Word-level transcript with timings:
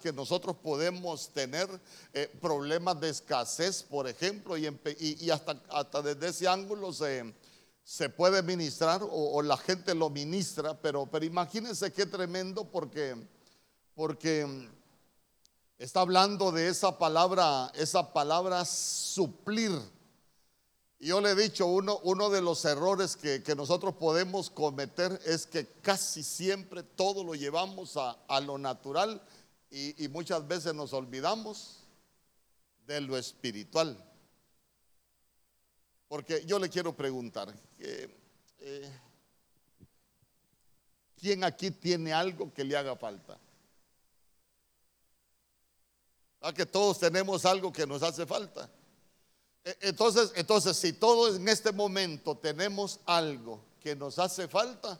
que 0.00 0.14
nosotros 0.14 0.56
podemos 0.56 1.28
tener, 1.28 1.68
eh, 2.14 2.26
problemas 2.40 2.98
de 3.00 3.10
escasez, 3.10 3.82
por 3.82 4.08
ejemplo, 4.08 4.56
y, 4.56 5.30
hasta, 5.30 6.02
desde 6.02 6.28
ese 6.28 6.48
ángulo 6.48 6.90
se, 6.90 7.34
se 7.84 8.08
puede 8.08 8.42
ministrar 8.42 9.02
o, 9.02 9.42
la 9.42 9.58
gente 9.58 9.94
lo 9.94 10.08
ministra, 10.08 10.72
pero, 10.80 11.04
pero 11.04 11.26
imagínense 11.26 11.92
qué 11.92 12.06
tremendo 12.06 12.64
porque, 12.64 13.14
porque 13.94 14.70
está 15.76 16.00
hablando 16.00 16.50
de 16.50 16.68
esa 16.68 16.98
palabra, 16.98 17.70
esa 17.74 18.14
palabra 18.14 18.64
suplir. 18.64 19.78
Yo 21.00 21.20
le 21.20 21.30
he 21.30 21.34
dicho, 21.36 21.66
uno, 21.66 22.00
uno 22.02 22.28
de 22.28 22.42
los 22.42 22.64
errores 22.64 23.16
que, 23.16 23.54
nosotros 23.54 23.94
podemos 23.94 24.50
cometer 24.50 25.20
es 25.24 25.46
que 25.46 25.66
casi 25.80 26.24
siempre 26.24 26.82
todo 26.82 27.22
lo 27.22 27.34
llevamos 27.36 27.96
a, 27.96 28.40
lo 28.40 28.58
natural 28.58 29.22
y, 29.70 30.08
muchas 30.08 30.46
veces 30.46 30.74
nos 30.74 30.92
olvidamos 30.92 31.84
de 32.86 33.00
lo 33.00 33.16
espiritual. 33.16 34.02
Porque 36.08 36.44
yo 36.46 36.58
le 36.58 36.70
quiero 36.70 36.96
preguntar, 36.96 37.54
eh, 37.78 38.90
¿quién 41.20 41.44
aquí 41.44 41.70
tiene 41.70 42.12
algo 42.12 42.52
que 42.52 42.64
le 42.64 42.76
haga 42.76 42.96
falta? 42.96 43.38
¿A 46.40 46.52
que 46.52 46.64
todos 46.64 46.98
tenemos 46.98 47.44
algo 47.44 47.72
que 47.72 47.86
nos 47.86 48.02
hace 48.02 48.24
falta? 48.24 48.70
E, 49.64 49.76
entonces, 49.82 50.32
entonces, 50.34 50.76
si 50.76 50.94
todos 50.94 51.36
en 51.36 51.48
este 51.48 51.72
momento 51.72 52.38
tenemos 52.38 53.00
algo 53.04 53.62
que 53.80 53.94
nos 53.94 54.18
hace 54.18 54.48
falta, 54.48 54.98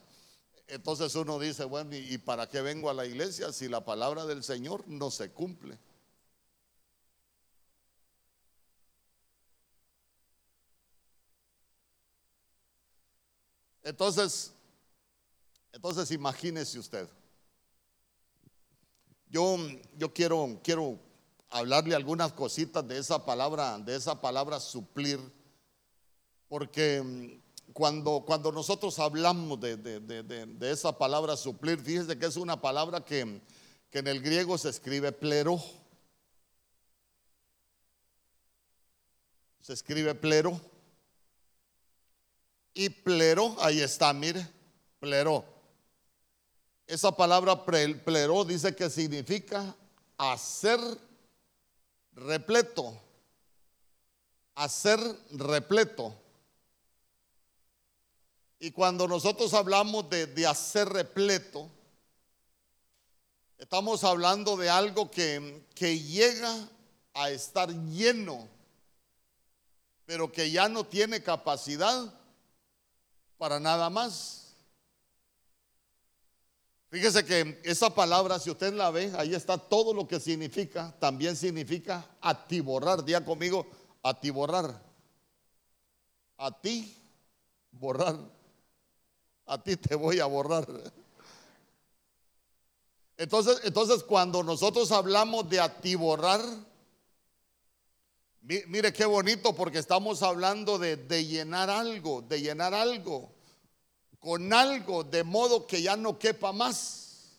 entonces 0.68 1.14
uno 1.14 1.38
dice, 1.38 1.64
bueno, 1.64 1.96
¿y 1.96 2.18
para 2.18 2.48
qué 2.48 2.60
vengo 2.60 2.90
a 2.90 2.94
la 2.94 3.06
iglesia 3.06 3.52
si 3.52 3.68
la 3.68 3.84
palabra 3.84 4.26
del 4.26 4.44
Señor 4.44 4.86
no 4.86 5.10
se 5.10 5.30
cumple? 5.30 5.78
Entonces, 13.82 14.52
entonces 15.72 16.10
imagínese 16.10 16.78
usted. 16.78 17.08
Yo, 19.30 19.56
yo 19.96 20.12
quiero, 20.12 20.60
quiero 20.62 20.98
hablarle 21.48 21.94
algunas 21.94 22.34
cositas 22.34 22.86
de 22.86 22.98
esa 22.98 23.24
palabra, 23.24 23.78
de 23.78 23.96
esa 23.96 24.20
palabra 24.20 24.60
suplir, 24.60 25.18
porque 26.48 27.40
cuando, 27.78 28.24
cuando 28.26 28.50
nosotros 28.50 28.98
hablamos 28.98 29.60
de, 29.60 30.58
esa 30.62 30.98
palabra 30.98 31.36
suplir, 31.36 31.78
fíjese 31.78 32.18
que 32.18 32.26
es 32.26 32.36
una 32.36 32.60
palabra 32.60 33.04
que, 33.04 33.40
que 33.88 34.00
en 34.00 34.08
el 34.08 34.20
griego 34.20 34.58
se 34.58 34.70
escribe 34.70 35.12
plero. 35.12 35.62
Se 39.60 39.74
escribe 39.74 40.12
plero. 40.16 40.60
Y 42.74 42.90
plero, 42.90 43.54
ahí 43.60 43.78
está, 43.78 44.12
mire, 44.12 44.44
plero. 44.98 45.44
Esa 46.84 47.12
palabra 47.12 47.64
plero 47.64 48.44
dice 48.44 48.74
que 48.74 48.90
significa 48.90 49.72
hacer 50.16 50.80
repleto, 52.16 53.00
hacer 54.56 54.98
repleto. 55.30 56.12
Y 58.60 58.72
cuando 58.72 59.06
nosotros 59.06 59.54
hablamos 59.54 60.10
de, 60.10 60.46
hacer 60.46 60.88
repleto, 60.88 61.70
estamos 63.56 64.02
hablando 64.02 64.56
de 64.56 64.68
algo 64.68 65.10
que, 65.10 65.64
que 65.74 65.98
llega 66.00 66.68
a 67.14 67.30
estar 67.30 67.70
lleno, 67.70 68.48
pero 70.06 70.32
que 70.32 70.50
ya 70.50 70.68
no 70.68 70.84
tiene 70.84 71.22
capacidad 71.22 72.12
para 73.36 73.60
nada 73.60 73.88
más. 73.90 74.38
Fíjese 76.90 77.24
que 77.24 77.60
esa 77.64 77.94
palabra, 77.94 78.38
si 78.38 78.50
usted 78.50 78.72
la 78.72 78.90
ve, 78.90 79.12
ahí 79.16 79.34
está 79.34 79.58
todo 79.58 79.92
lo 79.92 80.08
que 80.08 80.18
significa. 80.18 80.94
También 80.98 81.36
significa 81.36 82.04
atiborrar. 82.20 83.04
Día 83.04 83.22
conmigo, 83.24 83.66
atiborrar. 84.02 84.82
A 86.38 86.50
ti, 86.50 86.96
borrar. 87.70 88.37
A 89.48 89.56
ti 89.56 89.76
te 89.76 89.94
voy 89.94 90.20
a 90.20 90.26
borrar. 90.26 90.66
Entonces, 93.16 93.60
entonces 93.64 94.04
cuando 94.04 94.42
nosotros 94.42 94.92
hablamos 94.92 95.48
de 95.48 95.58
atiborrar, 95.58 96.40
mire 98.42 98.92
qué 98.92 99.06
bonito 99.06 99.54
porque 99.54 99.78
estamos 99.78 100.22
hablando 100.22 100.78
de, 100.78 101.24
llenar 101.24 101.70
algo, 101.70 102.20
de 102.20 102.42
llenar 102.42 102.74
algo 102.74 103.32
con 104.18 104.52
algo 104.52 105.02
de 105.02 105.24
modo 105.24 105.66
que 105.66 105.80
ya 105.80 105.96
no 105.96 106.18
quepa 106.18 106.52
más. 106.52 107.38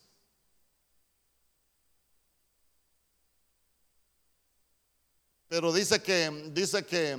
Pero 5.47 5.71
dice 5.71 6.01
que 6.01 6.49
dice 6.51 6.83
que 6.83 7.17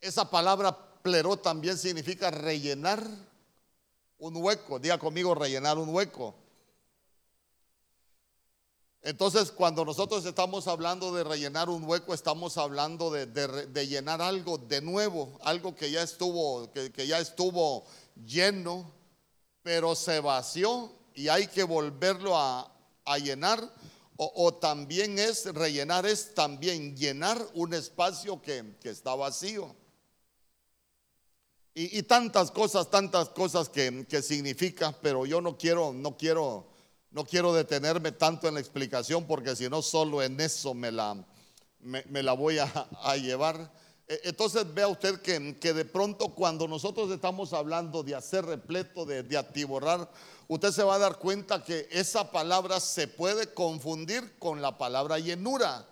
esa 0.00 0.30
palabra 0.30 0.85
también 1.38 1.78
significa 1.78 2.30
rellenar 2.30 3.06
un 4.18 4.36
hueco. 4.36 4.78
Diga 4.78 4.98
conmigo 4.98 5.34
rellenar 5.34 5.78
un 5.78 5.88
hueco. 5.88 6.34
Entonces, 9.06 9.52
cuando 9.52 9.84
nosotros 9.84 10.26
estamos 10.26 10.66
hablando 10.66 11.14
de 11.14 11.22
rellenar 11.22 11.68
un 11.68 11.84
hueco, 11.84 12.12
estamos 12.12 12.58
hablando 12.58 13.08
de, 13.08 13.86
llenar 13.86 14.20
algo 14.20 14.58
de 14.58 14.80
nuevo, 14.80 15.38
algo 15.44 15.76
que 15.76 15.92
ya 15.92 16.02
estuvo, 16.02 16.72
que, 16.72 17.06
ya 17.06 17.20
estuvo 17.20 17.84
lleno, 18.16 18.92
pero 19.62 19.94
se 19.94 20.18
vació 20.18 20.90
y 21.14 21.28
hay 21.28 21.46
que 21.46 21.62
volverlo 21.62 22.36
a, 22.36 22.68
llenar. 23.22 23.72
O, 24.16 24.52
también 24.54 25.20
es 25.20 25.44
rellenar, 25.54 26.04
es 26.04 26.34
también 26.34 26.96
llenar 26.96 27.40
un 27.54 27.74
espacio 27.74 28.42
que, 28.42 28.74
está 28.82 29.14
vacío. 29.14 29.72
Y, 31.78 32.02
tantas 32.04 32.50
cosas, 32.50 32.90
tantas 32.90 33.28
cosas 33.28 33.68
que, 33.68 34.06
que 34.08 34.22
significa, 34.22 34.96
pero 35.02 35.26
yo 35.26 35.42
no 35.42 35.58
quiero, 35.58 35.92
no 35.92 36.16
quiero 36.16 36.66
no 37.16 37.24
quiero 37.24 37.54
detenerme 37.54 38.12
tanto 38.12 38.46
en 38.46 38.52
la 38.52 38.60
explicación 38.60 39.26
porque 39.26 39.56
si 39.56 39.70
no 39.70 39.80
solo 39.80 40.22
en 40.22 40.38
eso 40.38 40.74
me 40.74 40.92
la, 40.92 41.16
me, 41.80 42.22
la 42.22 42.34
voy 42.34 42.58
a, 42.58 43.16
llevar. 43.16 43.72
E, 44.06 44.20
entonces 44.24 44.72
vea 44.74 44.86
usted 44.86 45.22
que, 45.22 45.58
que, 45.58 45.72
de 45.72 45.86
pronto 45.86 46.34
cuando 46.34 46.68
nosotros 46.68 47.10
estamos 47.10 47.54
hablando 47.54 48.02
de 48.02 48.14
hacer 48.14 48.44
repleto, 48.44 49.06
de, 49.06 49.22
de 49.22 49.38
atiborrar, 49.38 50.10
usted 50.46 50.72
se 50.72 50.82
va 50.82 50.96
a 50.96 50.98
dar 50.98 51.18
cuenta 51.18 51.64
que 51.64 51.88
esa 51.90 52.30
palabra 52.30 52.80
se 52.80 53.08
puede 53.08 53.54
confundir 53.54 54.38
con 54.38 54.60
la 54.60 54.76
palabra 54.76 55.18
llenura. 55.18 55.88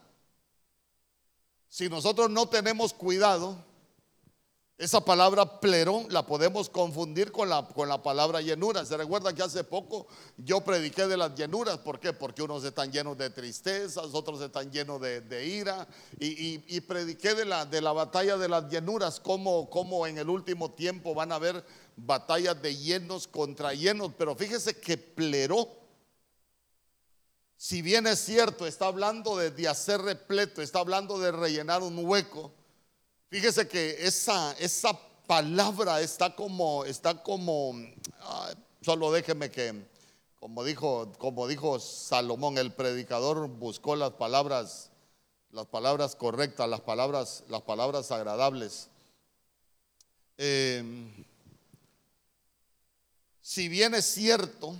Si 1.71 1.89
nosotros 1.89 2.29
no 2.29 2.51
tenemos 2.51 2.93
cuidado, 2.93 3.65
esa 4.77 5.05
palabra 5.05 5.61
plerón 5.61 6.07
la 6.11 6.27
podemos 6.27 6.69
confundir 6.69 7.31
con 7.31 7.49
la, 7.49 7.65
con 7.65 7.89
la 7.89 8.03
palabra 8.03 8.41
llenura. 8.41 8.85
Se 8.85 8.97
recuerda 8.97 9.33
que 9.33 9.45
hace 9.45 9.63
poco 9.63 10.09
yo 10.37 10.63
prediqué 10.63 11.07
de 11.07 11.17
las 11.17 11.37
llenuras. 11.37 11.79
¿Por 11.79 12.01
qué? 12.01 12.13
Porque 12.13 12.43
unos 12.43 12.65
están 12.65 12.91
llenos 12.91 13.17
de 13.17 13.31
tristezas, 13.31 14.13
otros 14.13 14.41
están 14.41 14.73
llenos 14.73 15.01
de, 15.01 15.47
ira. 15.47 15.87
Y, 16.19 16.81
prediqué 16.81 17.35
de 17.35 17.45
la, 17.45 17.65
de 17.65 17.81
la 17.81 17.93
batalla 17.93 18.37
de 18.37 18.49
las 18.49 18.69
llenuras, 18.69 19.21
como, 19.21 20.07
en 20.09 20.19
el 20.19 20.29
último 20.29 20.73
tiempo 20.73 21.15
van 21.15 21.31
a 21.31 21.37
haber 21.37 21.65
batallas 21.95 22.61
de 22.61 22.75
llenos 22.77 23.29
contra 23.29 23.75
llenos. 23.75 24.11
Pero 24.19 24.35
fíjese 24.35 24.81
que 24.81 24.99
pleró, 24.99 25.69
si 27.57 27.81
bien 27.81 28.09
es 28.09 28.19
cierto, 28.19 28.67
está 28.67 28.87
hablando 28.87 29.37
de, 29.37 29.53
de 29.53 29.69
hacer 29.69 30.01
repleto, 30.03 30.63
está 30.63 30.81
hablando 30.81 31.21
de 31.21 31.31
rellenar 31.31 31.85
un 31.85 31.97
hueco 32.05 32.53
Fíjese 33.35 33.67
que 33.67 34.07
esa, 34.07 34.53
esa 34.61 34.97
palabra 35.27 36.01
está 36.01 36.37
como, 36.37 36.85
está 36.85 37.21
como, 37.21 37.75
solo 38.81 39.11
déjeme 39.11 39.51
que, 39.51 39.75
como 40.39 40.63
dijo, 40.63 41.11
como 41.19 41.49
dijo 41.49 41.81
Salomón, 41.81 42.59
el 42.59 42.73
predicador 42.73 43.49
buscó 43.49 43.97
las 43.97 44.13
palabras, 44.13 44.93
las 45.51 45.67
palabras 45.67 46.15
correctas, 46.15 46.69
las 46.69 46.83
palabras, 46.83 47.43
las 47.49 47.63
palabras 47.63 48.13
agradables. 48.13 48.89
Em, 50.39 51.13
si 53.41 53.69
bien 53.69 53.97
es 53.97 54.05
cierto, 54.05 54.77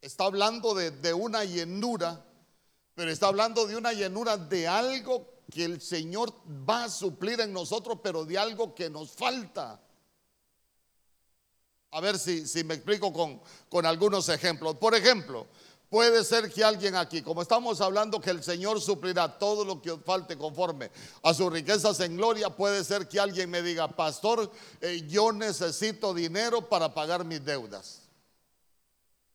está 0.00 0.24
hablando 0.24 0.74
de, 0.74 0.92
de 0.92 1.12
una 1.12 1.44
llenura, 1.44 2.24
pero 2.94 3.10
está 3.10 3.26
hablando 3.26 3.66
de 3.66 3.76
una 3.76 3.92
llenura 3.92 4.38
de 4.38 4.66
algo 4.66 5.35
que 5.50 5.64
el 5.64 5.80
Señor 5.80 6.32
va 6.68 6.84
a 6.84 6.90
suplir 6.90 7.40
en 7.40 7.52
nosotros, 7.52 7.98
pero 8.02 8.24
de 8.24 8.38
algo 8.38 8.74
que 8.74 8.90
nos 8.90 9.12
falta. 9.12 9.80
A 11.92 12.00
ver 12.00 12.18
si, 12.18 12.64
me 12.64 12.74
explico 12.74 13.12
con, 13.12 13.86
algunos 13.86 14.28
ejemplos. 14.28 14.76
Por 14.76 14.94
ejemplo, 14.94 15.46
Puede 15.88 16.24
ser 16.24 16.52
que 16.52 16.64
alguien 16.64 16.96
aquí, 16.96 17.22
como 17.22 17.42
estamos 17.42 17.80
hablando 17.80 18.20
que 18.20 18.30
el 18.30 18.42
Señor 18.42 18.80
suplirá 18.80 19.38
todo 19.38 19.64
lo 19.64 19.80
que 19.80 19.96
falte 19.98 20.36
conforme 20.36 20.90
a 21.22 21.32
sus 21.32 21.52
riquezas 21.52 22.00
en 22.00 22.16
gloria, 22.16 22.50
puede 22.50 22.82
ser 22.82 23.06
que 23.06 23.20
alguien 23.20 23.48
me 23.48 23.62
diga, 23.62 23.86
pastor, 23.86 24.50
eh, 24.80 25.04
yo 25.06 25.30
necesito 25.30 26.12
dinero 26.12 26.68
para 26.68 26.92
pagar 26.92 27.24
mis 27.24 27.44
deudas. 27.44 28.02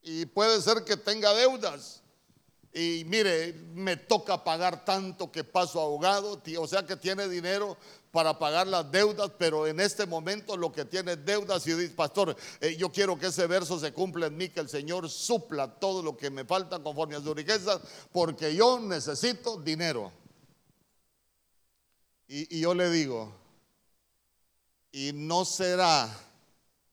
Y 0.01 0.25
puede 0.25 0.61
ser 0.61 0.83
que 0.83 0.97
tenga 0.97 1.33
deudas. 1.33 2.00
Y 2.73 3.03
mire, 3.05 3.53
me 3.73 3.97
toca 3.97 4.43
pagar 4.43 4.85
tanto 4.85 5.29
que 5.29 5.43
paso 5.43 5.81
ahogado, 5.81 6.41
o 6.57 6.67
sea 6.67 6.85
que 6.85 6.95
tiene 6.95 7.27
dinero 7.27 7.77
para 8.11 8.37
pagar 8.39 8.67
las 8.67 8.89
deudas, 8.89 9.31
pero 9.37 9.67
en 9.67 9.79
este 9.81 10.05
momento 10.05 10.55
lo 10.55 10.71
que 10.71 10.85
tiene 10.85 11.17
deudas 11.17 11.67
y 11.67 11.73
dice, 11.73 11.93
pastor, 11.93 12.35
eh, 12.61 12.75
yo 12.77 12.89
quiero 12.89 13.19
que 13.19 13.27
ese 13.27 13.45
verso 13.47 13.77
se 13.77 13.91
cumpla 13.91 14.27
en 14.27 14.37
mí, 14.37 14.49
que 14.49 14.61
el 14.61 14.69
Señor 14.69 15.09
supla 15.09 15.67
todo 15.67 16.01
lo 16.01 16.15
que 16.15 16.29
me 16.29 16.45
falta 16.45 16.81
conforme 16.81 17.15
a 17.15 17.21
sus 17.21 17.35
riquezas, 17.35 17.81
porque 18.11 18.55
yo 18.55 18.79
necesito 18.79 19.57
dinero. 19.57 20.11
Y, 22.27 22.57
y 22.57 22.61
yo 22.61 22.73
le 22.73 22.89
digo, 22.89 23.33
y 24.93 25.11
no 25.13 25.43
será, 25.43 26.09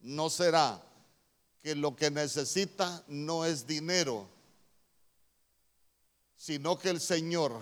no 0.01 0.29
será 0.29 0.81
que 1.63 1.77
lo 1.77 1.95
que 1.95 2.11
necesita 2.11 3.05
no 3.07 3.45
es 3.45 3.67
dinero, 3.67 4.29
sino 6.39 6.79
que 6.79 6.89
el 6.89 7.01
Señor 7.01 7.61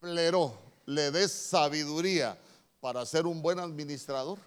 pleró 0.00 0.56
le 0.86 1.10
des 1.10 1.30
sabiduría 1.30 2.38
para 2.80 3.04
ser 3.04 3.26
un 3.26 3.42
buen 3.42 3.58
administrador. 3.58 4.38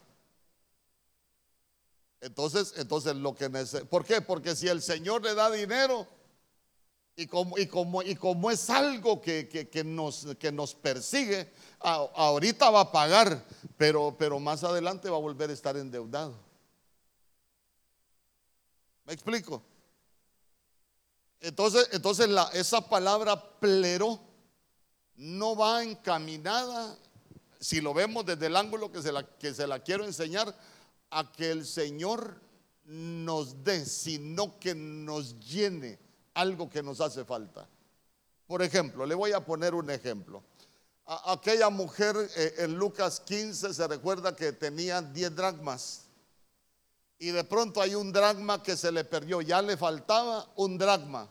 Entonces, 2.20 2.74
entonces 2.78 3.16
lo 3.16 3.36
que 3.36 3.50
¿por 3.90 4.06
qué? 4.06 4.22
Porque 4.22 4.56
si 4.56 4.68
el 4.68 4.82
Señor 4.82 5.22
le 5.22 5.36
da 5.36 5.52
dinero 5.52 6.08
y 7.16 7.28
como, 7.28 7.58
y 7.60 7.68
como, 7.68 8.02
y 8.02 8.16
como 8.16 8.50
es 8.50 8.70
algo 8.70 9.22
que, 9.22 9.70
nos, 9.86 10.28
que 10.40 10.52
nos 10.52 10.74
persigue, 10.74 11.52
ahorita 11.80 12.70
va 12.72 12.82
a 12.82 12.92
pagar, 12.92 13.46
pero, 13.78 14.16
pero 14.18 14.40
más 14.40 14.64
adelante 14.64 15.10
va 15.10 15.18
a 15.18 15.22
volver 15.22 15.50
a 15.50 15.54
estar 15.54 15.76
endeudado. 15.78 16.34
¿Me 19.06 19.14
explico? 19.14 19.62
Entonces, 21.42 21.90
entonces 21.92 22.30
la, 22.30 22.44
esa 22.54 22.88
palabra 22.88 23.60
pleró 23.60 24.20
no 25.16 25.56
va 25.56 25.84
encaminada, 25.84 26.98
si 27.60 27.82
lo 27.82 27.94
vemos 27.94 28.26
desde 28.26 28.48
el 28.48 28.56
ángulo 28.56 28.92
que 28.92 29.02
se 29.02 29.12
la, 29.12 29.24
que 29.38 29.54
se 29.54 29.68
la 29.68 29.80
quiero 29.80 30.06
enseñar, 30.06 30.56
a 31.10 31.32
que 31.32 31.52
el 31.52 31.66
Señor 31.66 32.40
nos 32.86 33.64
dé, 33.64 33.86
sino 33.86 34.60
que 34.60 34.74
nos 34.74 35.40
llene 35.40 36.00
algo 36.34 36.70
que 36.70 36.82
nos 36.82 37.02
hace 37.02 37.26
falta. 37.26 37.68
Por 38.48 38.62
ejemplo, 38.62 39.06
le 39.06 39.16
voy 39.16 39.32
a 39.32 39.44
poner 39.44 39.74
un 39.74 39.90
ejemplo. 39.90 40.44
aquella 41.06 41.70
mujer 41.70 42.16
eh, 42.36 42.56
en 42.60 42.76
Lucas 42.76 43.20
15 43.20 43.74
se 43.74 43.88
recuerda 43.88 44.36
que 44.36 44.54
tenía 44.54 45.02
10 45.02 45.36
dracmas 45.36 46.06
y 47.22 47.30
de 47.30 47.44
pronto 47.44 47.80
hay 47.80 47.94
un 47.94 48.12
dracma 48.12 48.64
que 48.64 48.76
se 48.76 48.92
le 48.92 49.04
perdió, 49.04 49.42
ya 49.42 49.62
le 49.62 49.78
faltaba 49.78 50.52
un 50.56 50.76
dracma. 50.76 51.30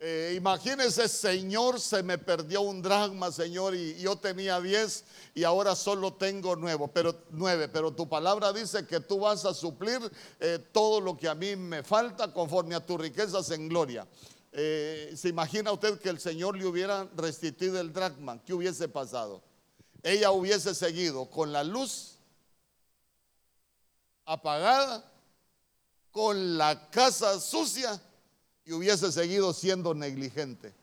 Eh, 0.00 0.34
imagínese, 0.36 1.06
Señor, 1.06 1.80
se 1.80 2.02
me 2.02 2.18
perdió 2.18 2.62
un 2.62 2.82
dragma, 2.82 3.30
Señor, 3.30 3.76
y 3.76 3.96
yo 4.00 4.16
tenía 4.16 4.60
diez 4.60 5.04
y 5.32 5.44
ahora 5.44 5.76
solo 5.76 6.14
tengo 6.14 6.56
nueve, 6.56 6.90
pero 6.92 7.14
nueve. 7.30 7.68
Pero 7.68 7.92
tu 7.92 8.08
palabra 8.08 8.52
dice 8.52 8.84
que 8.84 8.98
tú 8.98 9.20
vas 9.20 9.44
a 9.44 9.54
suplir 9.54 10.00
eh, 10.40 10.58
todo 10.72 11.00
lo 11.00 11.16
que 11.16 11.28
a 11.28 11.36
mí 11.36 11.54
me 11.54 11.84
falta 11.84 12.32
conforme 12.32 12.74
a 12.74 12.84
tus 12.84 13.00
riquezas 13.00 13.48
en 13.52 13.68
gloria. 13.68 14.08
Eh, 14.50 15.14
¿Se 15.16 15.28
imagina 15.28 15.70
usted 15.70 16.00
que 16.00 16.08
el 16.08 16.18
Señor 16.18 16.58
le 16.58 16.66
hubiera 16.66 17.08
restituido 17.14 17.80
el 17.80 17.92
dragma? 17.92 18.42
¿Qué 18.44 18.52
hubiese 18.54 18.88
pasado? 18.88 19.40
Ella 20.02 20.32
hubiese 20.32 20.74
seguido 20.74 21.30
con 21.30 21.52
la 21.52 21.62
luz 21.62 22.11
apagada, 24.32 25.04
con 26.10 26.58
la 26.58 26.90
casa 26.90 27.40
sucia 27.40 28.00
y 28.64 28.72
hubiese 28.72 29.10
seguido 29.10 29.52
siendo 29.52 29.94
negligente. 29.94 30.74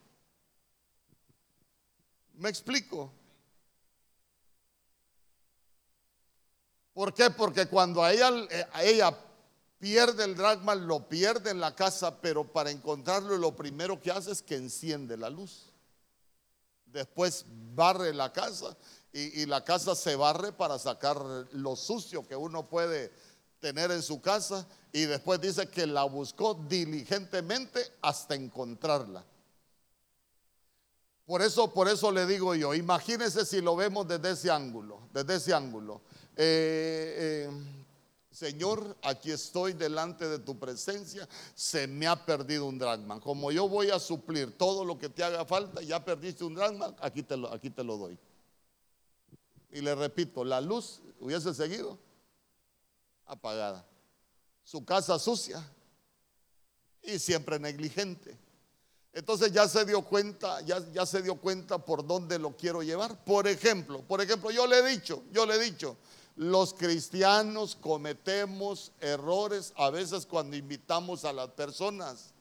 ¿Me 2.34 2.50
explico? 2.50 3.12
¿Por 6.94 7.14
qué? 7.14 7.30
Porque 7.30 7.68
cuando 7.68 8.06
ella, 8.08 8.30
ella 8.82 9.18
pierde 9.78 10.26
el 10.26 10.36
dragma, 10.36 10.76
lo 10.76 11.08
pierde 11.08 11.52
en 11.52 11.60
la 11.60 11.76
casa, 11.76 12.20
pero 12.20 12.52
para 12.52 12.72
encontrarlo 12.72 13.38
lo 13.38 13.56
primero 13.56 14.02
que 14.02 14.12
hace 14.12 14.32
es 14.32 14.42
que 14.42 14.56
enciende 14.56 15.16
la 15.16 15.30
luz. 15.30 15.72
Después 16.86 17.46
barre 17.48 18.14
la 18.14 18.34
casa 18.34 18.76
y 19.12 19.46
la 19.46 19.64
casa 19.64 19.96
se 19.96 20.16
barre 20.16 20.52
para 20.52 20.78
sacar 20.78 21.18
lo 21.52 21.76
sucio 21.76 22.28
que 22.28 22.36
uno 22.36 22.68
puede 22.68 23.12
tener 23.60 23.92
en 23.92 24.02
su 24.02 24.22
casa 24.22 24.68
y 24.92 25.06
después 25.06 25.40
dice 25.42 25.68
que 25.68 25.86
la 25.86 26.04
buscó 26.04 26.54
diligentemente 26.54 27.82
hasta 28.02 28.36
encontrarla. 28.36 29.24
Por 31.26 31.42
eso, 31.44 31.72
por 31.72 31.88
eso 31.88 32.12
le 32.12 32.26
digo 32.26 32.56
yo, 32.56 32.74
imagínese 32.74 33.46
si 33.46 33.62
lo 33.62 33.76
vemos 33.76 34.08
desde 34.08 34.32
ese 34.32 34.50
ángulo, 34.50 35.02
desde 35.14 35.36
ese 35.36 35.54
ángulo. 35.54 36.02
Eh, 36.36 37.48
eh, 37.48 37.50
Señor, 38.32 38.98
aquí 39.04 39.32
estoy 39.32 39.74
delante 39.74 40.28
de 40.28 40.40
tu 40.40 40.58
presencia, 40.58 41.28
se 41.54 41.86
me 41.88 42.08
ha 42.08 42.26
perdido 42.26 42.66
un 42.66 42.80
dragma. 42.80 43.20
Como 43.20 43.52
yo 43.52 43.68
voy 43.68 43.92
a 43.92 44.00
suplir 44.00 44.58
todo 44.58 44.84
lo 44.84 44.98
que 44.98 45.10
te 45.10 45.24
haga 45.24 45.46
falta, 45.46 45.82
ya 45.82 46.04
perdiste 46.04 46.44
un 46.44 46.56
dragma, 46.56 46.96
aquí 47.00 47.22
te 47.22 47.38
lo, 47.38 47.54
aquí 47.54 47.70
te 47.70 47.84
lo 47.84 47.98
doy. 47.98 48.18
Y 49.72 49.82
le 49.82 49.94
repito, 49.94 50.44
la 50.44 50.62
luz 50.62 51.02
hubiese 51.20 51.54
seguido 51.54 52.00
apagada 53.30 53.86
su 54.70 54.86
casa 54.86 55.18
sucia 55.18 55.68
y 57.02 57.18
siempre 57.18 57.58
negligente. 57.58 58.38
Entonces 59.12 59.52
ya 59.52 59.68
se 59.68 59.84
dio 59.84 60.04
cuenta, 60.04 60.62
ya, 60.62 60.80
ya 60.92 61.08
se 61.08 61.24
dio 61.24 61.34
cuenta 61.36 61.84
por 61.84 62.06
dónde 62.06 62.38
lo 62.38 62.56
quiero 62.56 62.84
llevar. 62.84 63.24
Por 63.26 63.48
ejemplo, 63.48 64.04
por 64.04 64.22
ejemplo, 64.22 64.52
yo 64.52 64.68
le 64.68 64.78
he 64.78 64.88
dicho, 64.88 65.24
yo 65.32 65.48
le 65.48 65.56
he 65.56 65.60
dicho, 65.60 65.98
los 66.36 66.76
cristianos 66.76 67.76
cometemos 67.76 68.92
errores 69.00 69.74
a 69.76 69.90
veces 69.90 70.28
cuando 70.28 70.56
invitamos 70.56 71.26
a 71.26 71.34
las 71.34 71.50
personas. 71.50 72.32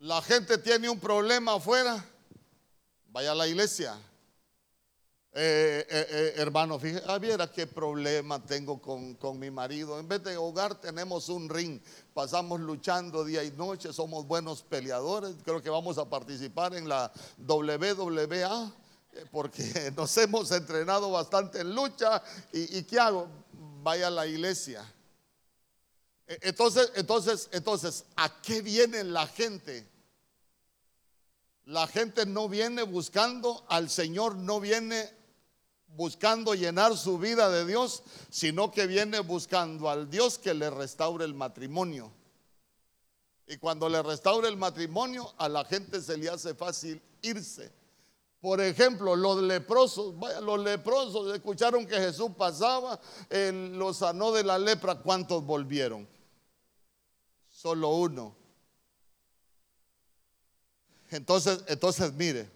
La 0.00 0.20
gente 0.20 0.58
tiene 0.58 0.90
un 0.90 1.00
problema 1.00 1.54
afuera, 1.54 2.04
vaya 3.06 3.32
a 3.32 3.34
la 3.34 3.48
iglesia. 3.48 3.98
Eh, 5.38 5.86
eh, 5.90 6.06
eh, 6.08 6.32
hermano, 6.36 6.78
fíjate, 6.78 7.04
ah, 7.06 7.50
qué 7.54 7.66
problema 7.66 8.42
tengo 8.42 8.80
con, 8.80 9.38
mi 9.38 9.50
marido. 9.50 10.00
En 10.00 10.08
vez 10.08 10.24
de 10.24 10.34
hogar 10.38 10.80
tenemos 10.80 11.28
un 11.28 11.50
ring, 11.50 11.78
pasamos 12.14 12.58
luchando 12.58 13.22
día 13.22 13.44
y 13.44 13.50
noche, 13.50 13.92
somos 13.92 14.26
buenos 14.26 14.62
peleadores. 14.62 15.36
Creo 15.44 15.62
que 15.62 15.68
vamos 15.68 15.98
a 15.98 16.08
participar 16.08 16.74
en 16.74 16.88
la 16.88 17.12
WWA 17.36 18.72
porque 19.30 19.92
nos 19.94 20.16
hemos 20.16 20.50
entrenado 20.52 21.10
bastante 21.10 21.60
en 21.60 21.74
lucha. 21.74 22.22
¿Y, 22.50 22.78
y 22.78 22.84
qué 22.84 22.98
hago? 22.98 23.28
Vaya 23.82 24.06
a 24.06 24.10
la 24.10 24.26
iglesia. 24.26 24.90
Entonces, 26.26 26.92
entonces, 26.94 27.50
entonces, 27.52 28.06
¿a 28.16 28.40
qué 28.40 28.62
viene 28.62 29.04
la 29.04 29.26
gente? 29.26 29.86
La 31.66 31.86
gente 31.86 32.24
no 32.24 32.48
viene 32.48 32.84
buscando 32.84 33.66
al 33.68 33.90
Señor, 33.90 34.36
no 34.36 34.60
viene 34.60 35.15
buscando 35.96 36.54
llenar 36.54 36.96
su 36.96 37.18
vida 37.18 37.48
de 37.50 37.64
Dios, 37.64 38.02
sino 38.30 38.70
que 38.70 38.86
viene 38.86 39.20
buscando 39.20 39.88
al 39.88 40.10
Dios 40.10 40.38
que 40.38 40.54
le 40.54 40.70
restaure 40.70 41.24
el 41.24 41.34
matrimonio. 41.34 42.12
Y 43.46 43.56
cuando 43.58 43.88
le 43.88 44.02
restaure 44.02 44.48
el 44.48 44.56
matrimonio, 44.56 45.32
a 45.38 45.48
la 45.48 45.64
gente 45.64 46.00
se 46.02 46.16
le 46.16 46.28
hace 46.28 46.54
fácil 46.54 47.00
irse. 47.22 47.72
Por 48.40 48.60
ejemplo, 48.60 49.16
los 49.16 49.42
leprosos, 49.42 50.18
vaya, 50.18 50.40
los 50.40 50.60
leprosos 50.60 51.34
escucharon 51.34 51.86
que 51.86 51.96
Jesús 51.96 52.30
pasaba, 52.36 53.00
él 53.30 53.76
los 53.78 53.98
sanó 53.98 54.32
de 54.32 54.44
la 54.44 54.58
lepra, 54.58 54.96
¿cuántos 54.96 55.44
volvieron? 55.44 56.06
Solo 57.48 57.90
uno. 57.90 58.36
Entonces, 61.10 61.64
entonces 61.68 62.12
mire, 62.12 62.50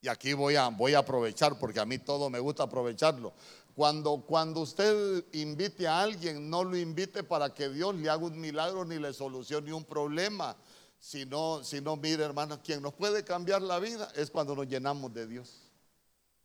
y 0.00 0.08
aquí 0.08 0.32
voy 0.32 0.56
a, 0.56 0.68
voy 0.68 0.94
a 0.94 0.98
aprovechar 0.98 1.58
porque 1.58 1.80
a 1.80 1.86
mí 1.86 1.98
todo 1.98 2.30
me 2.30 2.38
gusta 2.38 2.64
aprovecharlo. 2.64 3.32
Cuando, 3.74 4.24
cuando 4.26 4.60
usted 4.60 5.24
invite 5.32 5.86
a 5.86 6.00
alguien, 6.00 6.48
no 6.48 6.64
lo 6.64 6.76
invite 6.76 7.22
para 7.22 7.52
que 7.52 7.68
Dios 7.68 7.94
le 7.94 8.08
haga 8.08 8.24
un 8.24 8.40
milagro 8.40 8.84
ni 8.84 8.98
le 8.98 9.12
solucione 9.12 9.72
un 9.72 9.84
problema. 9.84 10.56
Sino, 10.98 11.62
sino 11.62 11.94
mire 11.94 12.24
hermano, 12.24 12.60
quien 12.62 12.80
nos 12.82 12.94
puede 12.94 13.22
cambiar 13.22 13.60
la 13.60 13.78
vida 13.78 14.10
es 14.16 14.30
cuando 14.30 14.56
nos 14.56 14.66
llenamos 14.66 15.12
de 15.12 15.26
Dios. 15.26 15.66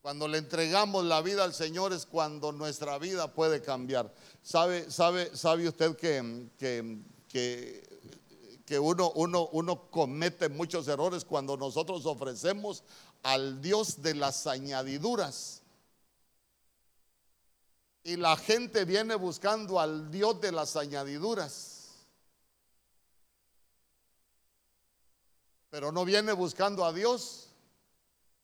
Cuando 0.01 0.27
le 0.27 0.39
entregamos 0.39 1.05
la 1.05 1.21
vida 1.21 1.43
al 1.43 1.53
Señor 1.53 1.93
es 1.93 2.05
cuando 2.05 2.51
nuestra 2.51 2.97
vida 2.97 3.33
puede 3.33 3.61
cambiar. 3.61 4.11
¿Sabe, 4.41 4.89
sabe, 4.89 5.35
sabe 5.35 5.67
usted 5.67 5.95
que, 5.95 6.49
que, 6.57 6.97
que, 7.27 7.90
uno, 8.79 9.11
uno, 9.15 9.47
uno 9.51 9.89
comete 9.89 10.49
muchos 10.49 10.87
errores 10.87 11.25
cuando 11.25 11.57
nosotros 11.57 12.05
ofrecemos 12.05 12.83
al 13.23 13.61
Dios 13.61 14.01
de 14.01 14.15
las 14.15 14.47
añadiduras? 14.47 15.61
Y 18.03 18.15
la 18.17 18.35
gente 18.35 18.85
viene 18.85 19.15
buscando 19.15 19.79
al 19.79 20.09
Dios 20.09 20.41
de 20.41 20.51
las 20.51 20.75
añadiduras. 20.75 21.89
Pero 25.69 25.91
no 25.91 26.03
viene 26.03 26.33
buscando 26.33 26.83
a 26.83 26.91
Dios 26.91 27.47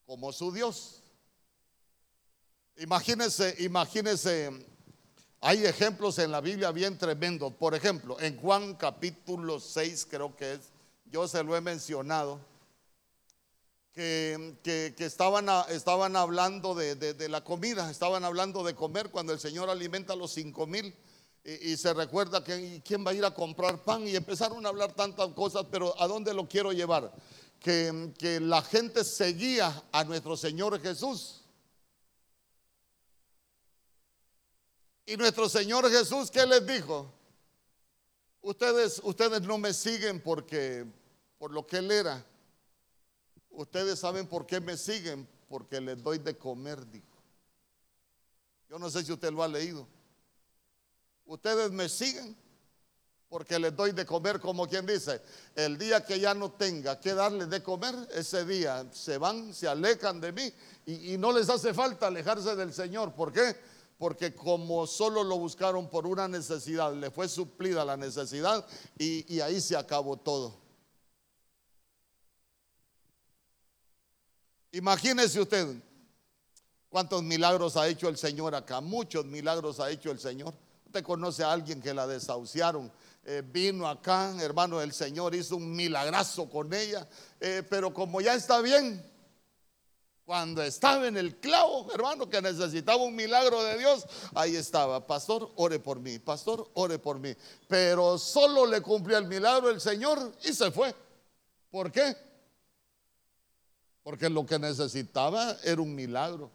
como 0.06 0.32
su 0.32 0.52
Dios. 0.52 1.02
Imagínense, 2.78 3.56
imagínense, 3.60 4.66
hay 5.48 5.66
ejemplos 5.66 6.20
en 6.20 6.34
la 6.34 6.42
Biblia 6.42 6.72
bien 6.72 6.98
tremendos. 6.98 7.54
Por 7.54 7.74
ejemplo, 7.74 8.20
en 8.20 8.36
Juan 8.36 8.76
capítulo 8.76 9.62
6 9.62 10.06
creo 10.10 10.36
que 10.36 10.56
es, 10.56 10.60
yo 11.10 11.26
se 11.26 11.42
lo 11.42 11.56
he 11.56 11.62
mencionado, 11.62 12.42
que, 13.94 14.94
estaban, 14.98 15.48
estaban 15.70 16.18
hablando 16.18 16.76
de, 16.76 17.30
la 17.30 17.46
comida, 17.46 17.90
estaban 17.90 18.26
hablando 18.26 18.62
de 18.62 18.76
comer 18.76 19.10
cuando 19.10 19.32
el 19.32 19.40
Señor 19.40 19.70
alimenta 19.70 20.12
a 20.12 20.16
los 20.18 20.34
cinco 20.34 20.68
mil. 20.68 20.94
Y, 21.46 21.78
se 21.78 21.94
recuerda 21.94 22.44
que 22.44 22.82
quién 22.84 23.08
va 23.08 23.12
a 23.12 23.14
ir 23.14 23.24
a 23.24 23.34
comprar 23.34 23.82
pan 23.86 24.06
y 24.06 24.18
empezaron 24.18 24.66
a 24.66 24.70
hablar 24.70 24.92
tantas 24.92 25.30
cosas, 25.30 25.66
pero 25.72 25.96
¿a 26.02 26.10
dónde 26.10 26.34
lo 26.34 26.50
quiero 26.50 26.74
llevar? 26.74 27.10
Que, 27.62 28.12
que 28.20 28.42
la 28.42 28.62
gente 28.62 29.06
seguía 29.06 29.82
a 29.94 30.04
nuestro 30.04 30.36
Señor 30.36 30.78
Jesús 30.82 31.47
Y 35.10 35.16
nuestro 35.16 35.48
Señor 35.48 35.90
Jesús, 35.90 36.30
¿qué 36.30 36.46
les 36.46 36.68
dijo? 36.68 37.10
Ustedes, 38.42 39.00
ustedes 39.06 39.42
no 39.42 39.58
me 39.58 39.74
siguen 39.74 40.20
porque, 40.20 40.86
por 41.40 41.54
lo 41.54 41.66
que 41.66 41.78
Él 41.78 41.90
era. 41.90 42.26
Ustedes 43.50 44.00
saben 44.00 44.28
por 44.28 44.46
qué 44.46 44.60
me 44.60 44.76
siguen, 44.76 45.26
porque 45.48 45.80
les 45.80 46.04
doy 46.04 46.18
de 46.18 46.38
comer, 46.38 46.86
dijo. 46.92 47.24
Yo 48.70 48.78
no 48.78 48.90
sé 48.90 49.02
si 49.02 49.14
usted 49.14 49.32
lo 49.32 49.44
ha 49.44 49.48
leído. 49.48 49.88
Ustedes 51.26 51.72
me 51.72 51.88
siguen 51.88 52.36
porque 53.30 53.58
les 53.60 53.74
doy 53.74 53.94
de 53.94 54.06
comer, 54.06 54.42
como 54.42 54.68
quien 54.68 54.86
dice, 54.86 55.22
el 55.56 55.78
día 55.78 56.06
que 56.06 56.20
ya 56.20 56.34
no 56.34 56.52
tenga 56.52 57.00
que 57.00 57.14
darles 57.14 57.50
de 57.50 57.64
comer, 57.64 57.96
ese 58.14 58.44
día 58.44 58.86
se 58.92 59.18
van, 59.18 59.54
se 59.54 59.70
alejan 59.70 60.20
de 60.20 60.34
mí 60.34 60.54
y, 60.86 61.18
no 61.18 61.32
les 61.32 61.50
hace 61.50 61.74
falta 61.74 62.08
alejarse 62.08 62.58
del 62.58 62.74
Señor. 62.74 63.14
¿Por 63.14 63.32
qué? 63.32 63.56
Porque 63.98 64.36
como 64.36 64.86
solo 64.86 65.24
lo 65.24 65.38
buscaron 65.38 65.90
por 65.90 66.06
una 66.06 66.28
necesidad, 66.28 66.94
le 66.94 67.10
fue 67.10 67.28
suplida 67.28 67.84
la 67.84 67.98
necesidad 67.98 68.66
y, 68.98 69.40
ahí 69.40 69.60
se 69.60 69.76
acabó 69.76 70.18
todo. 70.18 70.56
Imagínese 74.72 75.42
usted 75.42 75.82
cuántos 76.90 77.24
milagros 77.24 77.76
ha 77.76 77.88
hecho 77.88 78.08
el 78.08 78.18
Señor 78.18 78.54
acá, 78.54 78.82
muchos 78.82 79.26
milagros 79.26 79.80
ha 79.80 79.90
hecho 79.90 80.12
el 80.12 80.20
Señor. 80.20 80.54
Usted 80.86 81.04
conoce 81.04 81.44
a 81.44 81.52
alguien 81.52 81.82
que 81.82 81.94
la 81.94 82.06
desahuciaron, 82.06 82.92
eh, 83.26 83.42
vino 83.46 83.88
acá, 83.88 84.34
hermano, 84.42 84.80
el 84.80 84.94
Señor 84.94 85.34
hizo 85.34 85.58
un 85.58 85.76
milagrazo 85.76 86.50
con 86.50 86.72
ella, 86.74 87.08
eh, 87.40 87.64
pero 87.68 87.94
como 87.94 88.22
ya 88.22 88.36
está 88.36 88.62
bien, 88.62 89.04
cuando 90.28 90.62
estaba 90.62 91.08
en 91.08 91.16
el 91.16 91.38
clavo, 91.38 91.90
hermano, 91.94 92.30
que 92.30 92.42
necesitaba 92.42 93.02
un 93.02 93.16
milagro 93.16 93.64
de 93.64 93.78
Dios, 93.78 94.06
ahí 94.36 94.58
estaba, 94.58 95.08
pastor, 95.08 95.54
ore 95.56 95.80
por 95.80 96.02
mí, 96.02 96.20
pastor, 96.20 96.70
ore 96.74 97.00
por 97.00 97.18
mí. 97.18 97.34
Pero 97.70 98.18
solo 98.18 98.66
le 98.66 98.82
cumplió 98.82 99.18
el 99.18 99.26
milagro 99.26 99.70
el 99.70 99.80
Señor 99.80 100.34
y 100.44 100.52
se 100.52 100.70
fue. 100.70 100.94
¿Por 101.72 101.94
qué? 101.94 102.14
Porque 104.04 104.30
lo 104.30 104.46
que 104.46 104.60
necesitaba 104.60 105.56
era 105.64 105.82
un 105.82 105.96
milagro. 105.96 106.52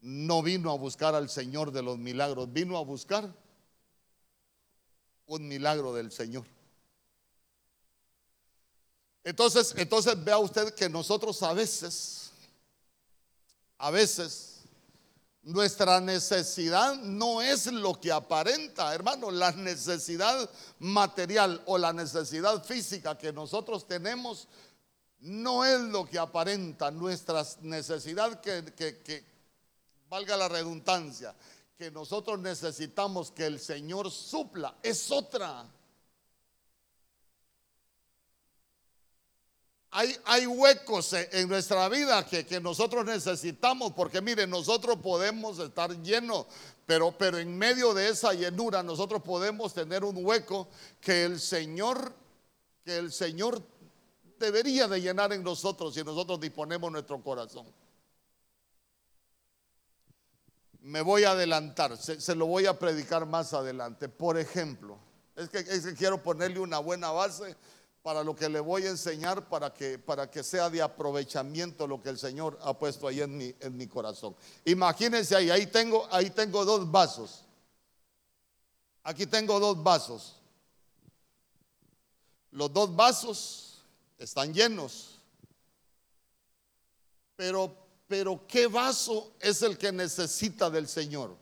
No 0.00 0.40
vino 0.40 0.70
a 0.70 0.76
buscar 0.76 1.16
al 1.16 1.28
Señor 1.28 1.72
de 1.72 1.82
los 1.82 1.98
milagros, 1.98 2.52
vino 2.52 2.78
a 2.78 2.84
buscar 2.84 3.28
un 5.26 5.48
milagro 5.48 5.92
del 5.92 6.12
Señor. 6.12 6.44
Entonces, 9.24 9.74
entonces 9.76 10.22
vea 10.22 10.38
usted 10.38 10.72
que 10.74 10.88
nosotros 10.88 11.42
a 11.42 11.52
veces 11.52 12.25
a 13.78 13.90
veces 13.90 14.56
nuestra 15.42 16.00
necesidad 16.00 16.96
no 16.96 17.40
es 17.40 17.66
lo 17.66 18.00
que 18.00 18.10
aparenta, 18.10 18.92
hermano. 18.92 19.30
La 19.30 19.52
necesidad 19.52 20.50
material 20.80 21.62
o 21.66 21.78
la 21.78 21.92
necesidad 21.92 22.64
física 22.64 23.16
que 23.16 23.32
nosotros 23.32 23.86
tenemos 23.86 24.48
no 25.20 25.64
es 25.64 25.80
lo 25.80 26.04
que 26.04 26.18
aparenta. 26.18 26.90
Nuestra 26.90 27.44
necesidad 27.62 28.40
que, 28.40 28.74
que 28.74 29.24
valga 30.08 30.36
la 30.36 30.48
redundancia, 30.48 31.34
que 31.78 31.90
nosotros 31.90 32.40
necesitamos 32.40 33.30
que 33.30 33.46
el 33.46 33.60
Señor 33.60 34.10
supla, 34.10 34.74
es 34.82 35.10
otra. 35.10 35.64
Hay, 39.96 40.46
huecos 40.46 41.14
en 41.14 41.48
nuestra 41.48 41.88
vida 41.88 42.26
que, 42.26 42.60
nosotros 42.60 43.06
necesitamos, 43.06 43.92
porque 43.92 44.20
mire, 44.20 44.46
nosotros 44.46 44.98
podemos 45.02 45.58
estar 45.58 45.90
llenos, 46.02 46.46
pero, 46.84 47.16
pero 47.16 47.38
en 47.38 47.56
medio 47.56 47.94
de 47.94 48.10
esa 48.10 48.34
llenura 48.34 48.82
nosotros 48.82 49.22
podemos 49.22 49.72
tener 49.72 50.04
un 50.04 50.22
hueco 50.22 50.68
que 51.00 51.24
el 51.24 51.40
Señor, 51.40 52.12
que 52.84 52.98
el 52.98 53.10
Señor 53.10 53.62
debería 54.38 54.86
de 54.86 55.00
llenar 55.00 55.32
en 55.32 55.42
nosotros 55.42 55.94
si 55.94 56.04
nosotros 56.04 56.40
disponemos 56.40 56.92
nuestro 56.92 57.22
corazón. 57.22 57.66
Me 60.82 61.00
voy 61.00 61.24
a 61.24 61.30
adelantar, 61.30 61.96
se, 61.96 62.34
lo 62.34 62.46
voy 62.46 62.66
a 62.66 62.78
predicar 62.78 63.24
más 63.24 63.54
adelante. 63.54 64.10
Por 64.10 64.38
ejemplo, 64.38 64.98
es 65.34 65.48
que, 65.48 65.58
es 65.58 65.86
que 65.86 65.94
quiero 65.94 66.22
ponerle 66.22 66.60
una 66.60 66.80
buena 66.80 67.10
base 67.10 67.56
para 68.06 68.22
lo 68.22 68.36
que 68.36 68.48
le 68.48 68.60
voy 68.60 68.86
a 68.86 68.90
enseñar 68.90 69.48
para 69.48 69.74
que, 69.74 69.98
para 69.98 70.30
que 70.30 70.44
sea 70.44 70.70
de 70.70 70.80
aprovechamiento 70.80 71.88
lo 71.88 72.00
que 72.00 72.08
el 72.08 72.16
Señor 72.16 72.56
ha 72.62 72.72
puesto 72.72 73.08
ahí 73.08 73.20
en 73.20 73.36
mi, 73.36 73.52
en 73.58 73.76
mi 73.76 73.88
corazón. 73.88 74.36
Imagínense 74.64 75.34
ahí, 75.34 75.50
ahí 75.50 75.66
tengo, 75.66 76.06
ahí 76.12 76.30
tengo 76.30 76.64
dos 76.64 76.88
vasos. 76.88 77.42
Aquí 79.02 79.26
tengo 79.26 79.58
dos 79.58 79.82
vasos. 79.82 80.36
Los 82.52 82.72
dos 82.72 82.94
vasos 82.94 83.82
están 84.18 84.54
llenos. 84.54 85.18
Pero, 87.34 87.76
pero 88.06 88.46
¿qué 88.46 88.68
vaso 88.68 89.32
es 89.40 89.62
el 89.62 89.76
que 89.76 89.90
necesita 89.90 90.70
del 90.70 90.86
Señor? 90.86 91.36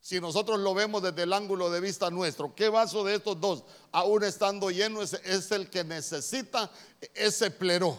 Si 0.00 0.18
nosotros 0.18 0.58
lo 0.58 0.72
vemos 0.72 1.02
desde 1.02 1.24
el 1.24 1.32
ángulo 1.32 1.70
de 1.70 1.80
vista 1.80 2.10
nuestro, 2.10 2.54
¿qué 2.54 2.70
vaso 2.70 3.04
de 3.04 3.16
estos 3.16 3.38
dos, 3.38 3.64
aún 3.92 4.24
estando 4.24 4.70
lleno, 4.70 5.02
es, 5.02 5.50
el 5.50 5.68
que 5.68 5.84
necesita 5.84 6.70
ese 7.12 7.50
plero? 7.50 7.98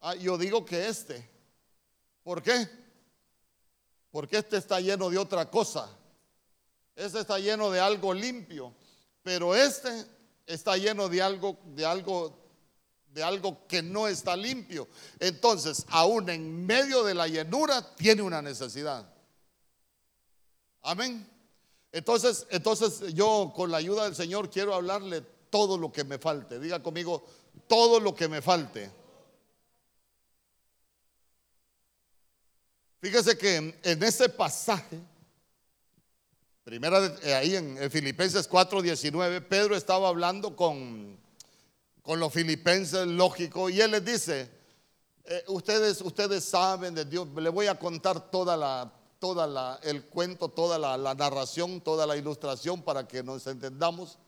Ah, 0.00 0.14
yo 0.14 0.36
digo 0.36 0.66
que 0.66 0.86
este. 0.86 1.28
¿Por 2.22 2.42
qué? 2.42 2.68
Porque 4.10 4.36
este 4.36 4.58
está 4.58 4.80
lleno 4.80 5.08
de 5.08 5.16
otra 5.16 5.50
cosa. 5.50 5.88
Este 6.94 7.20
está 7.20 7.38
lleno 7.38 7.70
de 7.70 7.80
algo 7.80 8.12
limpio, 8.12 8.74
pero 9.22 9.54
este 9.54 10.04
está 10.44 10.76
lleno 10.76 11.08
de 11.08 11.22
algo, 11.22 11.58
de 11.64 11.86
algo, 11.86 12.36
de 13.08 13.22
algo 13.22 13.66
que 13.66 13.82
no 13.82 14.08
está 14.08 14.36
limpio. 14.36 14.88
Entonces, 15.18 15.86
aún 15.88 16.28
en 16.28 16.66
medio 16.66 17.02
de 17.02 17.14
la 17.14 17.26
llenura, 17.26 17.94
tiene 17.96 18.20
una 18.20 18.42
necesidad. 18.42 19.19
Amén. 20.82 21.28
Entonces, 21.92 22.46
entonces 22.50 23.14
yo 23.14 23.52
con 23.54 23.70
la 23.70 23.78
ayuda 23.78 24.04
del 24.04 24.14
Señor 24.14 24.50
quiero 24.50 24.74
hablarle 24.74 25.22
todo 25.50 25.76
lo 25.76 25.92
que 25.92 26.04
me 26.04 26.18
falte. 26.18 26.58
Diga 26.58 26.82
conmigo, 26.82 27.24
todo 27.66 28.00
lo 28.00 28.14
que 28.14 28.28
me 28.28 28.40
falte. 28.40 28.90
Fíjese 33.00 33.36
que 33.36 33.56
en 33.82 34.02
ese 34.02 34.28
pasaje, 34.28 35.00
primera 36.64 37.16
eh, 37.22 37.34
ahí 37.34 37.56
en, 37.56 37.90
Filipenses 37.90 38.48
4:19, 38.48 39.48
Pedro 39.48 39.74
estaba 39.74 40.08
hablando 40.08 40.54
con, 40.54 41.18
con 42.02 42.20
los 42.20 42.32
filipenses, 42.32 43.06
lógico, 43.06 43.70
y 43.70 43.80
él 43.80 43.92
les 43.92 44.04
dice, 44.04 44.50
eh, 45.24 45.44
ustedes, 45.48 46.02
ustedes 46.02 46.44
saben 46.44 46.94
de 46.94 47.06
Dios, 47.06 47.26
le 47.34 47.48
voy 47.48 47.68
a 47.68 47.78
contar 47.78 48.30
toda 48.30 48.56
la, 48.56 48.92
toda 49.20 49.78
el 49.82 50.06
cuento, 50.06 50.48
toda 50.48 50.78
la, 50.78 51.14
narración, 51.14 51.80
toda 51.82 52.06
la 52.06 52.16
ilustración 52.16 52.82
para 52.82 53.06
que 53.06 53.22
nos 53.22 53.46
entendamos. 53.46 54.18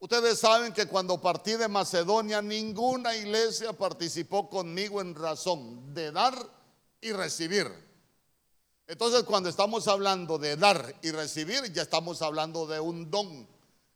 Ustedes 0.00 0.40
saben 0.40 0.72
que 0.72 0.86
cuando 0.86 1.20
partí 1.20 1.52
de 1.52 1.68
Macedonia, 1.68 2.42
ninguna 2.42 3.14
iglesia 3.14 3.72
participó 3.72 4.50
conmigo 4.50 5.00
en 5.00 5.14
razón 5.14 5.94
de 5.94 6.10
dar 6.10 6.34
y 7.00 7.12
recibir. 7.12 7.68
Entonces, 8.88 9.22
cuando 9.22 9.48
estamos 9.48 9.86
hablando 9.86 10.36
de 10.36 10.56
dar 10.56 10.96
y 11.02 11.12
recibir, 11.12 11.72
ya 11.72 11.82
estamos 11.82 12.20
hablando 12.20 12.66
de 12.66 12.80
un 12.80 13.08
don 13.10 13.48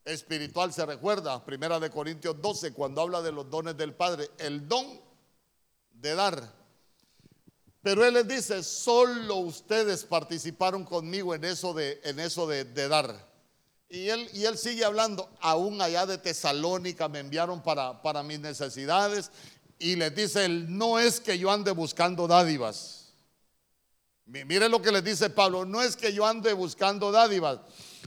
espiritual. 0.05 0.73
Se 0.73 0.87
recuerda, 0.87 1.45
Primera 1.45 1.81
de 1.81 1.91
Corintios 1.91 2.41
12, 2.41 2.73
cuando 2.73 3.03
habla 3.03 3.21
de 3.21 3.33
los 3.33 3.51
dones 3.51 3.77
del 3.77 3.93
Padre, 3.93 4.31
el 4.39 4.69
don 4.69 5.01
de 5.91 6.15
dar. 6.15 6.66
Pero 7.87 8.05
Él 8.05 8.15
les 8.15 8.27
dice, 8.27 8.65
solo 8.65 9.37
ustedes 9.37 10.03
participaron 10.03 10.83
conmigo 10.83 11.37
en 11.37 11.45
eso 11.45 11.73
de, 11.73 12.01
en 12.03 12.19
eso 12.19 12.49
de, 12.49 12.65
dar. 12.89 13.15
Y 13.89 14.09
él, 14.09 14.29
y 14.33 14.45
él 14.45 14.59
sigue 14.59 14.85
hablando, 14.85 15.31
aún 15.39 15.81
allá 15.81 16.05
de 16.05 16.19
Tesalónica 16.19 17.09
me 17.09 17.21
enviaron 17.21 17.63
para, 17.63 18.03
para 18.03 18.25
mis 18.25 18.41
necesidades. 18.41 19.31
Y 19.79 19.95
les 19.95 20.13
dice, 20.17 20.47
él, 20.47 20.77
no 20.77 20.99
es 20.99 21.21
que 21.21 21.39
yo 21.39 21.49
ande 21.49 21.71
buscando 21.71 22.27
dádivas 22.27 23.07
Mire 24.27 24.69
lo 24.69 24.83
que 24.83 24.91
les 24.91 25.05
dice 25.05 25.31
Pablo, 25.31 25.65
no 25.65 25.81
es 25.81 25.95
que 25.95 26.13
yo 26.13 26.27
ande 26.27 26.53
buscando 26.53 27.13
dádivas, 27.13 27.61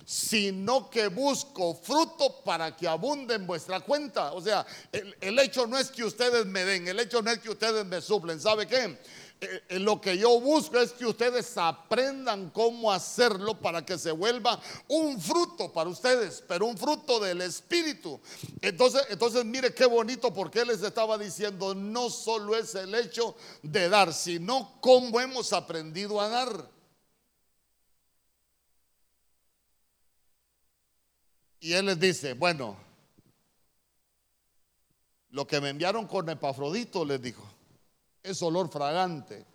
sino 0.04 0.90
que 0.90 1.08
busco 1.08 1.74
fruto 1.74 2.44
para 2.44 2.76
que 2.76 2.90
abunde 2.90 3.36
en 3.36 3.48
vuestra 3.48 3.80
cuenta. 3.80 4.34
O 4.34 4.42
sea, 4.42 4.66
el, 4.92 5.16
el, 5.22 5.40
hecho 5.40 5.66
no 5.66 5.80
es 5.80 5.90
que 5.90 6.04
ustedes 6.04 6.46
me 6.46 6.66
den, 6.66 6.90
el 6.90 7.00
hecho 7.00 7.22
no 7.22 7.32
es 7.32 7.40
que 7.40 7.50
ustedes 7.50 7.86
me 7.86 8.02
suplen. 8.02 8.38
¿Sabe 8.42 8.68
qué? 8.68 8.98
Eh, 9.42 9.80
lo 9.80 10.02
que 10.02 10.18
yo 10.18 10.38
busco 10.42 10.78
es 10.80 10.92
que 10.92 11.06
ustedes 11.06 11.58
aprendan 11.58 12.50
cómo 12.50 12.92
hacerlo 12.92 13.58
para 13.58 13.86
que 13.86 13.98
se 13.98 14.12
vuelva 14.12 14.60
un 14.90 15.20
fruto 15.20 15.72
para 15.72 15.90
ustedes, 15.90 16.44
pero 16.46 16.66
un 16.66 16.78
fruto 16.78 17.22
del 17.22 17.42
Espíritu. 17.42 18.20
Entonces, 18.62 19.04
entonces 19.10 19.46
mire 19.46 19.74
qué 19.74 19.86
bonito 19.86 20.34
porque 20.34 20.60
él 20.60 20.68
les 20.68 20.84
estaba 20.84 21.18
diciendo, 21.18 21.74
no 21.74 22.10
solo 22.10 22.54
es 22.54 22.76
el 22.76 22.94
hecho 22.94 23.36
de 23.64 23.88
dar, 23.88 24.14
sino 24.14 24.78
cómo 24.82 25.22
hemos 25.22 25.54
aprendido 25.54 26.20
a 26.20 26.28
dar. 26.28 26.70
Y 31.62 31.74
él 31.74 31.86
les 31.86 32.00
dice, 32.00 32.34
bueno, 32.34 32.76
lo 35.30 35.48
que 35.48 35.62
me 35.62 35.70
enviaron 35.70 36.08
con 36.08 36.30
Epafrodito, 36.30 37.06
les 37.06 37.22
dijo, 37.22 37.59
es 38.32 38.42
olor 38.42 38.70
fragante. 38.70 39.46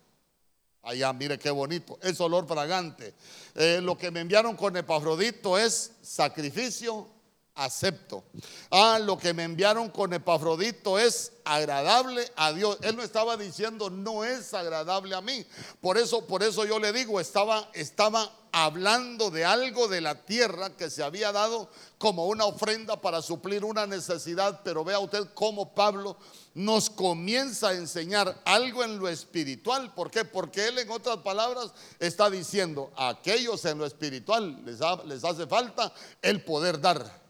Allá, 0.83 1.11
mire 1.13 1.39
qué 1.39 1.49
bonito, 1.49 1.97
es 2.01 2.19
olor 2.21 2.47
fragante. 2.47 3.15
Eh, 3.55 3.79
lo 3.81 3.97
que 3.97 4.11
me 4.11 4.19
enviaron 4.19 4.55
con 4.55 4.77
Epafrodito 4.77 5.57
es 5.57 5.93
sacrificio 6.01 7.14
acepto. 7.55 8.23
Ah, 8.69 8.99
lo 9.01 9.17
que 9.17 9.33
me 9.33 9.43
enviaron 9.43 9.89
con 9.89 10.13
Epafrodito 10.13 10.99
es 10.99 11.31
agradable 11.45 12.29
a 12.35 12.51
Dios. 12.51 12.77
Él 12.81 12.95
no 12.97 13.03
estaba 13.03 13.37
diciendo 13.37 13.89
no 13.89 14.23
es 14.23 14.53
agradable 14.53 15.15
a 15.15 15.21
mí. 15.21 15.45
Por 15.81 15.97
eso, 15.97 16.25
por 16.25 16.43
eso 16.43 16.65
yo 16.65 16.79
le 16.79 16.91
digo, 16.91 17.19
estaba, 17.19 17.69
estaba 17.73 18.29
hablando 18.51 19.31
de 19.31 19.45
algo 19.45 19.87
de 19.87 20.01
la 20.01 20.25
tierra 20.25 20.75
que 20.75 20.89
se 20.89 21.03
había 21.03 21.31
dado 21.31 21.69
como 21.97 22.27
una 22.27 22.45
ofrenda 22.45 22.99
para 23.01 23.21
suplir 23.21 23.63
una 23.63 23.87
necesidad. 23.87 24.61
Pero 24.63 24.83
vea 24.83 24.99
usted 24.99 25.25
cómo 25.33 25.73
Pablo 25.73 26.17
nos 26.53 26.89
comienza 26.89 27.69
a 27.69 27.73
enseñar 27.73 28.41
algo 28.43 28.83
en 28.83 28.99
lo 28.99 29.07
espiritual. 29.07 29.93
¿Por 29.93 30.11
qué? 30.11 30.25
Porque 30.25 30.67
él 30.67 30.77
en 30.79 30.89
otras 30.89 31.17
palabras 31.17 31.71
está 31.99 32.29
diciendo 32.29 32.91
a 32.97 33.09
aquellos 33.09 33.63
en 33.65 33.77
lo 33.77 33.85
espiritual 33.85 34.61
les, 34.65 34.79
les 35.05 35.23
hace 35.23 35.47
falta 35.47 35.93
el 36.21 36.43
poder 36.43 36.81
dar. 36.81 37.24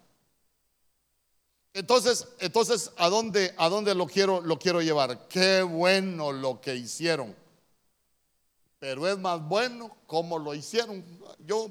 Entonces, 1.75 2.25
entonces 2.39 2.89
¿a 2.95 3.09
dónde, 3.09 3.53
a 3.57 3.67
dónde 3.67 3.93
lo, 3.95 4.07
quiero, 4.07 4.39
lo 4.39 4.57
quiero 4.57 4.81
llevar? 4.81 5.27
Qué 5.27 5.61
bueno 5.61 6.31
lo 6.31 6.61
que 6.61 6.73
hicieron. 6.73 7.35
Pero 8.79 9.05
es 9.09 9.19
más 9.19 9.45
bueno 9.45 9.93
cómo 10.07 10.39
lo 10.39 10.55
hicieron. 10.55 11.03
Yo 11.45 11.69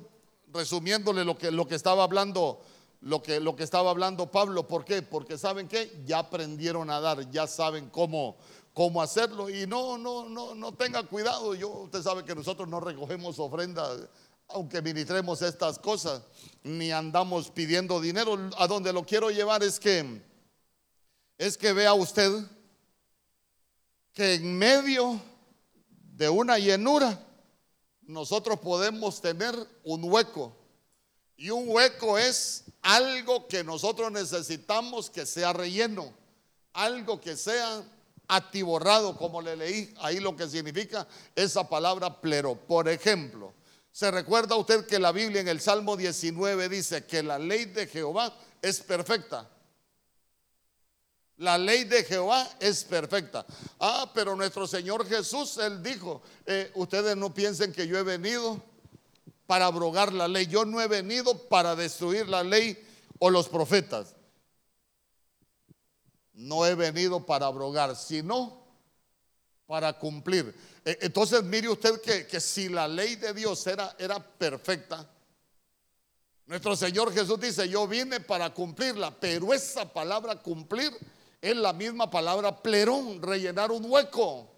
resumiéndole 0.53 1.25
lo 1.25 1.39
que, 1.39 1.51
lo 1.51 1.67
que 1.67 1.75
estaba 1.75 2.05
hablando, 2.05 2.61
lo 3.01 3.23
que, 3.23 3.41
lo 3.41 3.57
que 3.57 3.63
estaba 3.63 3.89
hablando 3.89 4.31
Pablo, 4.31 4.69
¿por 4.69 4.85
qué? 4.85 5.01
Porque 5.01 5.39
saben 5.39 5.69
que 5.69 6.03
ya 6.05 6.19
aprendieron 6.19 6.91
a 6.91 7.01
dar, 7.01 7.31
ya 7.31 7.47
saben 7.47 7.89
cómo, 7.89 8.37
cómo 8.75 9.01
hacerlo. 9.01 9.49
Y 9.49 9.67
no, 9.67 9.97
no, 9.97 10.29
no, 10.29 10.55
no 10.55 10.73
tenga 10.73 11.03
cuidado. 11.05 11.55
Yo, 11.55 11.71
usted 11.71 12.03
sabe 12.03 12.27
que 12.27 12.35
nosotros 12.35 12.69
no 12.69 12.79
recogemos 12.79 13.39
ofrendas 13.39 14.07
aunque 14.55 14.81
ministremos 14.81 15.43
estas 15.43 15.81
cosas, 15.81 16.23
ni 16.63 16.93
andamos 16.93 17.51
pidiendo 17.51 18.01
dinero. 18.01 18.39
A 18.57 18.69
donde 18.69 18.93
lo 18.93 19.05
quiero 19.05 19.31
llevar 19.31 19.65
es 19.65 19.81
que 19.81 20.23
es 21.37 21.59
que 21.59 21.73
vea 21.73 21.93
usted 21.93 22.31
que 24.13 24.35
en 24.35 24.57
medio 24.57 25.21
de 26.13 26.29
una 26.29 26.57
llenura 26.57 27.21
nosotros 28.03 28.61
podemos 28.61 29.21
tener 29.21 29.55
un 29.83 30.05
hueco. 30.05 30.57
Y 31.37 31.51
un 31.51 31.65
hueco 31.69 32.17
es 32.17 32.63
algo 32.81 33.49
que 33.49 33.65
nosotros 33.65 34.13
necesitamos 34.13 35.11
que 35.11 35.27
sea 35.27 35.53
relleno, 35.53 36.13
algo 36.73 37.21
que 37.21 37.37
sea 37.37 37.83
atiborrado, 38.29 39.17
como 39.17 39.43
le 39.43 39.57
leí 39.57 39.93
ahí 39.99 40.21
lo 40.21 40.37
que 40.37 40.49
significa 40.49 41.09
esa 41.35 41.69
palabra 41.69 42.21
plero. 42.21 42.55
Por 42.55 42.89
ejemplo, 42.89 43.53
¿Se 43.95 44.11
recuerda 44.11 44.57
usted 44.57 44.87
que 44.87 44.99
la 44.99 45.13
Biblia 45.13 45.41
en 45.41 45.47
el 45.47 45.61
Salmo 45.61 45.97
19 45.97 46.69
dice 46.69 47.07
que 47.07 47.23
la 47.23 47.39
ley 47.39 47.67
de 47.67 47.87
Jehová 47.87 48.37
es 48.61 48.81
perfecta? 48.81 49.49
La 51.37 51.57
ley 51.57 51.85
de 51.85 52.03
Jehová 52.03 52.45
es 52.59 52.83
perfecta. 52.83 53.47
Ah, 53.79 54.11
pero 54.13 54.35
nuestro 54.35 54.67
Señor 54.67 55.07
Jesús, 55.07 55.59
Él 55.59 55.81
dijo, 55.81 56.23
eh, 56.45 56.73
ustedes 56.75 57.17
no 57.17 57.33
piensen 57.33 57.73
que 57.73 57.87
yo 57.87 57.97
he 57.97 58.03
venido 58.03 58.61
para 59.47 59.67
abrogar 59.67 60.13
la 60.13 60.27
ley. 60.27 60.49
Yo 60.49 60.65
no 60.65 60.81
he 60.81 60.89
venido 60.89 61.47
para 61.47 61.77
destruir 61.77 62.29
la 62.29 62.43
ley 62.43 62.77
o 63.21 63.31
los 63.31 63.49
profetas. 63.49 64.17
No 66.33 66.67
he 66.67 66.75
venido 66.75 67.25
para 67.25 67.47
abrogar, 67.47 67.95
sino 67.95 68.61
para 69.67 69.93
cumplir. 69.93 70.53
E, 70.85 70.99
entonces 71.01 71.43
mire 71.43 71.69
usted 71.69 72.01
que, 72.01 72.41
si 72.41 72.69
la 72.69 72.87
ley 72.87 73.17
de 73.17 73.33
Dios 73.33 73.67
era, 73.67 73.95
era 73.99 74.19
perfecta, 74.19 75.09
nuestro 76.47 76.77
Señor 76.77 77.13
Jesús 77.13 77.41
dice, 77.41 77.69
yo 77.69 77.89
vine 77.89 78.21
para 78.21 78.53
cumplirla, 78.53 79.11
pero 79.11 79.55
esa 79.55 79.91
palabra 79.91 80.37
cumplir 80.37 80.93
es 81.41 81.57
la 81.57 81.73
misma 81.73 82.11
palabra 82.11 82.63
plerón, 82.63 83.23
rellenar 83.23 83.73
un 83.73 83.91
hueco. 83.91 84.51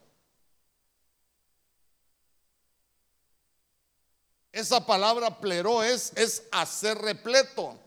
Esa 4.50 4.84
palabra 4.84 5.38
pleró 5.38 5.82
es, 5.82 6.12
es 6.16 6.44
hacer 6.50 6.98
repleto. 6.98 7.78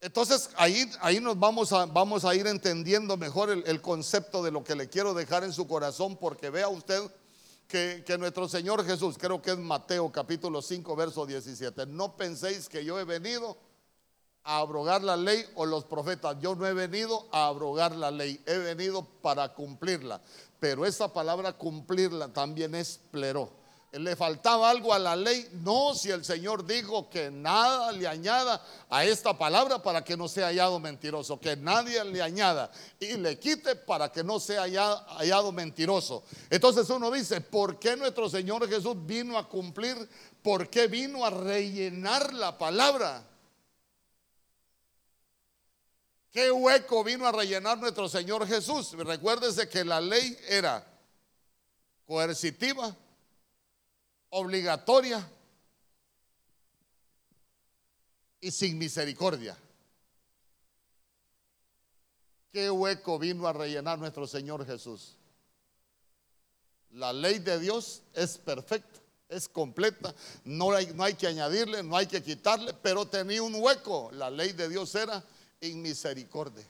Entonces 0.00 0.50
ahí, 0.56 0.90
ahí 1.00 1.20
nos 1.20 1.38
vamos 1.38 1.72
a, 1.72 1.84
vamos 1.84 2.24
a 2.24 2.34
ir 2.34 2.46
entendiendo 2.46 3.18
mejor 3.18 3.50
el, 3.50 3.82
concepto 3.82 4.42
de 4.42 4.50
lo 4.50 4.64
que 4.64 4.74
le 4.74 4.88
quiero 4.88 5.12
dejar 5.12 5.44
en 5.44 5.52
su 5.52 5.68
corazón, 5.68 6.16
porque 6.16 6.48
vea 6.48 6.68
usted 6.68 7.02
que, 7.70 8.16
nuestro 8.18 8.48
Señor 8.48 8.84
Jesús, 8.84 9.16
creo 9.16 9.40
que 9.40 9.52
es 9.52 9.58
Mateo 9.58 10.10
capítulo 10.10 10.60
5, 10.60 10.96
verso 10.96 11.24
17, 11.24 11.86
no 11.86 12.16
penséis 12.16 12.68
que 12.68 12.84
yo 12.84 12.98
he 12.98 13.04
venido 13.04 13.56
a 14.42 14.58
abrogar 14.58 15.02
la 15.02 15.16
ley 15.16 15.44
o 15.54 15.66
los 15.66 15.84
profetas, 15.84 16.36
yo 16.40 16.56
no 16.56 16.66
he 16.66 16.74
venido 16.74 17.28
a 17.30 17.46
abrogar 17.46 17.94
la 17.94 18.10
ley, 18.10 18.42
he 18.44 18.58
venido 18.58 19.04
para 19.22 19.54
cumplirla, 19.54 20.20
pero 20.58 20.84
esa 20.84 21.12
palabra 21.12 21.52
cumplirla 21.52 22.32
también 22.32 22.74
es 22.74 22.98
pleró 23.12 23.59
le 23.92 24.14
faltaba 24.14 24.70
algo 24.70 24.94
a 24.94 24.98
la 24.98 25.16
ley. 25.16 25.48
No, 25.64 25.94
si 25.94 26.10
el 26.10 26.24
Señor 26.24 26.64
dijo 26.64 27.10
que 27.10 27.30
nada 27.30 27.90
le 27.90 28.06
añada 28.06 28.64
a 28.88 29.04
esta 29.04 29.36
palabra 29.36 29.82
para 29.82 30.04
que 30.04 30.16
no 30.16 30.28
sea 30.28 30.46
hallado 30.46 30.78
mentiroso, 30.78 31.40
que 31.40 31.56
nadie 31.56 32.04
le 32.04 32.22
añada 32.22 32.70
y 33.00 33.14
le 33.14 33.38
quite 33.38 33.74
para 33.74 34.12
que 34.12 34.22
no 34.22 34.38
sea 34.38 34.62
hallado, 34.62 35.52
mentiroso. 35.52 36.22
Entonces 36.50 36.88
uno 36.90 37.10
dice, 37.10 37.40
¿por 37.40 37.78
qué 37.78 37.96
nuestro 37.96 38.28
Señor 38.28 38.68
Jesús 38.68 38.94
vino 39.04 39.36
a 39.36 39.48
cumplir? 39.48 39.96
¿Por 40.42 40.70
qué 40.70 40.86
vino 40.86 41.24
a 41.24 41.30
rellenar 41.30 42.32
la 42.32 42.56
palabra? 42.56 43.24
¿Qué 46.30 46.48
hueco 46.52 47.02
vino 47.02 47.26
a 47.26 47.32
rellenar 47.32 47.78
nuestro 47.78 48.08
Señor 48.08 48.46
Jesús? 48.46 48.92
Recuérdese 48.92 49.68
que 49.68 49.84
la 49.84 50.00
ley 50.00 50.38
era 50.48 50.86
coercitiva 52.06 52.96
obligatoria 54.30 55.28
y 58.40 58.50
sin 58.50 58.78
misericordia. 58.78 59.56
¿Qué 62.52 62.70
hueco 62.70 63.18
vino 63.18 63.46
a 63.46 63.52
rellenar 63.52 63.98
nuestro 63.98 64.26
Señor 64.26 64.66
Jesús? 64.66 65.14
La 66.92 67.12
ley 67.12 67.38
de 67.38 67.60
Dios 67.60 68.02
es 68.14 68.38
perfecta, 68.38 68.98
es 69.28 69.48
completa, 69.48 70.12
no 70.44 70.72
hay, 70.72 70.86
no 70.94 71.04
hay 71.04 71.14
que 71.14 71.28
añadirle, 71.28 71.84
no 71.84 71.96
hay 71.96 72.06
que 72.06 72.22
quitarle, 72.22 72.74
pero 72.74 73.06
tenía 73.06 73.42
un 73.42 73.54
hueco. 73.54 74.10
La 74.12 74.30
ley 74.30 74.52
de 74.52 74.68
Dios 74.68 74.92
era 74.96 75.22
en 75.60 75.80
misericordia. 75.80 76.64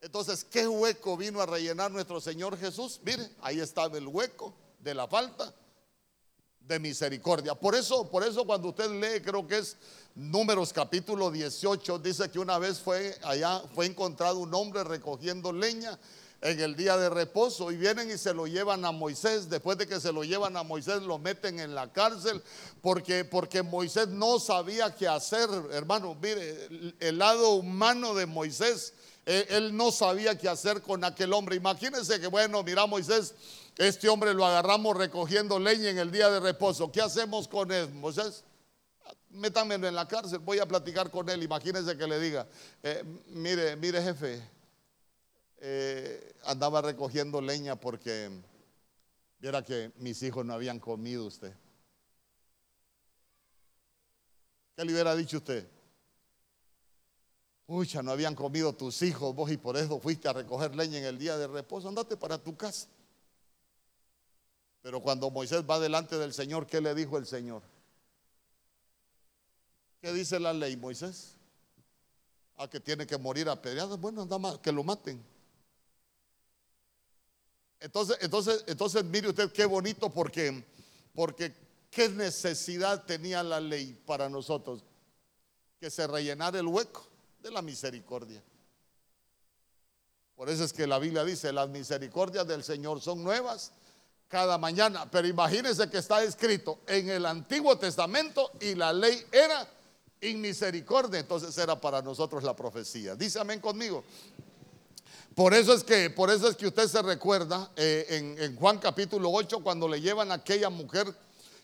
Entonces, 0.00 0.44
¿qué 0.44 0.66
hueco 0.66 1.18
vino 1.18 1.42
a 1.42 1.46
rellenar 1.46 1.90
nuestro 1.90 2.22
Señor 2.22 2.56
Jesús? 2.56 3.00
Mire, 3.04 3.28
ahí 3.42 3.60
estaba 3.60 3.98
el 3.98 4.06
hueco 4.06 4.54
de 4.78 4.94
la 4.94 5.06
falta 5.06 5.54
de 6.70 6.78
misericordia. 6.78 7.54
Por 7.56 7.74
eso, 7.74 8.08
por 8.08 8.22
eso 8.22 8.44
cuando 8.44 8.68
usted 8.68 8.88
lee, 8.90 9.20
creo 9.20 9.46
que 9.46 9.58
es 9.58 9.76
Números 10.14 10.72
capítulo 10.72 11.30
18, 11.30 11.98
dice 11.98 12.30
que 12.30 12.38
una 12.38 12.58
vez 12.58 12.78
fue 12.78 13.16
allá, 13.22 13.60
fue 13.74 13.86
encontrado 13.86 14.38
un 14.38 14.54
hombre 14.54 14.84
recogiendo 14.84 15.52
leña 15.52 15.98
en 16.40 16.60
el 16.60 16.76
día 16.76 16.96
de 16.96 17.10
reposo 17.10 17.72
y 17.72 17.76
vienen 17.76 18.10
y 18.10 18.18
se 18.18 18.32
lo 18.32 18.46
llevan 18.46 18.84
a 18.84 18.92
Moisés. 18.92 19.50
Después 19.50 19.78
de 19.78 19.88
que 19.88 19.98
se 19.98 20.12
lo 20.12 20.22
llevan 20.22 20.56
a 20.56 20.62
Moisés, 20.62 21.02
lo 21.02 21.18
meten 21.18 21.58
en 21.58 21.74
la 21.74 21.92
cárcel 21.92 22.40
porque, 22.80 23.24
porque 23.24 23.62
Moisés 23.62 24.06
no 24.08 24.38
sabía 24.38 24.94
qué 24.94 25.08
hacer. 25.08 25.48
Hermano, 25.72 26.16
mire, 26.22 26.68
el 27.00 27.18
lado 27.18 27.50
humano 27.50 28.14
de 28.14 28.26
Moisés, 28.26 28.94
él, 29.26 29.46
él 29.48 29.76
no 29.76 29.90
sabía 29.90 30.38
qué 30.38 30.48
hacer 30.48 30.82
con 30.82 31.02
aquel 31.02 31.32
hombre. 31.32 31.56
Imagínense 31.56 32.20
que, 32.20 32.28
bueno, 32.28 32.62
mira, 32.62 32.86
Moisés, 32.86 33.34
este 33.80 34.10
hombre 34.10 34.34
lo 34.34 34.44
agarramos 34.44 34.94
recogiendo 34.94 35.58
leña 35.58 35.88
en 35.88 35.96
el 35.96 36.10
día 36.10 36.28
de 36.28 36.38
reposo. 36.38 36.92
¿Qué 36.92 37.00
hacemos 37.00 37.48
con 37.48 37.72
él, 37.72 37.88
Moisés? 37.94 38.44
Métamelo 39.30 39.88
en 39.88 39.94
la 39.94 40.06
cárcel, 40.06 40.40
voy 40.40 40.58
a 40.58 40.66
platicar 40.66 41.10
con 41.10 41.26
él. 41.30 41.42
Imagínense 41.42 41.96
que 41.96 42.06
le 42.06 42.20
diga, 42.20 42.46
eh, 42.82 43.02
mire, 43.28 43.76
mire, 43.76 44.02
jefe 44.02 44.42
eh, 45.62 46.34
andaba 46.44 46.82
recogiendo 46.82 47.40
leña 47.40 47.74
porque 47.74 48.28
viera 49.38 49.64
que 49.64 49.92
mis 49.96 50.22
hijos 50.24 50.44
no 50.44 50.52
habían 50.52 50.78
comido 50.78 51.24
usted. 51.24 51.54
¿Qué 54.76 54.84
le 54.84 54.92
hubiera 54.92 55.16
dicho 55.16 55.38
usted? 55.38 55.66
Pucha, 57.64 58.02
no 58.02 58.10
habían 58.10 58.34
comido 58.34 58.74
tus 58.74 59.00
hijos 59.00 59.34
vos 59.34 59.50
y 59.50 59.56
por 59.56 59.78
eso 59.78 59.98
fuiste 60.00 60.28
a 60.28 60.34
recoger 60.34 60.76
leña 60.76 60.98
en 60.98 61.06
el 61.06 61.16
día 61.16 61.38
de 61.38 61.46
reposo. 61.46 61.88
Andate 61.88 62.18
para 62.18 62.36
tu 62.36 62.54
casa. 62.54 62.86
Pero 64.82 65.00
cuando 65.00 65.30
Moisés 65.30 65.62
va 65.68 65.78
delante 65.78 66.16
del 66.16 66.32
Señor, 66.32 66.66
¿qué 66.66 66.80
le 66.80 66.94
dijo 66.94 67.18
el 67.18 67.26
Señor? 67.26 67.62
¿Qué 70.00 70.12
dice 70.12 70.40
la 70.40 70.52
ley, 70.52 70.76
Moisés? 70.76 71.34
A 72.56 72.68
que 72.68 72.80
tiene 72.80 73.06
que 73.06 73.18
morir 73.18 73.48
apedreado. 73.48 73.98
Bueno, 73.98 74.22
anda 74.22 74.38
más, 74.38 74.58
que 74.58 74.72
lo 74.72 74.82
maten. 74.82 75.22
Entonces, 77.78 78.18
entonces, 78.20 78.64
entonces 78.66 79.04
mire 79.04 79.28
usted 79.28 79.50
qué 79.52 79.64
bonito 79.64 80.10
porque, 80.10 80.64
porque 81.14 81.54
qué 81.90 82.08
necesidad 82.08 83.04
tenía 83.04 83.42
la 83.42 83.60
ley 83.60 83.98
para 84.06 84.28
nosotros 84.28 84.84
que 85.78 85.90
se 85.90 86.06
rellenara 86.06 86.58
el 86.58 86.66
hueco 86.66 87.06
de 87.42 87.50
la 87.50 87.62
misericordia. 87.62 88.42
Por 90.36 90.48
eso 90.48 90.64
es 90.64 90.72
que 90.72 90.86
la 90.86 90.98
Biblia 90.98 91.24
dice, 91.24 91.52
las 91.52 91.68
misericordias 91.68 92.46
del 92.46 92.62
Señor 92.62 93.00
son 93.00 93.22
nuevas 93.22 93.72
cada 94.30 94.56
mañana. 94.56 95.10
Pero 95.10 95.28
imagínense 95.28 95.90
que 95.90 95.98
está 95.98 96.22
escrito 96.22 96.78
en 96.86 97.10
el 97.10 97.26
Antiguo 97.26 97.76
Testamento 97.76 98.52
y 98.60 98.76
la 98.76 98.92
ley 98.92 99.26
era 99.32 99.68
en 100.20 100.40
misericordia. 100.40 101.20
Entonces 101.20 101.56
era 101.58 101.78
para 101.78 102.00
nosotros 102.00 102.42
la 102.42 102.54
profecía. 102.56 103.16
Dice 103.16 103.40
amén 103.40 103.60
conmigo. 103.60 104.04
Por 105.34 105.52
eso 105.52 105.74
es 105.74 105.84
que, 105.84 106.10
por 106.10 106.30
eso 106.30 106.48
es 106.48 106.56
que 106.56 106.68
usted 106.68 106.86
se 106.86 107.02
recuerda 107.02 107.70
eh, 107.76 108.06
en, 108.08 108.42
en, 108.42 108.56
Juan 108.56 108.78
capítulo 108.78 109.30
8 109.32 109.60
cuando 109.60 109.88
le 109.88 110.00
llevan 110.00 110.30
a 110.30 110.34
aquella 110.34 110.70
mujer 110.70 111.06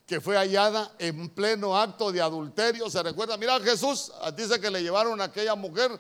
que 0.07 0.21
fue 0.21 0.37
hallada 0.37 0.93
en 0.99 1.29
pleno 1.29 1.77
acto 1.77 2.13
de 2.13 2.21
adulterio. 2.21 2.89
Se 2.89 3.03
recuerda, 3.03 3.37
mira 3.37 3.59
Jesús, 3.61 4.13
dice 4.37 4.61
que 4.61 4.71
le 4.71 4.83
llevaron 4.83 5.21
a 5.21 5.25
aquella 5.25 5.57
mujer 5.57 5.91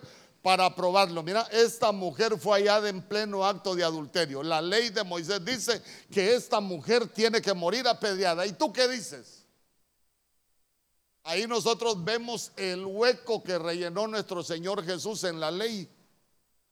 para 0.46 0.72
probarlo. 0.72 1.24
Mira, 1.24 1.42
esta 1.50 1.90
mujer 1.90 2.38
fue 2.38 2.60
hallada 2.60 2.88
en 2.88 3.02
pleno 3.02 3.44
acto 3.44 3.74
de 3.74 3.82
adulterio. 3.82 4.44
La 4.44 4.62
ley 4.62 4.90
de 4.90 5.02
Moisés 5.02 5.44
dice 5.44 5.82
que 6.08 6.36
esta 6.36 6.60
mujer 6.60 7.08
tiene 7.08 7.42
que 7.42 7.52
morir 7.52 7.88
apedreada. 7.88 8.46
¿Y 8.46 8.52
tú 8.52 8.72
qué 8.72 8.86
dices? 8.86 9.44
Ahí 11.24 11.48
nosotros 11.48 12.04
vemos 12.04 12.52
el 12.54 12.84
hueco 12.86 13.42
que 13.42 13.58
rellenó 13.58 14.06
nuestro 14.06 14.44
Señor 14.44 14.84
Jesús 14.84 15.24
en 15.24 15.40
la 15.40 15.50
ley 15.50 15.90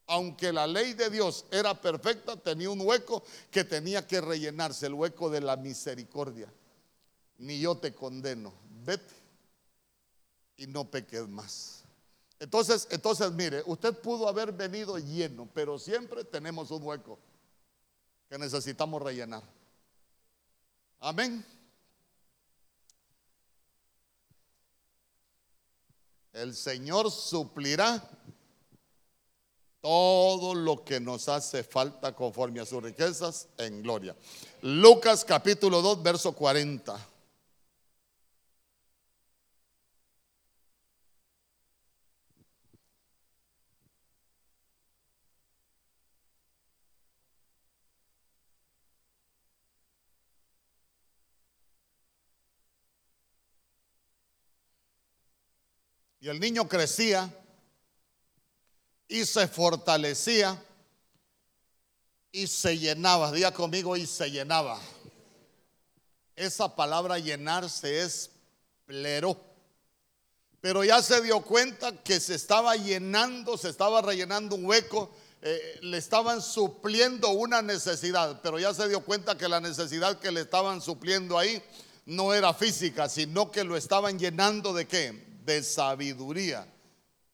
aunque 0.07 0.53
la 0.53 0.69
ley 0.69 0.93
de 0.93 1.11
Dios 1.11 1.45
era 1.51 1.75
perfecta, 1.81 2.37
tenía 2.37 2.71
un 2.71 2.81
hueco 2.81 3.25
que 3.51 3.65
tenía 3.65 4.07
que 4.07 4.21
rellenarse, 4.21 4.87
el 4.87 4.95
hueco 4.95 5.31
de 5.31 5.41
la 5.41 5.57
misericordia. 5.57 6.47
Ni 7.39 7.59
yo 7.59 7.77
te 7.77 7.93
condeno, 7.93 8.55
vete 8.85 9.15
y 10.59 10.69
no 10.69 10.89
peques 10.89 11.27
más. 11.27 11.84
Entonces, 12.45 12.87
entonces 12.91 13.33
mire, 13.33 13.63
usted 13.65 13.95
pudo 13.95 14.29
haber 14.29 14.53
venido 14.53 14.99
lleno, 14.99 15.49
pero 15.55 15.79
siempre 15.79 16.25
tenemos 16.25 16.71
un 16.71 16.83
hueco 16.83 17.19
que 18.29 18.37
necesitamos 18.37 19.01
rellenar. 19.01 19.43
Amén. 21.01 21.43
El 26.35 26.55
Señor 26.55 27.11
suplirá 27.11 28.07
todo 29.81 30.55
lo 30.55 30.85
que 30.85 31.01
nos 31.01 31.31
hace 31.31 31.65
falta 31.65 32.15
conforme 32.15 32.61
a 32.61 32.67
sus 32.67 32.83
riquezas 32.83 33.49
en 33.57 33.83
gloria. 33.83 34.15
Lucas 34.61 35.25
capítulo 35.25 35.81
2, 35.81 36.03
verso 36.03 36.33
40. 36.33 37.14
Y 56.25 56.29
el 56.31 56.41
niño 56.41 56.67
crecía 56.67 57.31
y 59.07 59.27
se 59.27 59.47
fortalecía 59.47 60.59
y 62.33 62.47
se 62.47 62.79
llenaba. 62.79 63.31
Diga 63.31 63.53
conmigo 63.53 63.95
y 63.95 64.07
se 64.07 64.31
llenaba. 64.31 64.81
Esa 66.35 66.75
palabra 66.75 67.19
llenarse 67.19 68.01
es 68.01 68.31
plero. 68.87 69.39
Pero 70.63 70.83
ya 70.83 71.03
se 71.03 71.21
dio 71.21 71.43
cuenta 71.43 71.93
que 71.93 72.19
se 72.19 72.37
estaba 72.37 72.75
llenando, 72.75 73.59
se 73.59 73.69
estaba 73.69 74.01
rellenando 74.01 74.57
un 74.57 74.65
hueco, 74.65 75.15
eh, 75.43 75.79
le 75.83 75.99
estaban 75.99 76.41
supliendo 76.41 77.29
una 77.33 77.61
necesidad, 77.61 78.41
pero 78.43 78.59
ya 78.59 78.73
se 78.73 78.89
dio 78.89 79.01
cuenta 79.01 79.37
que 79.37 79.47
la 79.47 79.61
necesidad 79.61 80.19
que 80.19 80.33
le 80.33 80.41
estaban 80.41 80.81
supliendo 80.81 81.37
ahí 81.37 81.63
no 82.07 82.33
era 82.33 82.55
física, 82.55 83.11
sino 83.11 83.51
que 83.51 83.63
lo 83.63 83.77
estaban 83.77 84.19
llenando 84.19 84.73
de 84.73 84.87
qué? 84.87 85.34
De 85.45 85.63
sabiduría. 85.63 86.67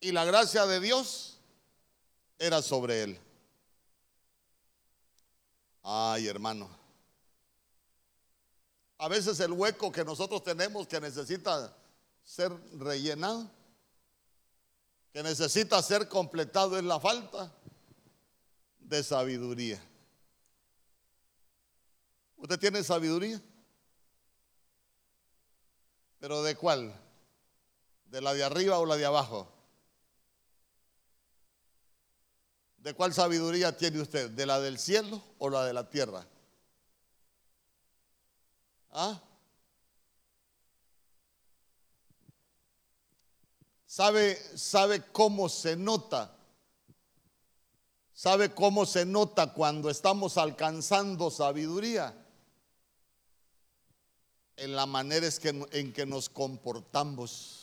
Y 0.01 0.13
la 0.13 0.25
gracia 0.25 0.67
de 0.67 0.81
Dios 0.81 1.39
era 2.39 2.63
sobre 2.63 3.03
él. 3.03 3.21
Ay, 5.83 6.27
hermano. 6.27 6.69
A 8.99 9.09
veces 9.09 9.41
el 9.41 9.53
hueco 9.53 9.91
que 9.91 10.05
nosotros 10.05 10.43
tenemos 10.43 10.87
que 10.87 11.01
necesita 11.01 11.75
ser 12.23 12.53
rellenado, 12.79 13.51
que 15.13 15.23
necesita 15.23 15.83
ser 15.83 16.09
completado 16.09 16.79
es 16.79 16.85
la 16.85 17.01
falta 17.01 17.53
de 18.79 19.03
sabiduría. 19.03 19.83
¿Usted 22.37 22.59
tiene 22.59 22.83
sabiduría? 22.83 23.41
¿Pero 26.19 26.43
de 26.43 26.55
cuál? 26.55 26.95
¿De 28.11 28.21
la 28.21 28.35
de 28.35 28.43
arriba 28.43 28.79
o 28.79 28.87
la 28.87 28.97
de 28.97 29.07
abajo? 29.07 29.47
¿De 32.79 32.93
cuál 32.93 33.15
sabiduría 33.15 33.77
tiene 33.77 34.01
usted? 34.01 34.31
¿De 34.31 34.47
la 34.47 34.59
del 34.59 34.81
cielo 34.81 35.23
o 35.39 35.49
la 35.49 35.65
de 35.65 35.73
la 35.73 35.89
tierra? 35.89 36.27
¿Ah? 38.91 39.21
¿Sabe, 43.87 44.37
¿Sabe 44.57 45.05
cómo 45.13 45.49
se 45.49 45.77
nota? 45.77 46.37
¿Sabe 48.13 48.53
cómo 48.53 48.87
se 48.87 49.07
nota 49.07 49.53
cuando 49.53 49.89
estamos 49.89 50.37
alcanzando 50.37 51.31
sabiduría? 51.31 52.13
En 54.57 54.75
la 54.75 54.87
manera 54.87 55.29
en 55.71 55.93
que 55.93 56.07
nos 56.07 56.29
comportamos. 56.29 57.60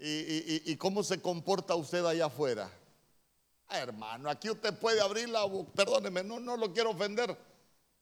¿Y, 0.00 0.76
cómo 0.76 1.02
se 1.02 1.20
comporta 1.20 1.74
usted 1.74 2.04
allá 2.04 2.26
afuera? 2.26 2.70
Hermano, 3.68 4.30
aquí 4.30 4.48
usted 4.48 4.72
puede 4.78 5.00
abrir 5.00 5.28
la 5.28 5.44
boca, 5.44 5.70
perdóneme, 5.74 6.22
no, 6.22 6.38
no 6.38 6.56
lo 6.56 6.72
quiero 6.72 6.90
ofender. 6.90 7.36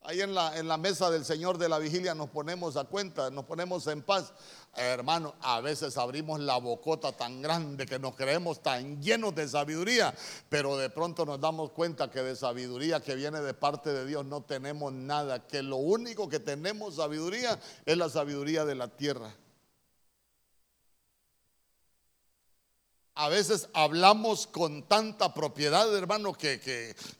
Ahí 0.02 0.20
en 0.20 0.35
la, 0.35 0.56
en 0.56 0.68
la 0.68 0.76
mesa 0.76 1.11
del 1.11 1.24
Señor 1.24 1.59
de 1.59 1.68
la 1.68 1.78
vigilia 1.78 2.14
nos 2.14 2.30
ponemos 2.30 2.76
a 2.76 2.85
cuenta, 2.85 3.30
nos 3.30 3.44
ponemos 3.46 3.87
en 3.88 4.02
paz. 4.02 4.32
hermano, 4.76 5.35
a 5.40 5.61
veces 5.61 5.96
abrimos 5.96 6.38
la 6.38 6.59
bocota 6.59 7.11
tan 7.12 7.42
grande 7.42 7.87
que 7.87 7.98
nos 7.98 8.14
creemos 8.14 8.62
tan 8.62 9.02
llenos 9.02 9.35
de 9.35 9.48
sabiduría, 9.48 10.14
pero 10.48 10.76
de 10.76 10.90
pronto 10.90 11.24
nos 11.24 11.40
damos 11.40 11.72
cuenta 11.72 12.11
que 12.11 12.22
de 12.22 12.37
sabiduría 12.37 13.00
que 13.00 13.16
viene 13.16 13.40
de 13.40 13.54
parte 13.54 13.92
de 13.92 14.06
Dios 14.06 14.24
no 14.24 14.42
tenemos 14.42 14.92
nada, 14.92 15.44
que 15.48 15.62
lo 15.62 15.76
único 15.76 16.28
que 16.28 16.38
tenemos 16.38 16.96
sabiduría 16.96 17.59
es 17.85 17.96
la 17.96 18.09
sabiduría 18.09 18.64
de 18.64 18.74
la 18.76 18.88
tierra. 18.88 19.35
A 23.18 23.31
veces 23.31 23.70
hablamos 23.72 24.46
con 24.46 24.83
tanta 24.83 25.33
propiedad, 25.33 25.96
hermano, 25.96 26.35
que, 26.35 26.61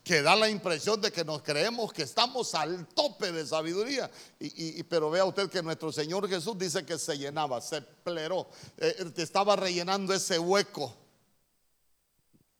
que, 0.05 0.23
da 0.23 0.37
la 0.37 0.51
impresión 0.51 1.01
de 1.01 1.11
que 1.11 1.25
nos 1.25 1.41
creemos 1.41 1.91
que 1.91 2.03
estamos 2.03 2.55
al 2.55 2.87
tope 2.89 3.33
de 3.33 3.47
sabiduría. 3.47 4.11
Y, 4.39 4.83
pero 4.83 5.09
vea 5.09 5.25
usted 5.25 5.49
que 5.49 5.63
nuestro 5.63 5.91
Señor 5.91 6.29
Jesús 6.29 6.59
dice 6.59 6.85
que 6.85 6.99
se 6.99 7.17
llenaba, 7.17 7.63
se 7.63 7.81
pleró, 7.81 8.47
eh, 8.77 9.11
estaba 9.17 9.57
rellenando 9.57 10.13
ese 10.13 10.39
hueco 10.39 10.95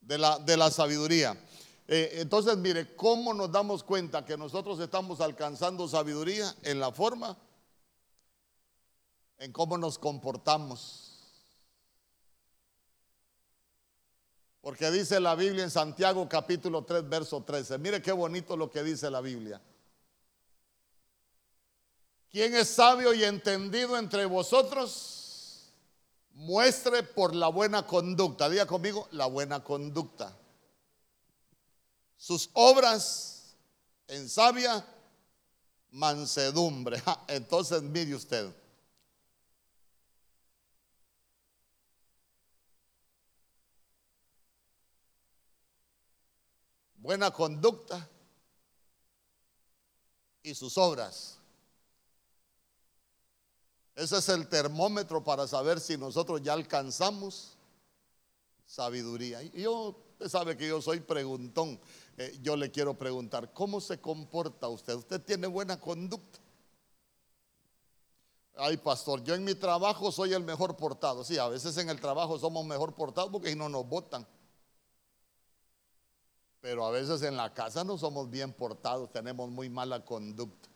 de 0.01 0.17
la, 0.17 0.39
de 0.39 0.57
la 0.57 0.71
sabiduría. 0.71 1.39
Eh, 1.89 2.13
entonces, 2.15 2.57
mire, 2.57 2.97
¿cómo 2.97 3.35
nos 3.35 3.53
damos 3.53 3.85
cuenta 3.85 4.25
que 4.25 4.39
nosotros 4.39 4.81
estamos 4.81 5.21
alcanzando 5.21 5.87
sabiduría? 5.87 6.57
En 6.63 6.81
la 6.81 6.91
forma, 6.91 7.37
en 9.37 9.53
cómo 9.53 9.77
nos 9.77 9.99
comportamos 9.99 11.06
Porque 14.67 14.91
dice 14.91 15.21
la 15.21 15.37
Biblia 15.37 15.63
en 15.63 15.71
Santiago 15.71 16.29
capítulo 16.29 16.83
3, 16.83 17.09
verso 17.09 17.41
13. 17.41 17.79
Mire 17.79 18.03
qué 18.03 18.11
bonito 18.11 18.57
lo 18.57 18.69
que 18.69 18.83
dice 18.83 19.09
la 19.09 19.21
Biblia. 19.21 19.63
¿Quién 22.29 22.53
es 22.53 22.71
sabio 22.71 23.15
y 23.15 23.23
entendido 23.23 23.97
entre 23.97 24.25
vosotros? 24.25 25.71
Muestre 26.33 27.05
por 27.05 27.33
la 27.33 27.47
buena 27.47 27.87
conducta. 27.87 28.49
Diga 28.49 28.67
conmigo, 28.67 29.07
la 29.13 29.27
buena 29.27 29.63
conducta. 29.63 30.37
Sus 32.17 32.51
obras 32.53 33.55
en 34.09 34.29
sabia 34.29 34.85
mansedumbre. 35.93 37.01
Entonces 37.29 37.83
mire 37.83 38.17
usted. 38.17 38.53
Buena 47.07 47.31
conducta 47.31 48.05
y 50.43 50.53
sus 50.57 50.77
obras. 50.77 51.39
Ese 53.95 54.19
es 54.19 54.29
el 54.29 54.49
termómetro 54.49 55.23
para 55.23 55.47
saber 55.47 55.79
si 55.79 55.97
nosotros 55.97 56.43
ya 56.43 56.53
alcanzamos 56.53 57.57
sabiduría. 58.67 59.41
Yo, 59.53 59.97
usted 60.15 60.29
sabe 60.29 60.57
que 60.57 60.67
yo 60.67 60.83
soy 60.83 60.99
preguntón. 60.99 61.79
Eh, 62.19 62.41
yo 62.43 62.57
le 62.57 62.73
quiero 62.73 62.99
preguntar, 62.99 63.53
¿cómo 63.53 63.81
se 63.81 64.01
comporta 64.01 64.67
usted? 64.67 64.97
¿Usted 64.97 65.23
tiene 65.23 65.47
buena 65.47 65.79
conducta? 65.79 66.41
Ay, 68.57 68.79
pastor, 68.79 69.23
yo 69.23 69.37
en 69.37 69.45
mi 69.45 69.55
trabajo 69.55 70.11
soy 70.11 70.33
el 70.33 70.43
mejor 70.43 70.77
portado. 70.77 71.23
Sí, 71.23 71.39
a 71.39 71.47
veces 71.47 71.77
en 71.77 71.89
el 71.89 72.01
trabajo 72.01 72.37
somos 72.37 72.67
mejor 72.67 72.97
portados 72.97 73.31
porque 73.31 73.55
no 73.55 73.69
nos 73.69 73.89
votan. 73.89 74.27
Pero 76.61 76.85
a 76.85 76.91
veces 76.91 77.23
en 77.23 77.37
la 77.37 77.53
casa 77.53 77.85
no 77.85 77.99
somos 77.99 78.31
bien 78.31 78.53
portados, 78.53 79.13
tenemos 79.13 79.51
muy 79.51 79.69
mala 79.69 80.05
conducta. 80.05 80.69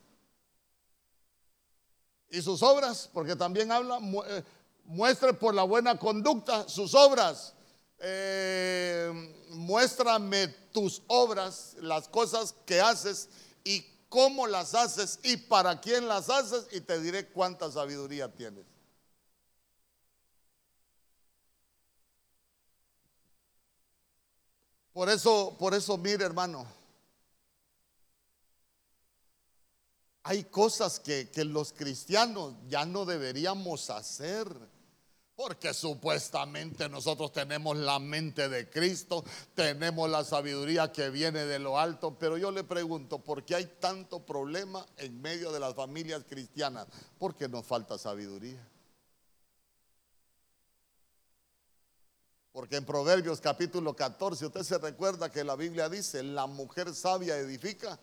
Y 2.31 2.43
sus 2.43 2.63
obras, 2.63 3.11
porque 3.13 3.35
también 3.35 3.73
habla, 3.73 3.99
eh, 4.29 4.45
muestre 4.85 5.33
por 5.33 5.55
la 5.55 5.65
buena 5.65 5.99
conducta 5.99 6.69
sus 6.69 6.95
obras. 6.95 7.55
Eh, 7.99 9.13
muéstrame 9.51 10.49
tus 10.73 11.03
obras, 11.09 11.77
las 11.81 12.09
cosas 12.09 12.55
que 12.65 12.81
haces 12.81 13.29
y 13.65 13.85
cómo 14.09 14.47
las 14.47 14.75
haces 14.75 15.19
y 15.23 15.37
para 15.37 15.81
quién 15.81 16.09
las 16.09 16.31
haces 16.31 16.67
y 16.73 16.81
te 16.81 17.01
diré 17.01 17.29
cuánta 17.29 17.71
sabiduría 17.71 18.33
tienes. 18.33 18.65
Por 24.93 25.09
eso, 25.09 25.57
por 25.59 25.75
eso, 25.75 25.97
mire, 25.97 26.25
hermano, 26.25 26.67
hay 30.23 30.45
cosas 30.45 31.01
que, 31.01 31.31
los 31.45 31.73
cristianos 31.73 32.55
ya 32.69 32.85
no 32.85 33.05
deberíamos 33.05 33.91
hacer. 33.91 34.47
Porque 35.35 35.73
supuestamente 35.73 36.87
nosotros 36.91 37.33
tenemos 37.33 37.75
la 37.75 37.99
mente 37.99 38.51
de 38.51 38.69
Cristo, 38.69 39.25
tenemos 39.55 40.11
la 40.11 40.23
sabiduría 40.23 40.93
que 40.93 41.09
viene 41.09 41.47
de 41.47 41.59
lo 41.59 41.79
alto, 41.79 42.19
pero 42.19 42.37
yo 42.37 42.51
le 42.51 42.63
pregunto, 42.63 43.21
¿por 43.21 43.43
qué 43.47 43.55
hay 43.55 43.65
tanto 43.81 44.27
problema 44.27 44.85
en 44.99 45.19
medio 45.23 45.51
de 45.51 45.61
las 45.61 45.75
familias 45.75 46.25
cristianas? 46.29 46.89
Porque 47.19 47.49
nos 47.49 47.65
falta 47.65 47.97
sabiduría. 47.97 48.63
Porque 52.61 52.77
en 52.77 52.85
Proverbios 52.85 53.41
capítulo 53.41 53.97
14, 53.97 54.45
usted 54.45 54.63
se 54.65 54.77
recuerda 54.77 55.33
que 55.33 55.43
la 55.43 55.57
Biblia 55.57 55.89
dice, 55.89 56.23
la 56.23 56.47
mujer 56.47 56.95
sabia 56.95 57.39
edifica 57.39 57.99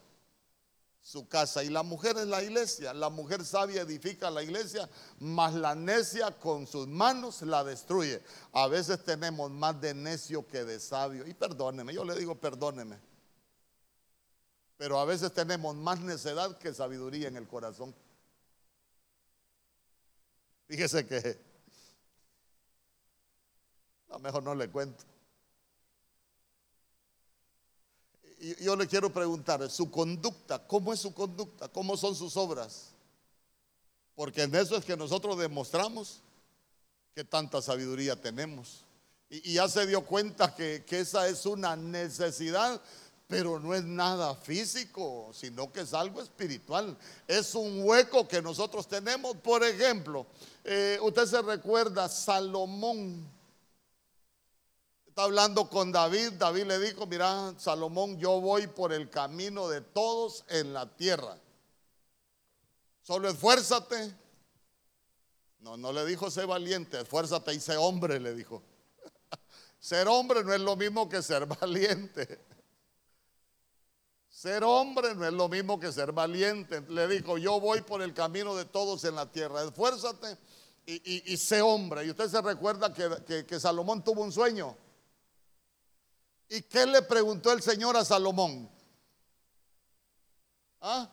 su 1.00 1.28
casa 1.28 1.64
y 1.64 1.70
la 1.70 1.84
mujer 1.84 2.18
es 2.18 2.26
la 2.26 2.42
iglesia. 2.42 2.92
La 2.96 3.12
mujer 3.12 3.46
sabia 3.46 3.84
edifica 3.84 4.32
la 4.32 4.42
iglesia, 4.42 4.90
mas 5.20 5.54
la 5.54 5.76
necia 5.76 6.32
con 6.40 6.66
sus 6.66 6.88
manos 6.88 7.44
la 7.44 7.64
destruye. 7.64 8.20
A 8.52 8.68
veces 8.68 9.04
tenemos 9.04 9.52
más 9.52 9.80
de 9.80 9.94
necio 9.94 10.48
que 10.48 10.66
de 10.66 10.80
sabio. 10.80 11.28
Y 11.28 11.36
perdóneme, 11.36 11.94
yo 11.94 12.04
le 12.04 12.16
digo 12.16 12.34
perdóneme. 12.34 12.98
Pero 14.76 15.00
a 15.00 15.06
veces 15.06 15.32
tenemos 15.34 15.76
más 15.76 16.00
necedad 16.00 16.58
que 16.58 16.74
sabiduría 16.74 17.28
en 17.28 17.38
el 17.38 17.48
corazón. 17.48 17.94
Fíjese 20.68 21.06
que 21.06 21.47
no, 24.10 24.20
mejor 24.20 24.44
no 24.44 24.56
le 24.56 24.70
cuento. 24.70 25.04
Yo 28.60 28.76
le 28.76 28.88
quiero 28.88 29.12
preguntar, 29.12 29.68
su 29.70 29.90
conducta, 29.90 30.66
¿cómo 30.68 30.94
es 30.94 31.00
su 31.00 31.14
conducta? 31.14 31.68
¿Cómo 31.70 31.98
son 31.98 32.16
sus 32.16 32.38
obras? 32.38 32.94
Porque 34.16 34.44
en 34.44 34.54
eso 34.56 34.78
es 34.78 34.86
que 34.86 34.96
nosotros 34.96 35.38
demostramos 35.38 36.22
que 37.16 37.24
tanta 37.24 37.62
sabiduría 37.62 38.20
tenemos. 38.20 38.86
Y, 39.30 39.54
ya 39.54 39.68
se 39.68 39.88
dio 39.88 40.06
cuenta 40.06 40.54
que, 40.56 40.86
que 40.86 41.00
esa 41.00 41.28
es 41.28 41.46
una 41.46 41.76
necesidad 41.76 42.82
pero 43.28 43.60
no 43.60 43.76
es 43.76 43.84
nada 43.84 44.34
físico, 44.36 45.30
sino 45.34 45.72
que 45.72 45.82
es 45.82 45.94
algo 45.94 46.22
espiritual. 46.22 46.98
Es 47.28 47.54
un 47.56 47.84
hueco 47.84 48.26
que 48.28 48.42
nosotros 48.42 48.88
tenemos. 48.88 49.36
Por 49.38 49.64
ejemplo, 49.66 50.26
eh, 50.64 50.98
usted 51.02 51.26
se 51.26 51.42
recuerda 51.42 52.08
Salomón 52.08 53.30
está 55.18 55.26
hablando 55.26 55.68
con 55.68 55.92
David, 55.92 56.34
David 56.34 56.66
le 56.66 56.78
dijo, 56.78 57.08
mira, 57.08 57.56
Salomón, 57.58 58.20
yo 58.20 58.40
voy 58.40 58.68
por 58.68 58.94
el 58.94 59.10
camino 59.10 59.68
de 59.68 59.82
todos 59.82 60.46
en 60.48 60.74
la 60.74 60.96
tierra. 60.96 61.40
Solo 63.02 63.28
esfuérzate. 63.28 64.16
No, 65.58 65.76
no 65.76 65.92
le 65.92 66.06
dijo 66.06 66.30
sé 66.30 66.46
valiente, 66.46 67.02
esfuérzate 67.02 67.52
y 67.56 67.60
sé 67.60 67.78
hombre, 67.78 68.20
le 68.20 68.36
dijo. 68.36 68.62
ser 69.80 70.08
hombre 70.08 70.44
no 70.44 70.54
es 70.54 70.62
lo 70.62 70.76
mismo 70.76 71.10
que 71.10 71.24
ser 71.24 71.48
valiente. 71.48 72.40
Ser 74.30 74.64
hombre 74.64 75.16
no 75.16 75.26
es 75.26 75.34
lo 75.34 75.50
mismo 75.50 75.80
que 75.80 75.92
ser 75.92 76.12
valiente. 76.12 76.82
Le 76.90 77.08
dijo, 77.08 77.40
yo 77.40 77.60
voy 77.60 77.82
por 77.82 78.04
el 78.04 78.14
camino 78.14 78.56
de 78.56 78.66
todos 78.66 79.04
en 79.04 79.16
la 79.16 79.32
tierra. 79.32 79.64
Esfuérzate 79.64 80.38
y, 80.86 81.36
sé 81.38 81.64
hombre. 81.64 82.06
Y 82.06 82.12
usted 82.12 82.30
se 82.30 82.40
recuerda 82.40 82.94
que 82.94 83.60
Salomón 83.60 84.04
tuvo 84.04 84.22
un 84.22 84.32
sueño. 84.32 84.78
¿Y 86.50 86.62
qué 86.62 86.86
le 86.86 87.02
preguntó 87.02 87.52
el 87.52 87.62
Señor 87.62 87.98
a 87.98 88.06
Salomón? 88.06 88.70
¿Ah? 90.80 91.10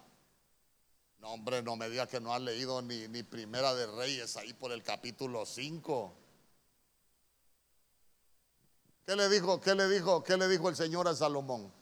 No, 1.18 1.32
hombre, 1.32 1.62
no 1.62 1.74
me 1.74 1.88
diga 1.88 2.06
que 2.06 2.20
no 2.20 2.32
ha 2.32 2.38
leído 2.38 2.82
ni, 2.82 3.08
ni 3.08 3.22
Primera 3.22 3.74
de 3.74 3.86
Reyes 3.86 4.36
ahí 4.36 4.52
por 4.52 4.70
el 4.72 4.82
capítulo 4.82 5.44
5. 5.44 6.14
¿Qué 9.06 9.16
le 9.16 9.28
dijo? 9.28 9.60
¿Qué 9.60 9.74
le 9.74 9.88
dijo? 9.88 10.22
¿Qué 10.22 10.36
le 10.36 10.48
dijo 10.48 10.68
el 10.68 10.76
Señor 10.76 11.08
a 11.08 11.14
Salomón? 11.14 11.72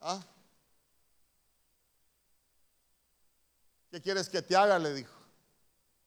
¿Ah? 0.00 0.22
¿Qué 3.90 4.02
quieres 4.02 4.28
que 4.28 4.42
te 4.42 4.54
haga? 4.54 4.78
Le 4.78 4.92
dijo. 4.92 5.14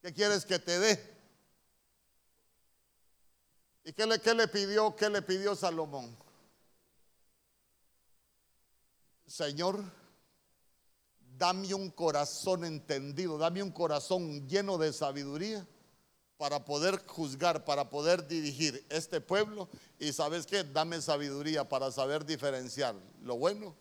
¿Qué 0.01 0.13
quieres 0.13 0.45
que 0.45 0.59
te 0.59 0.77
dé? 0.77 1.16
¿Y 3.88 3.93
qué 3.93 4.06
le, 4.06 4.47
pidió? 4.50 4.93
¿Qué 4.97 5.10
le 5.10 5.21
pidió 5.21 5.56
Salomón? 5.56 6.13
Señor, 9.26 9.82
dame 11.38 11.73
un 11.73 11.89
corazón 11.91 12.65
entendido, 12.65 13.38
dame 13.38 13.63
un 13.63 13.71
corazón 13.71 14.45
lleno 14.45 14.78
de 14.78 14.91
sabiduría 14.91 15.65
para 16.36 16.65
poder 16.65 17.02
juzgar, 17.08 17.63
para 17.63 17.89
poder 17.89 18.28
dirigir 18.28 18.86
este 18.89 19.21
pueblo. 19.21 19.69
Y 20.00 20.12
sabes 20.12 20.45
qué, 20.45 20.65
dame 20.65 21.02
sabiduría 21.02 21.69
para 21.69 21.89
saber 21.89 22.26
diferenciar 22.26 22.93
lo 23.21 23.38
bueno 23.38 23.73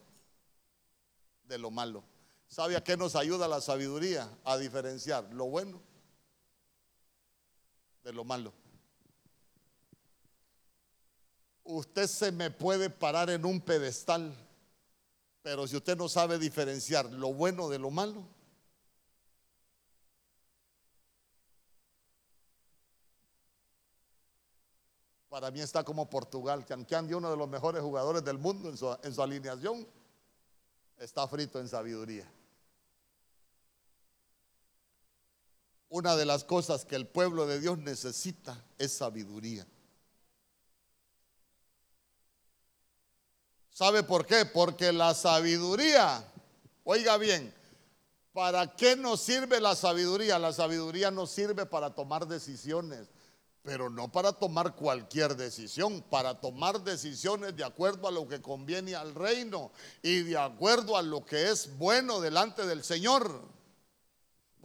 de 1.49 1.59
lo 1.59 1.73
malo. 1.73 2.05
¿Sabe 2.47 2.77
a 2.77 2.85
qué 2.85 2.97
nos 2.97 3.17
ayuda 3.17 3.49
la 3.49 3.61
sabiduría? 3.61 4.31
A 4.45 4.57
diferenciar 4.57 5.25
lo 5.35 5.47
bueno 5.47 5.83
de 8.05 8.13
lo 8.13 8.23
malo. 8.23 8.53
Usted 11.67 12.07
se 12.07 12.31
me 12.31 12.51
puede 12.51 12.91
parar 12.91 13.29
en 13.29 13.45
un 13.45 13.61
pedestal, 13.61 14.33
pero 15.43 15.67
si 15.67 15.77
usted 15.77 15.97
no 15.97 16.09
sabe 16.09 16.39
diferenciar 16.39 17.13
lo 17.13 17.35
bueno 17.35 17.69
de 17.69 17.79
lo 17.81 17.91
malo, 17.91 18.23
para 25.29 25.51
mí 25.51 25.61
está 25.61 25.83
como 25.83 26.09
Portugal, 26.09 26.65
que 26.65 26.73
aunque 26.73 26.95
ande 26.95 27.17
uno 27.17 27.31
de 27.31 27.37
los 27.37 27.49
mejores 27.49 27.83
jugadores 27.83 28.25
del 28.25 28.39
mundo 28.39 28.69
en 28.69 28.77
su, 28.77 28.97
en 29.03 29.13
su 29.13 29.21
alineación, 29.21 29.87
está 30.99 31.27
frito 31.27 31.59
en 31.59 31.69
sabiduría. 31.69 32.31
Una 35.89 36.15
de 36.15 36.27
las 36.27 36.45
cosas 36.45 36.85
que 36.85 36.95
el 36.95 37.09
pueblo 37.09 37.47
de 37.47 37.61
Dios 37.61 37.77
necesita 37.79 38.65
es 38.79 38.93
sabiduría. 38.93 39.67
¿Sabe 43.77 44.03
por 44.03 44.25
qué? 44.25 44.47
Porque 44.47 44.91
la 44.91 45.13
sabiduría, 45.13 46.27
oiga 46.83 47.19
bien, 47.19 47.53
¿para 48.33 48.75
qué 48.75 48.97
nos 48.97 49.21
sirve 49.21 49.61
la 49.61 49.77
sabiduría? 49.77 50.39
La 50.39 50.55
sabiduría 50.55 51.11
nos 51.11 51.31
sirve 51.31 51.67
para 51.67 51.95
tomar 51.95 52.27
decisiones, 52.27 53.07
pero 53.61 53.91
no 53.91 54.11
para 54.11 54.33
tomar 54.33 54.75
cualquier 54.77 55.37
decisión, 55.37 56.03
para 56.09 56.41
tomar 56.41 56.81
decisiones 56.85 57.55
de 57.55 57.65
acuerdo 57.65 58.09
a 58.09 58.13
lo 58.13 58.27
que 58.27 58.41
conviene 58.41 58.95
al 58.95 59.15
reino 59.15 59.71
y 60.01 60.23
de 60.23 60.39
acuerdo 60.39 60.97
a 60.97 61.03
lo 61.03 61.27
que 61.27 61.51
es 61.51 61.77
bueno 61.77 62.23
delante 62.23 62.67
del 62.67 62.83
Señor. 62.83 63.43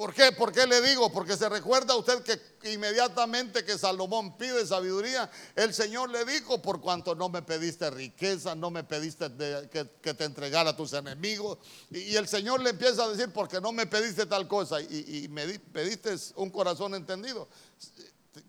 ¿Por 0.01 0.15
qué? 0.15 0.31
¿Por 0.31 0.51
qué 0.51 0.65
le 0.65 0.81
digo? 0.81 1.11
Porque 1.11 1.37
se 1.37 1.47
recuerda 1.47 1.95
usted 1.95 2.23
que 2.23 2.73
inmediatamente 2.73 3.63
que 3.63 3.77
Salomón 3.77 4.35
pide 4.35 4.65
sabiduría, 4.65 5.29
el 5.55 5.75
Señor 5.75 6.09
le 6.09 6.25
dijo, 6.25 6.59
por 6.59 6.81
cuanto 6.81 7.13
no 7.13 7.29
me 7.29 7.43
pediste 7.43 7.87
riqueza, 7.91 8.55
no 8.55 8.71
me 8.71 8.83
pediste 8.83 9.27
que, 9.69 10.13
te 10.15 10.23
entregara 10.23 10.71
a 10.71 10.75
tus 10.75 10.93
enemigos. 10.93 11.59
Y, 11.91 12.15
el 12.15 12.27
Señor 12.27 12.61
le 12.61 12.71
empieza 12.71 13.03
a 13.03 13.09
decir, 13.09 13.31
porque 13.31 13.61
no 13.61 13.71
me 13.71 13.85
pediste 13.85 14.25
tal 14.25 14.47
cosa 14.47 14.81
y, 14.81 15.27
me 15.29 15.59
pediste 15.59 16.15
un 16.35 16.49
corazón 16.49 16.95
entendido, 16.95 17.47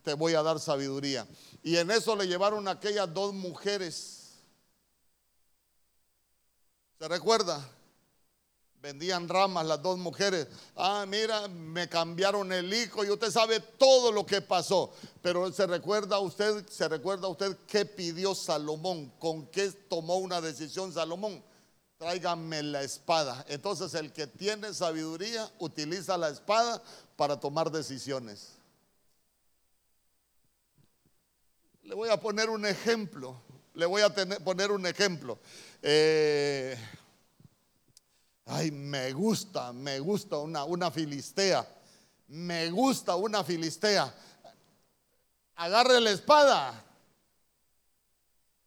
te 0.02 0.14
voy 0.14 0.32
a 0.32 0.42
dar 0.42 0.58
sabiduría. 0.58 1.26
Y 1.62 1.76
en 1.76 1.90
eso 1.90 2.16
le 2.16 2.26
llevaron 2.26 2.66
aquellas 2.66 3.12
dos 3.12 3.34
mujeres. 3.34 4.38
¿Se 6.98 7.06
recuerda? 7.08 7.62
Vendían 8.82 9.28
ramas 9.28 9.64
las 9.64 9.80
dos 9.80 9.96
mujeres. 9.96 10.48
Ah, 10.74 11.06
mira, 11.06 11.46
me 11.46 11.88
cambiaron 11.88 12.52
el 12.52 12.74
hijo 12.74 13.04
y 13.04 13.10
usted 13.10 13.30
sabe 13.30 13.60
todo 13.60 14.10
lo 14.10 14.26
que 14.26 14.40
pasó. 14.40 14.92
Pero 15.22 15.52
se 15.52 15.68
recuerda 15.68 16.18
usted, 16.18 16.66
se 16.68 16.88
recuerda 16.88 17.28
usted 17.28 17.56
qué 17.68 17.86
pidió 17.86 18.34
Salomón, 18.34 19.12
con 19.20 19.46
qué 19.46 19.70
tomó 19.70 20.16
una 20.16 20.40
decisión 20.40 20.92
Salomón. 20.92 21.40
Tráigame 21.96 22.60
la 22.64 22.82
espada. 22.82 23.44
Entonces 23.48 23.94
el 23.94 24.12
que 24.12 24.26
tiene 24.26 24.74
sabiduría 24.74 25.48
utiliza 25.60 26.18
la 26.18 26.30
espada 26.30 26.82
para 27.14 27.38
tomar 27.38 27.70
decisiones. 27.70 28.48
Le 31.84 31.94
voy 31.94 32.08
a 32.08 32.18
poner 32.18 32.50
un 32.50 32.66
ejemplo. 32.66 33.40
Le 33.74 33.86
voy 33.86 34.02
a 34.02 34.12
poner 34.12 34.72
un 34.72 34.84
ejemplo. 34.86 35.38
Eh, 35.82 36.76
Ay, 38.46 38.70
me 38.70 39.12
gusta, 39.12 39.72
me 39.72 40.00
gusta 40.00 40.38
una, 40.38 40.64
una 40.64 40.90
filistea. 40.90 41.66
Me 42.28 42.70
gusta 42.70 43.16
una 43.16 43.44
filistea. 43.44 44.12
Agarre 45.56 46.00
la 46.00 46.10
espada. 46.10 46.84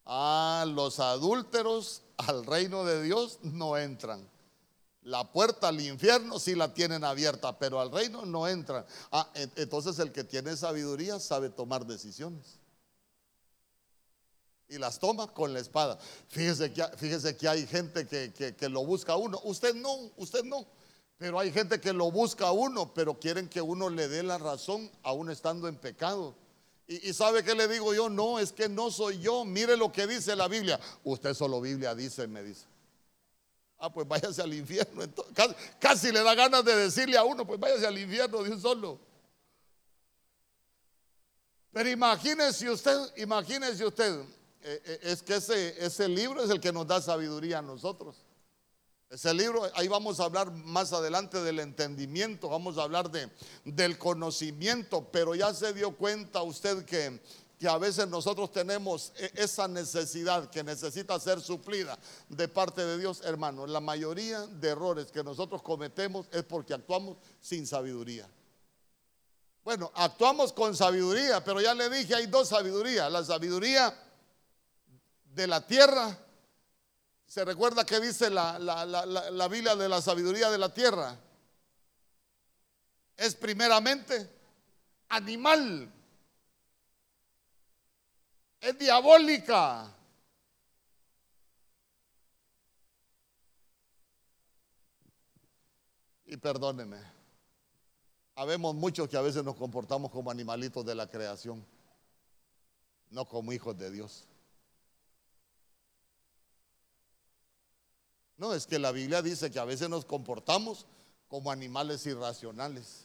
Ah, 0.04 0.64
los 0.68 1.00
adúlteros 1.00 2.02
al 2.16 2.46
reino 2.46 2.84
de 2.84 3.02
Dios 3.02 3.38
no 3.42 3.76
entran. 3.76 4.28
La 5.02 5.30
puerta 5.30 5.68
al 5.68 5.80
infierno 5.80 6.38
sí 6.38 6.54
la 6.54 6.74
tienen 6.74 7.04
abierta, 7.04 7.58
pero 7.58 7.80
al 7.80 7.92
reino 7.92 8.24
no 8.24 8.48
entran. 8.48 8.84
Ah, 9.12 9.30
entonces 9.34 9.98
el 9.98 10.12
que 10.12 10.24
tiene 10.24 10.56
sabiduría 10.56 11.20
sabe 11.20 11.50
tomar 11.50 11.86
decisiones 11.86 12.58
y 14.68 14.78
las 14.78 14.98
toma 14.98 15.28
con 15.28 15.52
la 15.52 15.60
espada. 15.60 15.98
Fíjese 16.28 16.72
que, 16.72 16.84
fíjese 16.96 17.36
que 17.36 17.48
hay 17.48 17.66
gente 17.66 18.06
que, 18.06 18.68
lo 18.68 18.84
busca 18.84 19.12
a 19.12 19.16
uno. 19.16 19.40
Usted 19.44 19.74
no, 19.74 20.10
usted 20.16 20.44
no. 20.44 20.66
Pero 21.18 21.38
hay 21.38 21.50
gente 21.50 21.80
que 21.80 21.92
lo 21.92 22.10
busca 22.10 22.48
a 22.48 22.52
uno, 22.52 22.92
pero 22.92 23.18
quieren 23.18 23.48
que 23.48 23.62
uno 23.62 23.88
le 23.88 24.08
dé 24.08 24.22
la 24.22 24.38
razón 24.38 24.90
aún 25.02 25.30
estando 25.30 25.68
en 25.68 25.76
pecado. 25.76 26.34
Y, 26.86 27.12
sabe 27.12 27.42
que 27.42 27.54
le 27.54 27.66
digo 27.66 27.94
yo, 27.94 28.08
no, 28.08 28.38
es 28.38 28.52
que 28.52 28.68
no 28.68 28.90
soy 28.90 29.18
yo. 29.18 29.44
Mire 29.44 29.76
lo 29.76 29.90
que 29.90 30.06
dice 30.06 30.36
la 30.36 30.48
Biblia. 30.48 30.78
Usted 31.04 31.34
solo 31.34 31.60
Biblia 31.60 31.94
dice, 31.94 32.26
me 32.26 32.42
dice. 32.42 32.66
Ah, 33.78 33.92
pues 33.92 34.06
váyase 34.06 34.42
al 34.42 34.54
infierno. 34.54 35.02
casi, 35.34 35.54
casi, 35.78 36.12
le 36.12 36.22
da 36.22 36.34
ganas 36.34 36.64
de 36.64 36.76
decirle 36.76 37.16
a 37.16 37.24
uno, 37.24 37.46
pues 37.46 37.58
váyase 37.58 37.86
al 37.86 37.98
infierno 37.98 38.42
de 38.42 38.50
un 38.50 38.60
solo. 38.60 38.98
Pero 41.72 41.90
imagínese 41.90 42.70
usted, 42.70 42.96
imagínese 43.18 43.84
usted, 43.84 44.24
es 45.02 45.22
que 45.22 45.36
ese, 45.36 45.84
ese 45.84 46.08
libro 46.08 46.42
es 46.42 46.50
el 46.50 46.60
que 46.60 46.72
nos 46.72 46.86
da 46.86 47.00
sabiduría 47.00 47.58
a 47.58 47.62
nosotros. 47.62 48.26
Ese 49.08 49.32
libro, 49.32 49.62
ahí 49.74 49.86
vamos 49.86 50.18
a 50.18 50.24
hablar 50.24 50.50
más 50.50 50.92
adelante 50.92 51.40
del 51.40 51.60
entendimiento, 51.60 52.48
vamos 52.48 52.76
a 52.76 52.82
hablar 52.82 53.08
de, 53.08 53.30
del 53.64 53.98
conocimiento, 53.98 55.08
pero 55.12 55.36
ya 55.36 55.54
se 55.54 55.72
dio 55.72 55.96
cuenta 55.96 56.42
usted 56.42 56.84
que, 56.84 57.20
que 57.56 57.68
a 57.68 57.78
veces 57.78 58.08
nosotros 58.08 58.50
tenemos 58.50 59.12
e, 59.16 59.30
esa 59.36 59.68
necesidad 59.68 60.50
que 60.50 60.64
necesita 60.64 61.20
ser 61.20 61.40
suplida 61.40 61.96
de 62.28 62.48
parte 62.48 62.84
de 62.84 62.98
Dios, 62.98 63.20
hermano. 63.22 63.68
La 63.68 63.78
mayoría 63.78 64.44
de 64.44 64.70
errores 64.70 65.12
que 65.12 65.22
nosotros 65.22 65.62
cometemos 65.62 66.26
es 66.32 66.42
porque 66.42 66.74
actuamos 66.74 67.18
sin 67.40 67.64
sabiduría. 67.64 68.28
Bueno, 69.62 69.92
actuamos 69.94 70.52
con 70.52 70.74
sabiduría, 70.76 71.44
pero 71.44 71.60
ya 71.60 71.74
le 71.74 71.88
dije, 71.90 72.14
hay 72.14 72.26
dos 72.26 72.48
sabidurías. 72.48 73.10
La 73.10 73.24
sabiduría 73.24 73.92
de 75.36 75.46
la 75.46 75.64
tierra. 75.64 76.18
¿Se 77.26 77.44
recuerda 77.44 77.84
que 77.84 78.00
dice 78.00 78.30
la, 78.30 78.58
la, 78.58 79.48
Biblia 79.48 79.76
de 79.76 79.88
la 79.88 80.00
sabiduría 80.00 80.50
de 80.50 80.58
la 80.58 80.72
tierra? 80.72 81.16
Es 83.16 83.34
primeramente 83.34 84.28
animal. 85.10 85.92
Es 88.60 88.78
diabólica. 88.78 89.92
Y 96.24 96.36
perdóneme, 96.38 96.98
habemos 98.34 98.74
muchos 98.74 99.08
que 99.08 99.16
a 99.16 99.20
veces 99.20 99.44
nos 99.44 99.54
comportamos 99.54 100.10
como 100.10 100.30
animalitos 100.30 100.84
de 100.84 100.94
la 100.94 101.08
creación, 101.08 101.64
no 103.10 103.28
como 103.28 103.52
hijos 103.52 103.78
de 103.78 103.90
Dios. 103.92 104.28
No, 108.36 108.52
es 108.52 108.66
que 108.66 108.78
la 108.78 108.92
Biblia 108.92 109.22
dice 109.22 109.50
que 109.50 109.58
a 109.58 109.64
veces 109.64 109.88
nos 109.88 110.04
comportamos 110.04 110.86
como 111.28 111.50
animales 111.50 112.04
irracionales. 112.06 113.04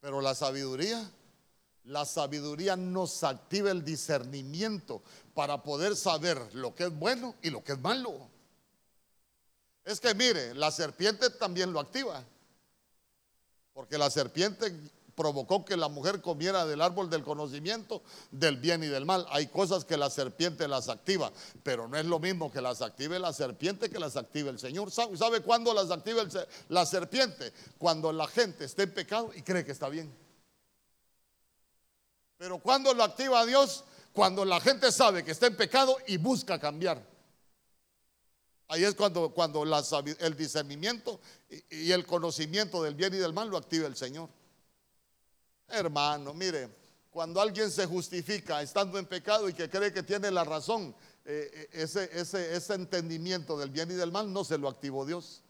Pero 0.00 0.20
la 0.20 0.34
sabiduría, 0.34 1.10
la 1.84 2.04
sabiduría 2.04 2.76
nos 2.76 3.22
activa 3.22 3.70
el 3.70 3.84
discernimiento 3.84 5.02
para 5.34 5.62
poder 5.62 5.96
saber 5.96 6.54
lo 6.54 6.74
que 6.74 6.84
es 6.84 6.98
bueno 6.98 7.34
y 7.42 7.50
lo 7.50 7.62
que 7.62 7.72
es 7.72 7.78
malo. 7.78 8.28
Es 9.84 10.00
que 10.00 10.14
mire, 10.14 10.54
la 10.54 10.70
serpiente 10.70 11.28
también 11.30 11.72
lo 11.72 11.80
activa. 11.80 12.24
Porque 13.74 13.98
la 13.98 14.08
serpiente 14.08 14.74
provocó 15.14 15.64
que 15.64 15.76
la 15.76 15.88
mujer 15.88 16.20
comiera 16.20 16.66
del 16.66 16.80
árbol 16.80 17.08
del 17.08 17.22
conocimiento 17.22 18.02
del 18.30 18.56
bien 18.56 18.82
y 18.82 18.88
del 18.88 19.04
mal. 19.04 19.26
Hay 19.30 19.46
cosas 19.46 19.84
que 19.84 19.96
la 19.96 20.10
serpiente 20.10 20.68
las 20.68 20.88
activa, 20.88 21.32
pero 21.62 21.88
no 21.88 21.96
es 21.96 22.04
lo 22.04 22.18
mismo 22.18 22.50
que 22.50 22.60
las 22.60 22.82
active 22.82 23.18
la 23.18 23.32
serpiente 23.32 23.90
que 23.90 23.98
las 23.98 24.16
active 24.16 24.50
el 24.50 24.58
Señor. 24.58 24.90
¿Sabe, 24.90 25.40
cuándo 25.40 25.72
las 25.72 25.90
activa 25.90 26.22
la 26.68 26.86
serpiente? 26.86 27.52
Cuando 27.78 28.12
la 28.12 28.26
gente 28.26 28.64
está 28.64 28.82
en 28.82 28.92
pecado 28.92 29.30
y 29.34 29.42
cree 29.42 29.64
que 29.64 29.72
está 29.72 29.88
bien. 29.88 30.14
Pero 32.36 32.58
cuando 32.58 32.92
lo 32.92 33.04
activa 33.04 33.46
Dios, 33.46 33.84
cuando 34.12 34.44
la 34.44 34.60
gente 34.60 34.90
sabe 34.92 35.24
que 35.24 35.30
está 35.30 35.46
en 35.46 35.56
pecado 35.56 35.96
y 36.06 36.16
busca 36.16 36.58
cambiar. 36.58 37.14
Ahí 38.68 38.82
es 38.82 38.94
cuando, 38.94 39.30
cuando 39.30 39.62
el 39.62 40.36
discernimiento 40.36 41.20
y, 41.50 41.84
y 41.86 41.92
el 41.92 42.06
conocimiento 42.06 42.82
del 42.82 42.94
bien 42.94 43.14
y 43.14 43.18
del 43.18 43.32
mal 43.32 43.48
lo 43.48 43.56
activa 43.56 43.86
el 43.86 43.96
Señor. 43.96 44.28
Hermano, 45.74 46.32
mire, 46.32 46.68
cuando 47.10 47.40
alguien 47.40 47.70
se 47.70 47.86
justifica 47.86 48.62
estando 48.62 48.98
en 48.98 49.06
pecado 49.06 49.48
y 49.48 49.54
que 49.54 49.68
cree 49.68 49.92
que 49.92 50.02
tiene 50.02 50.30
la 50.30 50.44
razón, 50.44 50.94
eh, 51.24 51.50
eh, 51.52 51.68
ese, 51.72 52.10
ese, 52.12 52.54
ese 52.54 52.74
entendimiento 52.74 53.58
del 53.58 53.70
bien 53.70 53.90
y 53.90 53.94
del 53.94 54.12
mal 54.12 54.32
no 54.32 54.44
se 54.44 54.58
lo 54.58 54.68
activó 54.68 55.06
Dios. 55.06 55.42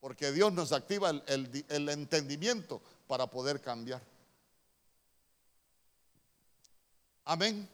Porque 0.00 0.32
Dios 0.32 0.52
nos 0.52 0.72
activa 0.72 1.10
el, 1.10 1.64
el, 1.68 1.88
entendimiento 1.88 2.80
para 3.06 3.26
poder 3.26 3.60
cambiar. 3.60 4.02
Amén. 7.24 7.68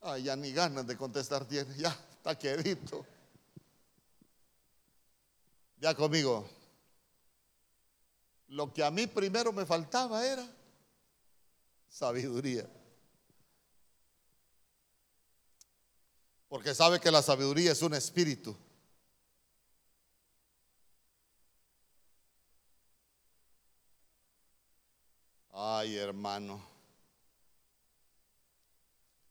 Ay, 0.00 0.24
ya 0.24 0.36
ni 0.36 0.52
ganas 0.52 0.86
de 0.86 0.96
contestar 0.96 1.44
tiene, 1.46 1.76
ya 1.76 1.90
está 2.16 2.38
quedito. 2.38 3.04
Ya 5.78 5.94
conmigo. 5.94 6.48
Lo 8.52 8.70
que 8.70 8.84
a 8.84 8.90
mí 8.90 9.06
primero 9.06 9.50
me 9.50 9.64
faltaba 9.64 10.26
era 10.26 10.46
sabiduría. 11.88 12.68
Porque 16.48 16.74
sabe 16.74 17.00
que 17.00 17.10
la 17.10 17.22
sabiduría 17.22 17.72
es 17.72 17.80
un 17.80 17.94
espíritu. 17.94 18.54
Ay, 25.52 25.96
hermano. 25.96 26.62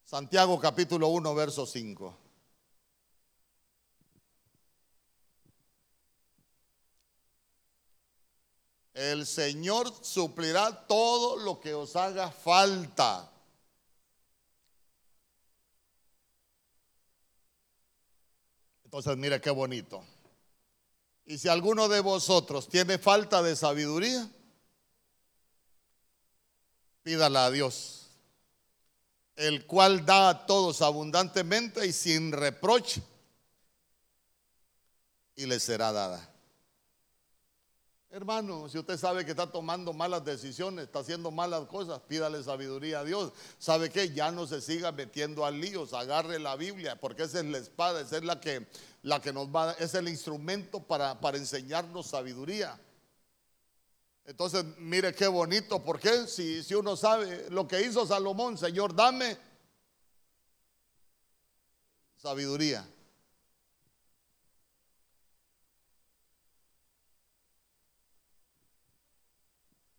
Santiago 0.03 0.59
capítulo 0.59 1.09
1, 1.09 1.36
verso 1.36 1.67
5. 1.67 2.17
El 8.94 9.26
Señor 9.26 9.94
suplirá 10.02 10.86
todo 10.88 11.38
lo 11.38 11.60
que 11.60 11.74
os 11.74 11.96
haga 11.96 12.30
falta 12.30 13.32
Entonces, 18.92 19.16
mire 19.16 19.39
qué 19.39 19.50
bonito. 19.52 20.04
Y 21.26 21.38
si 21.38 21.48
alguno 21.48 21.88
de 21.88 22.02
vosotros 22.02 22.68
tiene 22.68 22.98
falta 22.98 23.42
de 23.42 23.56
sabiduría, 23.56 24.30
pídala 27.02 27.46
a 27.46 27.52
Dios, 27.52 28.10
el 29.38 29.66
cual 29.66 30.06
da 30.06 30.28
a 30.28 30.46
todos 30.46 30.82
abundantemente 30.82 31.86
y 31.86 31.94
sin 31.94 32.34
reproche, 32.34 33.02
y 35.38 35.46
le 35.46 35.58
será 35.62 35.94
dada. 35.94 36.30
Hermano, 38.14 38.68
si 38.68 38.78
usted 38.78 38.97
sabe 38.97 39.24
que 39.24 39.32
está 39.32 39.47
tomando 39.47 39.93
malas 39.93 40.26
decisiones, 40.26 40.84
está 40.84 40.99
haciendo 40.99 41.32
malas 41.32 41.66
cosas, 41.68 42.01
pídale 42.09 42.43
sabiduría 42.43 42.99
a 42.99 43.03
Dios. 43.05 43.32
¿Sabe 43.57 43.89
que 43.89 44.12
Ya 44.12 44.32
no 44.32 44.45
se 44.47 44.59
siga 44.59 44.91
metiendo 44.91 45.45
a 45.45 45.51
líos, 45.51 45.93
agarre 45.93 46.38
la 46.38 46.57
Biblia, 46.57 46.99
porque 46.99 47.24
esa 47.24 47.39
es 47.39 47.45
la 47.45 47.57
espada, 47.57 48.01
esa 48.01 48.18
es 48.18 48.26
la 48.26 48.41
que, 48.41 48.68
la 49.03 49.22
que 49.22 49.32
nos 49.32 49.47
va, 49.47 49.72
es 49.80 49.93
el 49.95 50.09
instrumento 50.09 50.82
para, 50.82 51.22
para 51.22 51.38
enseñarnos 51.38 52.07
sabiduría. 52.07 52.78
Entonces, 54.26 54.66
mire 54.78 55.16
qué 55.16 55.28
bonito, 55.28 55.82
porque 55.82 56.28
si, 56.28 56.64
si 56.64 56.76
uno 56.76 56.97
sabe 56.97 57.49
lo 57.49 57.66
que 57.66 57.82
hizo 57.82 58.05
Salomón, 58.05 58.57
Señor, 58.57 58.93
dame 58.93 59.38
sabiduría. 62.18 62.86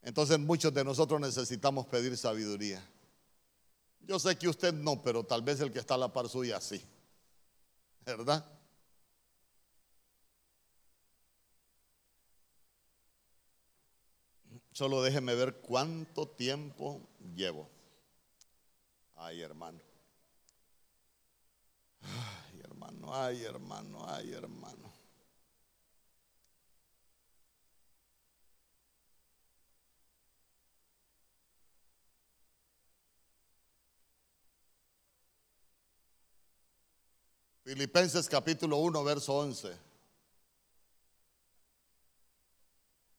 Entonces 0.02 0.38
muchos 0.38 0.74
de 0.74 0.84
nosotros 0.84 1.20
necesitamos 1.20 1.86
pedir 1.86 2.16
sabiduría. 2.16 2.84
Yo 4.00 4.18
sé 4.18 4.36
que 4.36 4.48
usted 4.48 4.74
no, 4.74 5.02
pero 5.02 5.24
tal 5.24 5.42
vez 5.42 5.60
el 5.60 5.72
que 5.72 5.78
está 5.78 5.94
a 5.94 5.98
la 5.98 6.12
par 6.12 6.28
suya 6.28 6.60
sí. 6.60 6.84
¿Verdad? 8.04 8.44
Solo 14.72 15.02
déjeme 15.02 15.34
ver 15.34 15.60
cuánto 15.60 16.26
tiempo 16.26 17.00
llevo. 17.36 17.68
Ay, 19.16 19.40
hermano. 19.42 19.78
Ay, 22.00 22.60
hermano, 22.64 23.14
ay, 23.14 23.44
hermano, 23.44 24.04
ay, 24.08 24.32
hermano. 24.32 24.91
Filipenses 37.64 38.28
capítulo 38.28 38.78
1, 38.78 39.04
verso 39.04 39.34
11. 39.34 39.72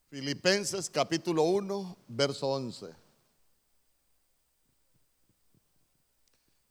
Filipenses 0.09 0.89
capítulo 0.89 1.43
1, 1.43 1.97
verso 2.09 2.47
11. 2.47 2.93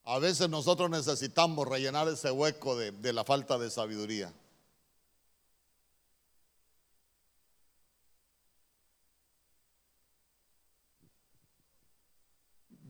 A 0.04 0.18
veces 0.18 0.50
nosotros 0.50 0.90
necesitamos 0.90 1.66
rellenar 1.66 2.08
ese 2.08 2.30
hueco 2.30 2.76
de, 2.76 3.12
la 3.14 3.24
falta 3.24 3.56
de 3.56 3.70
sabiduría. 3.70 4.30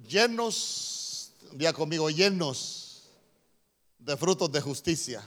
Llenos, 0.09 1.33
día 1.53 1.72
conmigo, 1.72 2.11
llenos 2.11 2.91
de 4.05 4.16
frutos 4.16 4.50
de 4.50 4.61
justicia. 4.61 5.26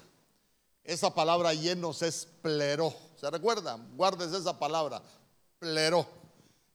Esa 0.83 1.13
palabra 1.13 1.53
llenos 1.53 2.01
es 2.01 2.27
plero. 2.41 2.93
¿Se 3.19 3.29
recuerdan? 3.29 3.95
Guardes 3.95 4.33
esa 4.33 4.57
palabra, 4.59 5.01
plero. 5.59 6.07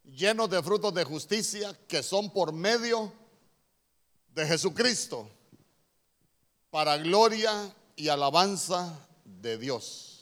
Llenos 0.05 0.51
de 0.51 0.63
frutos 0.63 0.93
de 0.95 1.05
justicia 1.05 1.79
que 1.87 2.03
son 2.03 2.31
por 2.31 2.53
medio 2.53 3.13
de 4.35 4.47
Jesucristo, 4.47 5.29
para 6.71 6.97
gloria 6.97 7.75
y 7.97 8.09
alabanza 8.09 8.99
de 9.25 9.59
Dios. 9.59 10.20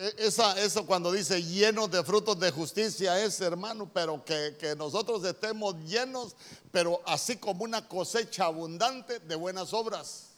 E, 0.00 0.14
esa, 0.18 0.56
eso 0.60 0.86
cuando 0.86 1.10
dice 1.10 1.42
llenos 1.42 1.90
de 1.90 2.04
frutos 2.04 2.38
de 2.38 2.52
justicia 2.52 3.20
es, 3.20 3.40
hermano, 3.40 3.90
pero 3.92 4.24
que, 4.24 4.56
que, 4.56 4.76
nosotros 4.76 5.24
estemos 5.24 5.74
llenos, 5.84 6.36
pero 6.70 7.02
así 7.04 7.36
como 7.36 7.64
una 7.64 7.88
cosecha 7.88 8.44
abundante 8.44 9.18
de 9.18 9.34
buenas 9.34 9.72
obras. 9.74 10.28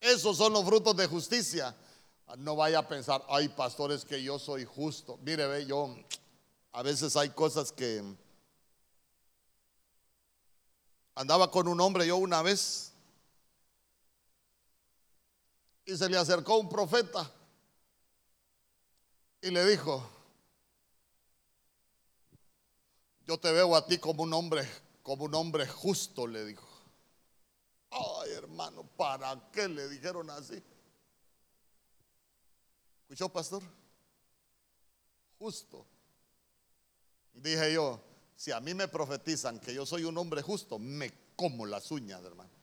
Esos 0.00 0.36
son 0.36 0.52
los 0.52 0.64
frutos 0.64 0.96
de 0.96 1.06
justicia. 1.06 1.72
No 2.38 2.56
vaya 2.56 2.80
a 2.80 2.88
pensar, 2.88 3.24
ay, 3.28 3.48
pastores, 3.48 4.04
que 4.04 4.20
yo 4.20 4.40
soy 4.40 4.64
justo. 4.64 5.20
Mire, 5.22 5.46
ve, 5.46 5.64
yo, 5.64 5.96
a 6.72 6.82
veces 6.82 7.16
hay 7.16 7.30
cosas 7.30 7.70
que... 7.70 8.02
Andaba 11.14 11.48
con 11.52 11.68
un 11.68 11.80
hombre 11.80 12.08
yo 12.08 12.16
una 12.16 12.42
vez 12.42 12.92
y 15.86 15.96
se 15.96 16.08
le 16.08 16.18
acercó 16.18 16.56
un 16.56 16.68
profeta 16.68 17.32
y 19.46 19.50
le 19.52 19.64
dijo, 19.64 20.04
yo 23.24 23.38
te 23.38 23.52
veo 23.52 23.76
a 23.76 23.86
ti 23.86 23.98
como 23.98 24.24
un 24.24 24.32
hombre, 24.32 24.68
como 25.04 25.26
un 25.26 25.34
hombre 25.36 25.68
justo, 25.68 26.26
le 26.26 26.44
dijo. 26.44 26.66
Ay, 27.90 28.32
hermano, 28.32 28.82
¿para 28.96 29.48
qué 29.52 29.68
le 29.68 29.88
dijeron 29.88 30.28
así? 30.30 30.60
¿Escuchó, 33.02 33.28
pastor? 33.28 33.62
Justo. 35.38 35.86
Dije 37.32 37.72
yo, 37.72 38.00
si 38.34 38.50
a 38.50 38.58
mí 38.58 38.74
me 38.74 38.88
profetizan 38.88 39.60
que 39.60 39.72
yo 39.72 39.86
soy 39.86 40.02
un 40.02 40.18
hombre 40.18 40.42
justo, 40.42 40.80
me 40.80 41.12
como 41.36 41.66
las 41.66 41.92
uñas, 41.92 42.24
hermano. 42.24 42.55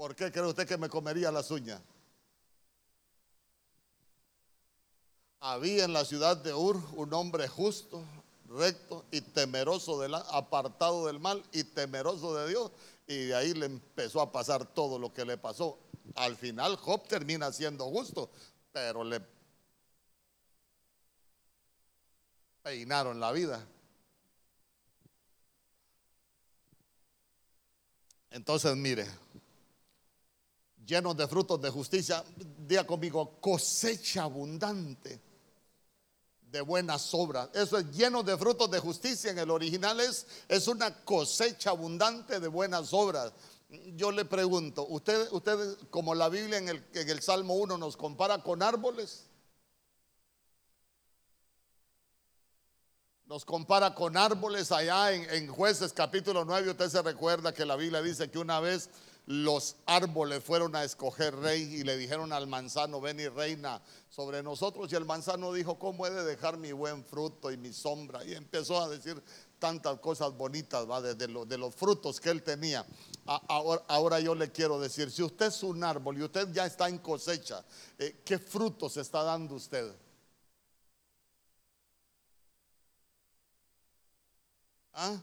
¿Por 0.00 0.16
qué 0.16 0.32
cree 0.32 0.46
usted 0.46 0.66
que 0.66 0.78
me 0.78 0.88
comería 0.88 1.30
las 1.30 1.50
uñas? 1.50 1.78
Había 5.40 5.84
en 5.84 5.92
la 5.92 6.06
ciudad 6.06 6.38
de 6.38 6.54
Ur 6.54 6.82
un 6.94 7.12
hombre 7.12 7.46
justo, 7.48 8.02
recto 8.48 9.04
y 9.10 9.20
temeroso, 9.20 10.00
de 10.00 10.18
apartado 10.30 11.06
del 11.06 11.20
mal 11.20 11.44
y 11.52 11.64
temeroso 11.64 12.34
de 12.34 12.48
Dios. 12.48 12.70
Y 13.06 13.26
de 13.26 13.34
ahí 13.34 13.52
le 13.52 13.66
empezó 13.66 14.22
a 14.22 14.32
pasar 14.32 14.64
todo 14.64 14.98
lo 14.98 15.12
que 15.12 15.26
le 15.26 15.36
pasó. 15.36 15.78
Al 16.14 16.34
final 16.34 16.76
Job 16.76 17.06
termina 17.06 17.52
siendo 17.52 17.84
justo, 17.90 18.30
pero 18.72 19.04
le 19.04 19.20
peinaron 22.62 23.20
la 23.20 23.32
vida. 23.32 23.62
Entonces, 28.30 28.74
mire, 28.76 29.06
llenos 30.90 31.16
de 31.16 31.28
frutos 31.28 31.60
de 31.60 31.70
justicia, 31.70 32.24
diga 32.66 32.84
conmigo, 32.84 33.38
cosecha 33.40 34.24
abundante 34.24 35.20
de 36.42 36.60
buenas 36.60 37.14
obras. 37.14 37.48
Eso 37.54 37.78
es 37.78 37.90
lleno 37.92 38.22
de 38.22 38.36
frutos 38.36 38.70
de 38.70 38.80
justicia. 38.80 39.30
En 39.30 39.38
el 39.38 39.50
original 39.50 40.00
es, 40.00 40.26
es 40.48 40.66
una 40.66 40.92
cosecha 41.04 41.70
abundante 41.70 42.40
de 42.40 42.48
buenas 42.48 42.92
obras. 42.92 43.32
Yo 43.94 44.10
le 44.10 44.24
pregunto, 44.24 44.84
¿usted, 44.88 45.28
usted 45.30 45.78
como 45.90 46.14
la 46.14 46.28
Biblia 46.28 46.58
en 46.58 46.68
el, 46.68 46.84
en 46.92 47.08
el 47.08 47.22
Salmo 47.22 47.54
1 47.54 47.78
nos 47.78 47.96
compara 47.96 48.42
con 48.42 48.60
árboles? 48.62 49.26
Nos 53.26 53.44
compara 53.44 53.94
con 53.94 54.16
árboles 54.16 54.72
allá 54.72 55.12
en, 55.12 55.30
en 55.30 55.46
jueces 55.46 55.92
capítulo 55.92 56.44
9. 56.44 56.70
Usted 56.70 56.88
se 56.88 57.00
recuerda 57.00 57.54
que 57.54 57.64
la 57.64 57.76
Biblia 57.76 58.02
dice 58.02 58.28
que 58.28 58.40
una 58.40 58.58
vez 58.58 58.90
los 59.30 59.76
árboles 59.86 60.42
fueron 60.42 60.74
a 60.74 60.82
escoger 60.82 61.36
rey 61.36 61.62
y 61.62 61.84
le 61.84 61.96
dijeron 61.96 62.32
al 62.32 62.48
manzano, 62.48 63.00
ven 63.00 63.20
y 63.20 63.28
reina 63.28 63.80
sobre 64.08 64.42
nosotros. 64.42 64.90
Y 64.90 64.96
el 64.96 65.04
manzano 65.04 65.52
dijo, 65.52 65.78
¿cómo 65.78 66.04
he 66.04 66.10
de 66.10 66.24
dejar 66.24 66.56
mi 66.56 66.72
buen 66.72 67.04
fruto 67.04 67.52
y 67.52 67.56
mi 67.56 67.72
sombra? 67.72 68.24
Y 68.24 68.32
empezó 68.32 68.82
a 68.82 68.88
decir 68.88 69.22
tantas 69.60 70.00
cosas 70.00 70.36
bonitas, 70.36 70.84
¿va? 70.90 71.00
De, 71.00 71.28
los 71.28 71.74
frutos 71.76 72.18
que 72.18 72.30
él 72.30 72.42
tenía. 72.42 72.84
ahora, 73.24 73.84
ahora, 73.86 74.18
yo 74.18 74.34
le 74.34 74.50
quiero 74.50 74.80
decir, 74.80 75.12
si 75.12 75.22
usted 75.22 75.46
es 75.46 75.62
un 75.62 75.84
árbol 75.84 76.18
y 76.18 76.24
usted 76.24 76.48
ya 76.52 76.66
está 76.66 76.88
en 76.88 76.98
cosecha, 76.98 77.64
eh, 78.00 78.22
¿qué 78.24 78.36
frutos 78.40 78.96
está 78.96 79.22
dando 79.22 79.54
usted? 79.54 79.94
¿Ah? 84.92 85.22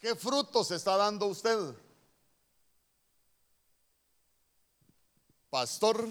¿Qué 0.00 0.14
frutos 0.14 0.70
está 0.70 0.96
dando 0.96 1.26
usted? 1.26 1.74
Pastor, 5.50 6.08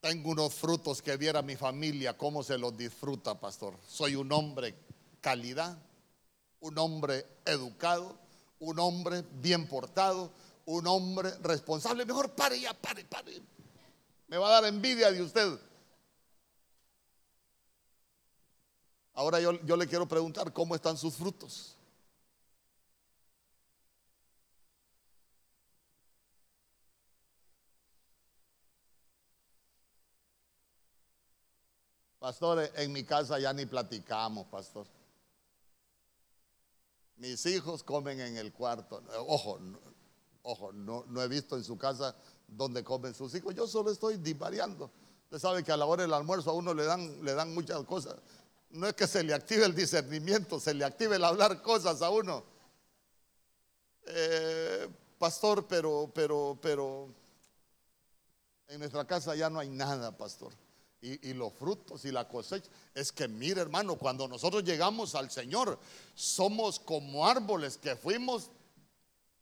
tengo 0.00 0.30
unos 0.30 0.54
frutos 0.54 1.02
que 1.02 1.16
viera 1.16 1.42
mi 1.42 1.56
familia, 1.56 2.16
cómo 2.16 2.44
se 2.44 2.56
los 2.56 2.76
disfruta, 2.76 3.40
pastor. 3.40 3.74
Soy 3.88 4.14
un 4.14 4.30
hombre 4.30 4.76
calidad, 5.20 5.76
un 6.60 6.78
hombre 6.78 7.26
educado, 7.44 8.16
un 8.60 8.78
hombre 8.78 9.24
bien 9.40 9.66
portado, 9.66 10.30
un 10.66 10.86
hombre 10.86 11.32
responsable. 11.42 12.04
Mejor 12.04 12.30
pare 12.36 12.60
ya, 12.60 12.72
pare, 12.72 13.04
pare. 13.04 13.42
Me 14.28 14.38
va 14.38 14.46
a 14.46 14.60
dar 14.60 14.66
envidia 14.66 15.10
de 15.10 15.22
usted. 15.22 15.58
Ahora 19.16 19.40
yo, 19.40 19.52
yo 19.64 19.76
le 19.78 19.86
quiero 19.86 20.06
preguntar, 20.06 20.52
¿cómo 20.52 20.74
están 20.74 20.98
sus 20.98 21.14
frutos? 21.14 21.74
Pastor, 32.18 32.70
en 32.76 32.92
mi 32.92 33.04
casa 33.04 33.38
ya 33.38 33.54
ni 33.54 33.64
platicamos, 33.64 34.48
pastor. 34.48 34.86
Mis 37.16 37.46
hijos 37.46 37.82
comen 37.82 38.20
en 38.20 38.36
el 38.36 38.52
cuarto. 38.52 39.02
Ojo, 39.28 39.58
ojo, 40.42 40.72
no, 40.74 41.06
no, 41.08 41.22
he 41.22 41.28
visto 41.28 41.56
en 41.56 41.64
su 41.64 41.78
casa 41.78 42.14
donde 42.46 42.84
comen 42.84 43.14
sus 43.14 43.34
hijos. 43.34 43.54
Yo 43.54 43.66
solo 43.66 43.90
estoy 43.90 44.18
divariando. 44.18 44.90
Usted 45.24 45.38
sabe 45.38 45.64
que 45.64 45.72
a 45.72 45.76
la 45.78 45.86
hora 45.86 46.02
del 46.02 46.12
almuerzo 46.12 46.50
a 46.50 46.52
uno 46.52 46.74
le 46.74 46.84
dan, 46.84 47.24
le 47.24 47.32
dan 47.32 47.54
muchas 47.54 47.82
cosas 47.84 48.16
no 48.76 48.86
es 48.86 48.94
que 48.94 49.06
se 49.06 49.22
le 49.22 49.34
active 49.34 49.64
el 49.64 49.74
discernimiento, 49.74 50.60
se 50.60 50.74
le 50.74 50.84
active 50.84 51.16
el 51.16 51.24
hablar 51.24 51.62
cosas 51.62 52.02
a 52.02 52.10
uno. 52.10 52.44
Eh, 54.06 54.88
pastor, 55.18 55.66
pero, 55.66 56.10
pero, 56.14 56.58
pero, 56.60 57.08
en 58.68 58.78
nuestra 58.78 59.04
casa 59.04 59.34
ya 59.34 59.50
no 59.50 59.58
hay 59.58 59.68
nada, 59.68 60.16
pastor. 60.16 60.52
Y, 61.00 61.30
y, 61.30 61.34
los 61.34 61.52
frutos 61.52 62.04
y 62.04 62.12
la 62.12 62.26
cosecha. 62.26 62.70
Es 62.94 63.12
que 63.12 63.28
mire, 63.28 63.60
hermano, 63.60 63.96
cuando 63.96 64.26
nosotros 64.26 64.64
llegamos 64.64 65.14
al 65.14 65.30
Señor, 65.30 65.78
somos 66.14 66.80
como 66.80 67.26
árboles 67.26 67.76
que 67.76 67.96
fuimos 67.96 68.50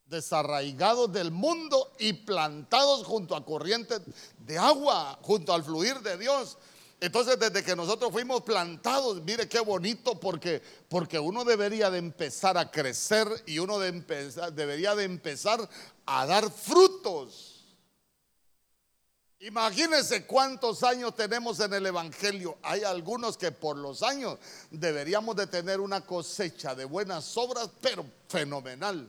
desarraigados 0.06 1.12
del 1.12 1.30
mundo 1.30 1.92
y 1.98 2.12
plantados 2.12 3.06
junto 3.06 3.34
a 3.34 3.44
corrientes 3.44 4.00
de 4.38 4.58
agua, 4.58 5.18
junto 5.22 5.52
al 5.52 5.64
fluir 5.64 6.00
de 6.00 6.18
Dios. 6.18 6.58
Entonces, 7.00 7.38
desde 7.38 7.62
que 7.62 7.76
nosotros 7.76 8.10
fuimos 8.12 8.42
plantados, 8.42 9.22
mire 9.22 9.48
qué 9.48 9.60
bonito, 9.60 10.18
porque, 10.18 10.62
porque 10.88 11.18
uno 11.18 11.44
debería 11.44 11.90
de 11.90 11.98
empezar 11.98 12.56
a 12.56 12.70
crecer 12.70 13.28
y 13.46 13.58
uno 13.58 13.78
debería 13.78 14.94
de 14.94 15.04
empezar 15.04 15.68
a 16.06 16.26
dar 16.26 16.50
frutos. 16.50 17.54
Imagínense 19.44 20.24
cuántos 20.24 20.82
años 20.82 21.14
tenemos 21.14 21.60
en 21.60 21.74
el 21.74 21.84
Evangelio. 21.84 22.56
Hay 22.62 22.82
algunos 22.82 23.36
que 23.36 23.52
por 23.52 23.76
los 23.76 24.02
años 24.02 24.38
deberíamos 24.70 25.36
de 25.36 25.46
tener 25.46 25.80
una 25.80 26.00
cosecha 26.00 26.74
de 26.74 26.86
buenas 26.86 27.36
obras, 27.36 27.68
pero 27.82 28.06
fenomenal. 28.26 29.06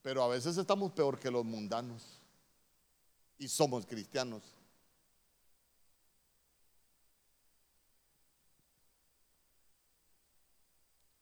Pero 0.00 0.22
a 0.22 0.28
veces 0.28 0.56
estamos 0.56 0.92
peor 0.92 1.18
que 1.18 1.30
los 1.30 1.44
mundanos 1.44 2.02
y 3.36 3.46
somos 3.46 3.84
cristianos. 3.84 4.53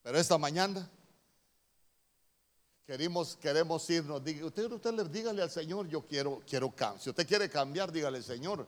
Pero 0.02 0.18
esta 0.18 0.36
mañana 0.36 0.88
queremos, 2.86 3.36
queremos 3.36 3.88
irnos. 3.88 4.20
Usted, 4.20 4.72
usted 4.72 4.92
le 4.94 5.04
dígale 5.04 5.42
al 5.42 5.50
Señor, 5.50 5.88
yo 5.88 6.06
quiero, 6.06 6.42
quiero 6.46 6.70
cambiar. 6.70 7.00
Si 7.00 7.10
usted 7.10 7.26
quiere 7.26 7.48
cambiar, 7.48 7.92
dígale, 7.92 8.22
Señor, 8.22 8.66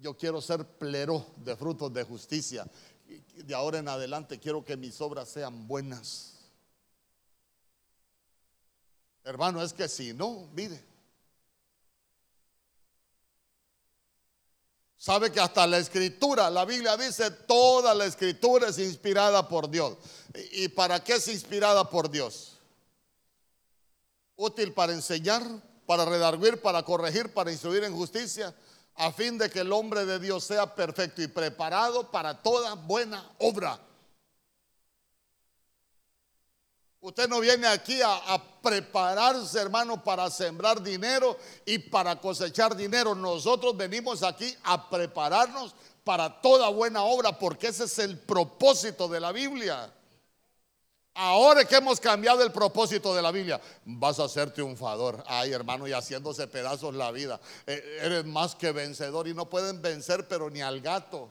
yo 0.00 0.16
quiero 0.16 0.40
ser 0.40 0.64
plero 0.64 1.26
de 1.36 1.56
frutos 1.56 1.92
de 1.92 2.04
justicia. 2.04 2.66
De 3.34 3.54
ahora 3.54 3.78
en 3.78 3.88
adelante 3.88 4.38
quiero 4.38 4.64
que 4.64 4.76
mis 4.76 5.00
obras 5.00 5.28
sean 5.28 5.66
buenas. 5.66 6.34
Hermano, 9.24 9.62
es 9.62 9.72
que 9.72 9.88
si 9.88 10.12
no, 10.12 10.48
mire. 10.52 10.94
Sabe 14.96 15.30
que 15.30 15.40
hasta 15.40 15.66
la 15.66 15.78
escritura, 15.78 16.48
la 16.48 16.64
Biblia 16.64 16.96
dice, 16.96 17.30
toda 17.30 17.94
la 17.94 18.06
escritura 18.06 18.68
es 18.68 18.78
inspirada 18.78 19.46
por 19.46 19.68
Dios. 19.68 19.98
¿Y 20.34 20.68
para 20.68 21.02
qué 21.02 21.14
es 21.14 21.28
inspirada 21.28 21.88
por 21.88 22.10
Dios? 22.10 22.58
Útil 24.36 24.72
para 24.72 24.92
enseñar, 24.92 25.42
para 25.86 26.04
redarguir, 26.04 26.60
para 26.60 26.82
corregir, 26.82 27.32
para 27.32 27.52
instruir 27.52 27.84
en 27.84 27.94
justicia, 27.94 28.52
a 28.96 29.12
fin 29.12 29.38
de 29.38 29.48
que 29.48 29.60
el 29.60 29.72
hombre 29.72 30.04
de 30.04 30.18
Dios 30.18 30.44
sea 30.44 30.74
perfecto 30.74 31.22
y 31.22 31.28
preparado 31.28 32.10
para 32.10 32.42
toda 32.42 32.74
buena 32.74 33.30
obra. 33.38 33.78
Usted 37.00 37.28
no 37.28 37.38
viene 37.38 37.66
aquí 37.66 38.00
a, 38.00 38.14
a, 38.32 38.60
prepararse, 38.62 39.58
hermano, 39.60 40.02
para 40.02 40.30
sembrar 40.30 40.82
dinero 40.82 41.36
y 41.66 41.78
para 41.78 42.18
cosechar 42.18 42.74
dinero. 42.74 43.14
Nosotros 43.14 43.76
venimos 43.76 44.22
aquí 44.22 44.56
a 44.64 44.88
prepararnos 44.88 45.74
para 46.02 46.40
toda 46.40 46.70
buena 46.70 47.04
obra, 47.04 47.38
porque 47.38 47.68
ese 47.68 47.84
es 47.84 47.98
el 47.98 48.18
propósito 48.18 49.06
de 49.06 49.20
la 49.20 49.32
Biblia. 49.32 49.92
Ahora 51.14 51.64
que 51.64 51.76
hemos 51.76 52.00
cambiado 52.00 52.42
el 52.42 52.50
propósito 52.50 53.14
de 53.14 53.22
la 53.22 53.30
Biblia, 53.30 53.60
vas 53.84 54.18
a 54.18 54.28
ser 54.28 54.50
triunfador. 54.50 55.22
Ay, 55.26 55.52
hermano, 55.52 55.86
y 55.86 55.92
haciéndose 55.92 56.48
pedazos 56.48 56.92
la 56.94 57.12
vida. 57.12 57.40
Eh, 57.66 58.00
eres 58.02 58.24
más 58.24 58.56
que 58.56 58.72
vencedor 58.72 59.28
y 59.28 59.34
no 59.34 59.48
pueden 59.48 59.80
vencer, 59.80 60.26
pero 60.26 60.50
ni 60.50 60.60
al 60.60 60.80
gato. 60.80 61.30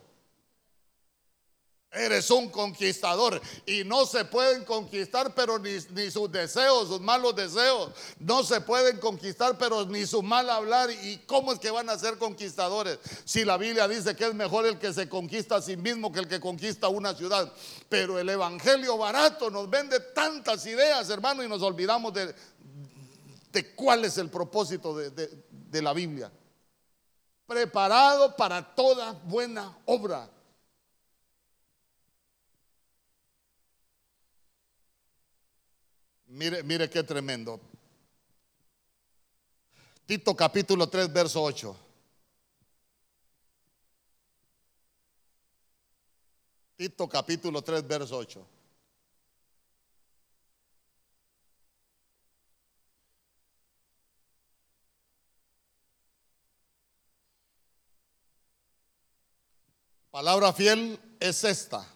Eres 1.96 2.32
un 2.32 2.50
conquistador 2.50 3.40
y 3.68 3.84
no 3.84 4.08
se 4.08 4.26
pueden 4.26 4.66
conquistar, 4.66 5.36
pero 5.36 5.60
ni, 5.60 5.80
sus 6.10 6.32
deseos, 6.32 6.88
sus 6.88 7.00
malos 7.00 7.36
deseos. 7.36 7.92
No 8.18 8.44
se 8.44 8.62
pueden 8.62 8.98
conquistar, 8.98 9.60
pero 9.60 9.86
ni 9.86 10.08
su 10.08 10.24
mal 10.24 10.50
hablar. 10.50 10.90
¿Y 10.90 11.20
cómo 11.28 11.54
es 11.54 11.60
que 11.60 11.70
van 11.70 11.92
a 11.92 12.00
ser 12.00 12.18
conquistadores? 12.18 12.98
Si 13.26 13.46
la 13.46 13.58
Biblia 13.58 13.88
dice 13.88 14.16
que 14.16 14.26
es 14.26 14.34
mejor 14.34 14.66
el 14.66 14.80
que 14.80 14.92
se 14.92 15.08
conquista 15.08 15.58
a 15.58 15.62
sí 15.62 15.78
mismo 15.78 16.12
que 16.12 16.22
el 16.22 16.28
que 16.28 16.40
conquista 16.40 16.88
una 16.88 17.14
ciudad. 17.14 17.54
Pero 17.90 18.18
el 18.18 18.28
Evangelio 18.28 18.98
barato 18.98 19.52
nos 19.52 19.70
vende 19.70 20.00
tantas 20.00 20.66
ideas, 20.66 21.08
hermano, 21.12 21.44
y 21.44 21.48
nos 21.48 21.62
olvidamos 21.62 22.12
de, 22.12 22.34
de 23.52 23.76
cuál 23.76 24.04
es 24.06 24.18
el 24.18 24.32
propósito 24.32 24.98
de, 24.98 25.12
de 25.12 25.82
la 25.84 25.94
Biblia. 25.94 26.32
Preparado 27.46 28.36
para 28.36 28.74
toda 28.74 29.12
buena 29.12 29.78
obra. 29.86 30.33
Mire, 36.34 36.64
mire 36.64 36.90
qué 36.90 37.04
tremendo. 37.04 37.60
Tito 40.08 40.36
capítulo 40.36 40.90
3, 40.90 41.14
verso 41.14 41.40
8. 41.44 41.78
Tito 46.76 47.08
capítulo 47.08 47.62
3, 47.62 47.88
verso 47.88 48.18
8. 48.18 48.48
Palabra 60.10 60.52
fiel 60.52 61.00
es 61.20 61.44
esta. 61.44 61.88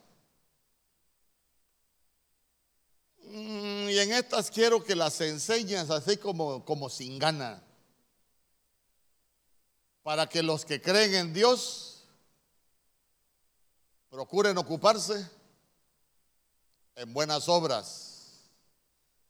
Y 3.32 3.98
en 4.00 4.14
estas 4.14 4.50
quiero 4.52 4.84
que 4.84 4.96
las 4.96 5.20
enseñes 5.22 5.90
así 5.90 6.18
como, 6.18 6.64
como 6.66 6.90
sin 6.90 7.20
gana. 7.20 7.62
Para 10.04 10.28
que 10.28 10.42
los 10.42 10.66
que 10.66 10.82
creen 10.82 11.14
en 11.16 11.34
Dios 11.34 12.04
procuren 14.10 14.58
ocuparse 14.58 15.30
en 16.96 17.14
buenas 17.14 17.48
obras. 17.50 18.50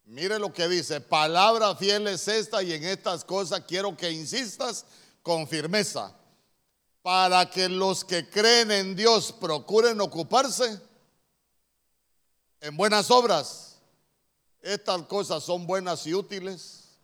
Mire 0.05 0.39
lo 0.39 0.53
que 0.53 0.67
dice, 0.67 1.01
palabra 1.01 1.75
fiel 1.75 2.07
es 2.07 2.27
esta 2.27 2.63
y 2.63 2.73
en 2.73 2.83
estas 2.85 3.25
cosas 3.25 3.63
quiero 3.67 3.97
que 3.97 4.09
insistas 4.11 4.85
con 5.21 5.47
firmeza 5.47 6.15
para 7.07 7.49
que 7.49 7.69
los 7.69 8.03
que 8.03 8.29
creen 8.29 8.69
en 8.69 8.95
Dios 8.95 9.31
procuren 9.31 10.01
ocuparse 10.01 10.77
en 12.59 12.75
buenas 12.75 13.09
obras. 13.11 13.66
Estas 14.61 15.03
cosas 15.03 15.43
son 15.43 15.65
buenas 15.65 16.05
y 16.07 16.13
útiles 16.13 16.99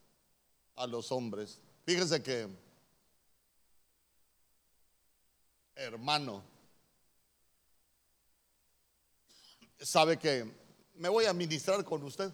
a 0.76 0.88
los 0.88 1.12
hombres. 1.12 1.60
Fíjense 1.86 2.22
que, 2.22 2.48
hermano, 5.76 6.44
sabe 9.80 10.18
que 10.18 10.52
me 10.96 11.10
voy 11.10 11.26
a 11.26 11.34
ministrar 11.34 11.84
con 11.84 12.04
usted. 12.04 12.32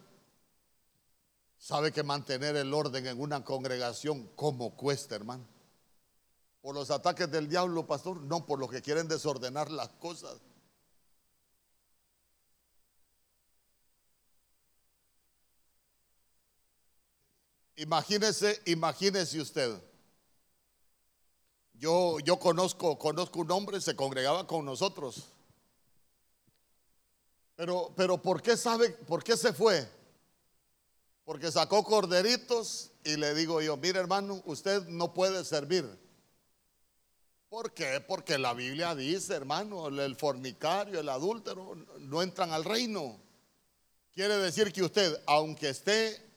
Sabe 1.58 1.92
que 1.92 2.04
mantener 2.04 2.56
el 2.56 2.74
orden 2.74 3.06
en 3.06 3.20
una 3.20 3.44
congregación, 3.44 4.28
como 4.36 4.76
cuesta, 4.76 5.16
hermano 5.16 5.46
por 6.62 6.76
los 6.76 6.92
ataques 6.92 7.32
del 7.32 7.48
diablo, 7.48 7.86
pastor, 7.88 8.22
no 8.22 8.46
por 8.46 8.60
los 8.60 8.70
que 8.70 8.82
quieren 8.82 9.08
desordenar 9.08 9.72
las 9.72 9.90
cosas. 9.90 10.42
Imagínese, 17.80 18.62
imagínese 18.66 19.40
usted. 19.40 19.82
Yo, 21.74 22.20
yo 22.20 22.38
conozco, 22.38 23.00
conozco 23.00 23.40
un 23.40 23.52
hombre, 23.52 23.80
se 23.80 23.96
congregaba 23.96 24.46
con 24.46 24.66
nosotros. 24.66 25.24
Pero, 27.56 27.94
pero 27.96 28.22
¿por 28.22 28.42
qué 28.42 28.58
sabe, 28.58 28.90
por 28.90 29.24
qué 29.24 29.36
se 29.38 29.54
fue? 29.54 29.90
Porque 31.24 31.52
sacó 31.52 31.84
corderitos 31.84 32.92
y 33.04 33.16
le 33.16 33.34
digo 33.34 33.62
yo, 33.62 33.78
mire 33.78 34.00
hermano, 34.00 34.42
usted 34.46 34.88
no 34.88 35.14
puede 35.14 35.44
servir 35.46 35.90
¿Por 37.50 37.74
qué? 37.74 38.00
Porque 38.00 38.38
la 38.38 38.54
Biblia 38.54 38.94
dice, 38.94 39.34
hermano, 39.34 39.88
el 39.88 40.16
fornicario, 40.16 41.00
el 41.00 41.10
adúltero 41.10 41.76
no 41.98 42.22
entran 42.22 42.52
al 42.52 42.64
reino. 42.64 43.20
Quiere 44.14 44.38
decir 44.38 44.72
que 44.72 44.84
usted, 44.84 45.20
aunque 45.26 45.70
esté, 45.70 46.29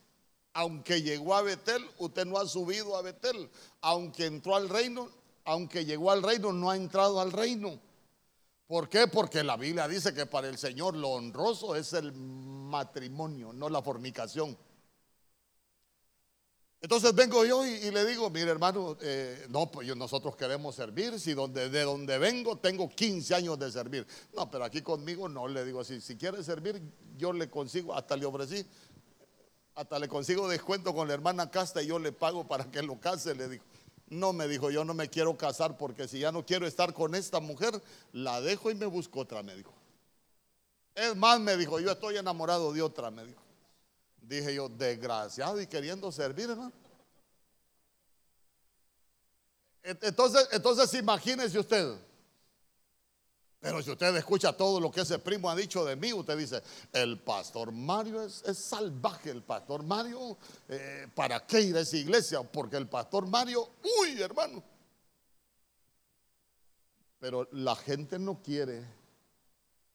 aunque 0.55 1.03
llegó 1.03 1.35
a 1.35 1.43
Betel, 1.43 1.85
usted 1.99 2.27
no 2.27 2.39
ha 2.39 2.47
subido 2.47 2.97
a 2.97 3.03
Betel. 3.03 3.51
Aunque 3.81 4.27
entró 4.27 4.57
al 4.57 4.69
reino, 4.69 5.09
aunque 5.45 5.85
llegó 5.85 6.11
al 6.11 6.23
reino, 6.23 6.53
no 6.53 6.71
ha 6.71 6.77
entrado 6.77 7.21
al 7.21 7.33
reino. 7.33 7.81
¿Por 8.67 8.89
qué? 8.89 9.07
Porque 9.07 9.43
la 9.43 9.57
Biblia 9.57 9.89
dice 9.89 10.15
que 10.15 10.27
para 10.27 10.49
el 10.49 10.59
Señor 10.59 10.97
lo 10.97 11.11
honroso 11.11 11.77
es 11.77 11.93
el 11.93 12.13
matrimonio, 12.13 13.53
no 13.53 13.69
la 13.69 13.83
fornicación. 13.83 14.57
Entonces 16.81 17.15
vengo 17.15 17.45
yo 17.45 17.65
y, 17.65 17.93
le 17.93 18.05
digo, 18.05 18.29
mire 18.29 18.51
hermano, 18.51 18.97
eh, 19.01 19.47
no, 19.51 19.71
pues 19.71 19.95
nosotros 19.97 20.35
queremos 20.35 20.75
servir, 20.75 21.21
si 21.21 21.33
donde, 21.33 21.71
de 21.71 21.83
donde 21.83 22.19
vengo 22.19 22.59
tengo 22.59 22.89
15 22.89 23.37
años 23.37 23.57
de 23.57 23.71
servir. 23.71 24.05
No, 24.35 24.51
pero 24.51 24.65
aquí 24.65 24.83
conmigo 24.83 25.29
no, 25.29 25.47
le 25.47 25.65
digo 25.65 25.81
así, 25.81 26.01
si 26.01 26.17
quiere 26.17 26.43
servir, 26.43 26.83
yo 27.17 27.33
le 27.33 27.49
consigo, 27.49 27.95
hasta 27.95 28.17
le 28.17 28.27
ofrecí, 28.27 28.67
hasta 29.75 29.99
le 29.99 30.09
consigo 30.09 30.49
descuento 30.49 30.95
con 30.95 31.09
la 31.09 31.15
hermana 31.15 31.51
Casta 31.51 31.83
y 31.83 31.87
yo 31.87 31.99
le 31.99 32.13
pago 32.13 32.47
para 32.47 32.71
que 32.71 32.83
lo 32.83 33.01
case, 33.01 33.35
le 33.35 33.49
digo. 33.49 33.65
No, 34.09 34.33
me 34.33 34.47
dijo, 34.47 34.71
yo 34.71 34.85
no 34.85 34.93
me 34.93 35.09
quiero 35.09 35.37
casar 35.39 35.79
porque 35.79 36.07
si 36.07 36.19
ya 36.19 36.31
no 36.31 36.45
quiero 36.45 36.67
estar 36.67 36.93
con 36.93 37.15
esta 37.15 37.41
mujer, 37.41 37.81
la 38.13 38.41
dejo 38.43 38.71
y 38.71 38.75
me 38.75 38.85
busco 38.85 39.21
otra, 39.21 39.43
me 39.43 39.55
dijo. 39.55 39.73
Es 40.95 41.17
más, 41.17 41.41
me 41.41 41.57
dijo, 41.57 41.81
yo 41.81 41.93
estoy 41.93 42.19
enamorado 42.19 42.73
de 42.73 42.83
otra, 42.83 43.11
me 43.11 43.25
dijo. 43.25 43.41
Dije 44.21 44.55
yo, 44.55 44.69
desgraciado 44.69 45.61
y 45.61 45.67
queriendo 45.67 46.13
servir, 46.13 46.51
hermano. 46.51 46.73
Entonces, 49.83 50.49
entonces 50.53 50.93
imagínese 50.95 51.59
usted. 51.59 51.97
Pero 53.63 53.83
si 53.83 53.91
usted 53.91 54.15
escucha 54.17 54.53
todo 54.53 54.79
lo 54.79 54.91
que 54.91 55.01
ese 55.01 55.19
primo 55.19 55.49
ha 55.49 55.57
dicho 55.57 55.85
de 55.85 55.97
mí, 55.97 56.13
usted 56.13 56.37
dice, 56.37 56.63
el 56.93 57.19
pastor 57.21 57.73
Mario 57.73 58.23
es, 58.23 58.43
salvaje, 58.59 59.31
el 59.31 59.43
pastor 59.43 59.83
Mario, 59.83 60.37
eh, 60.69 61.09
¿para 61.15 61.47
qué 61.47 61.63
ir 61.63 61.77
a 61.77 61.81
esa 61.81 61.97
iglesia? 61.97 62.43
Porque 62.43 62.77
el 62.77 62.89
pastor 62.89 63.27
Mario, 63.27 63.71
uy, 64.01 64.21
hermano. 64.21 64.63
Pero 67.19 67.49
la 67.53 67.77
gente 67.77 68.19
no 68.19 68.43
quiere 68.43 68.85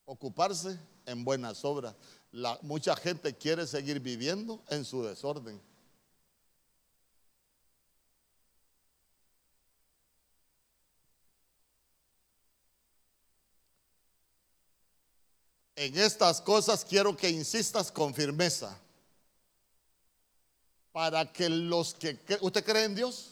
ocuparse 0.06 0.80
en 1.04 1.22
buenas 1.22 1.64
obras 1.64 1.94
mucha 2.62 2.94
gente 2.96 3.34
quiere 3.34 3.66
seguir 3.66 4.00
viviendo 4.00 4.62
en 4.68 4.84
su 4.84 5.02
desorden. 5.02 5.60
En 15.78 15.96
estas 15.96 16.40
cosas 16.40 16.84
quiero 16.84 17.16
que 17.16 17.30
insistas 17.30 17.92
con 17.92 18.12
firmeza. 18.12 18.76
Para 20.90 21.32
que 21.32 21.48
los 21.48 21.94
que... 21.94 22.18
¿Usted 22.40 22.64
cree 22.64 22.82
en 22.82 22.96
Dios? 22.96 23.30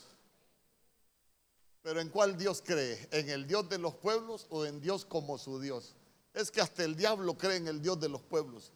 Pero 1.83 2.01
¿en 2.01 2.09
cuál 2.09 2.39
Dios 2.39 2.63
cree? 2.65 3.09
¿En 3.11 3.31
el 3.31 3.49
Dios 3.49 3.69
de 3.69 3.79
los 3.79 3.97
pueblos 3.97 4.47
o 4.49 4.65
en 4.65 4.81
Dios 4.81 5.05
como 5.05 5.39
su 5.39 5.59
Dios? 5.61 5.97
Es 6.35 6.53
que 6.53 6.61
hasta 6.61 6.85
el 6.85 6.95
diablo 6.95 7.37
cree 7.37 7.57
en 7.57 7.67
el 7.67 7.83
Dios 7.83 7.99
de 7.99 8.09
los 8.09 8.23
pueblos. 8.23 8.71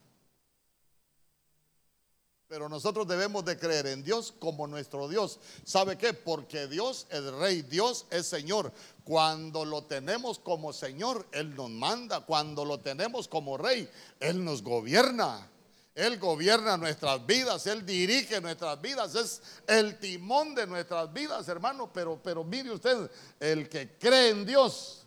Pero 2.50 2.68
nosotros 2.68 3.06
debemos 3.06 3.44
de 3.44 3.56
creer 3.56 3.86
en 3.86 4.02
Dios 4.02 4.34
como 4.36 4.66
nuestro 4.66 5.06
Dios. 5.06 5.38
¿Sabe 5.62 5.96
qué? 5.96 6.12
Porque 6.12 6.66
Dios 6.66 7.06
es 7.08 7.22
rey, 7.34 7.62
Dios 7.62 8.06
es 8.10 8.26
Señor. 8.26 8.72
Cuando 9.04 9.64
lo 9.64 9.84
tenemos 9.84 10.40
como 10.40 10.72
Señor, 10.72 11.28
Él 11.30 11.54
nos 11.54 11.70
manda. 11.70 12.26
Cuando 12.26 12.64
lo 12.64 12.80
tenemos 12.80 13.28
como 13.28 13.56
rey, 13.56 13.88
Él 14.18 14.44
nos 14.44 14.64
gobierna. 14.64 15.48
Él 15.94 16.18
gobierna 16.18 16.76
nuestras 16.76 17.24
vidas, 17.24 17.68
Él 17.68 17.86
dirige 17.86 18.40
nuestras 18.40 18.80
vidas, 18.80 19.14
es 19.14 19.42
el 19.68 20.00
timón 20.00 20.56
de 20.56 20.66
nuestras 20.66 21.12
vidas, 21.12 21.46
hermano. 21.46 21.92
Pero, 21.92 22.20
pero 22.20 22.42
mire 22.42 22.72
usted, 22.72 23.08
el 23.38 23.68
que 23.68 23.96
cree 23.96 24.30
en 24.30 24.44
Dios 24.44 25.06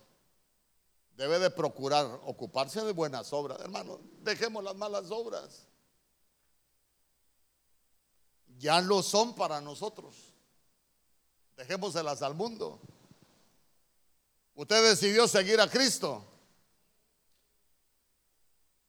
debe 1.18 1.39
de 1.39 1.50
procurar 1.50 2.06
ocuparse 2.24 2.80
de 2.86 2.94
buenas 2.94 3.34
obras. 3.34 3.60
Hermano, 3.60 4.00
dejemos 4.22 4.64
las 4.64 4.78
malas 4.78 5.12
obras 5.12 5.68
ya 8.64 8.80
lo 8.80 9.03
son 9.03 9.36
para 9.36 9.59
nosotros. 9.59 10.16
Dejémoselas 11.57 12.22
al 12.22 12.34
mundo. 12.34 12.80
Usted 14.55 14.89
decidió 14.89 15.28
seguir 15.28 15.59
a 15.59 15.70
Cristo. 15.70 16.24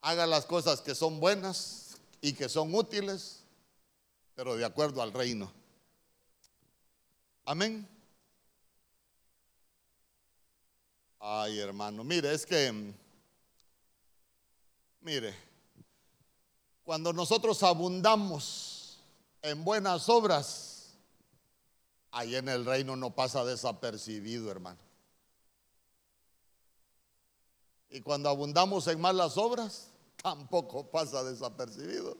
Haga 0.00 0.28
las 0.28 0.46
cosas 0.46 0.80
que 0.80 0.94
son 0.94 1.18
buenas 1.18 1.96
y 2.20 2.34
que 2.34 2.48
son 2.48 2.72
útiles, 2.72 3.42
pero 4.36 4.54
de 4.54 4.64
acuerdo 4.64 5.02
al 5.02 5.12
reino. 5.12 5.52
Amén. 7.44 7.88
Ay, 11.18 11.58
hermano, 11.58 12.04
mire, 12.04 12.32
es 12.32 12.46
que, 12.46 12.92
mire, 15.00 15.34
cuando 16.84 17.12
nosotros 17.12 17.60
abundamos 17.64 18.73
en 19.44 19.62
buenas 19.62 20.08
obras, 20.08 20.94
ahí 22.10 22.34
en 22.34 22.48
el 22.48 22.64
reino 22.64 22.96
no 22.96 23.14
pasa 23.14 23.44
desapercibido, 23.44 24.50
hermano. 24.50 24.78
Y 27.90 28.00
cuando 28.00 28.30
abundamos 28.30 28.88
en 28.88 28.98
malas 28.98 29.36
obras, 29.36 29.90
tampoco 30.16 30.90
pasa 30.90 31.22
desapercibido. 31.22 32.16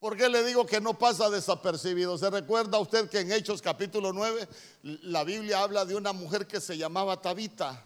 ¿Por 0.00 0.16
qué 0.16 0.30
le 0.30 0.42
digo 0.42 0.64
que 0.64 0.80
no 0.80 0.98
pasa 0.98 1.28
desapercibido? 1.28 2.16
¿Se 2.16 2.30
recuerda 2.30 2.78
usted 2.78 3.10
que 3.10 3.20
en 3.20 3.30
Hechos 3.30 3.60
capítulo 3.60 4.14
9 4.14 4.48
la 4.82 5.24
Biblia 5.24 5.62
habla 5.62 5.84
de 5.84 5.96
una 5.96 6.14
mujer 6.14 6.46
que 6.46 6.62
se 6.62 6.78
llamaba 6.78 7.20
Tabita? 7.20 7.84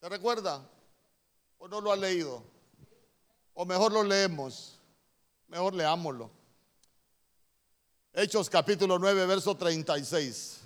¿Se 0.00 0.08
recuerda? 0.08 0.68
¿O 1.58 1.68
no 1.68 1.80
lo 1.80 1.92
ha 1.92 1.96
leído? 1.96 2.42
O 3.54 3.64
mejor 3.64 3.92
lo 3.92 4.02
leemos. 4.02 4.80
Mejor 5.46 5.74
leámoslo. 5.74 6.37
Hechos 8.12 8.50
capítulo 8.50 8.98
9, 8.98 9.26
verso 9.26 9.56
36. 9.56 10.58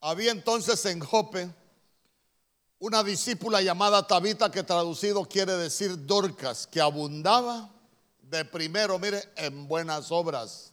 Había 0.00 0.30
entonces 0.30 0.84
en 0.86 1.00
Jope 1.00 1.48
una 2.78 3.02
discípula 3.02 3.60
llamada 3.60 4.06
Tabita, 4.06 4.50
que 4.50 4.62
traducido 4.62 5.24
quiere 5.24 5.52
decir 5.54 6.06
Dorcas, 6.06 6.66
que 6.66 6.80
abundaba 6.80 7.70
de 8.20 8.44
primero, 8.44 8.98
mire, 8.98 9.22
en 9.36 9.66
buenas 9.66 10.12
obras 10.12 10.72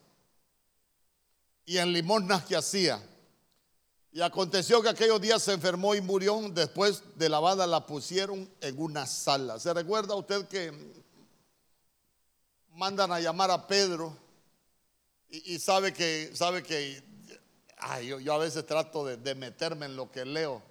y 1.65 1.77
en 1.77 1.93
limosnas 1.93 2.45
que 2.45 2.55
hacía. 2.55 3.01
Y 4.13 4.21
aconteció 4.21 4.79
que 4.83 4.89
aquellos 4.89 5.19
días 5.19 5.41
se 5.41 5.53
enfermó 5.53 5.95
y 5.95 6.01
murió. 6.01 6.39
Después 6.51 7.01
de 7.15 7.29
lavada 7.29 7.65
la 7.65 7.87
pusieron 7.87 8.47
en 8.61 8.79
una 8.79 9.07
sala. 9.07 9.59
¿Se 9.59 9.73
recuerda 9.73 10.13
usted 10.13 10.47
que 10.47 10.71
mandan 12.73 13.11
a 13.11 13.19
llamar 13.19 13.49
a 13.49 13.65
Pedro 13.65 14.15
y, 15.29 15.57
sabe 15.57 15.93
que, 15.93 16.29
sabe 16.35 16.61
que 16.61 17.01
yo, 18.03 18.33
a 18.33 18.37
veces 18.37 18.67
trato 18.67 19.03
de, 19.03 19.33
meterme 19.33 19.87
en 19.87 19.95
lo 19.95 20.11
que 20.11 20.25
leo. 20.25 20.61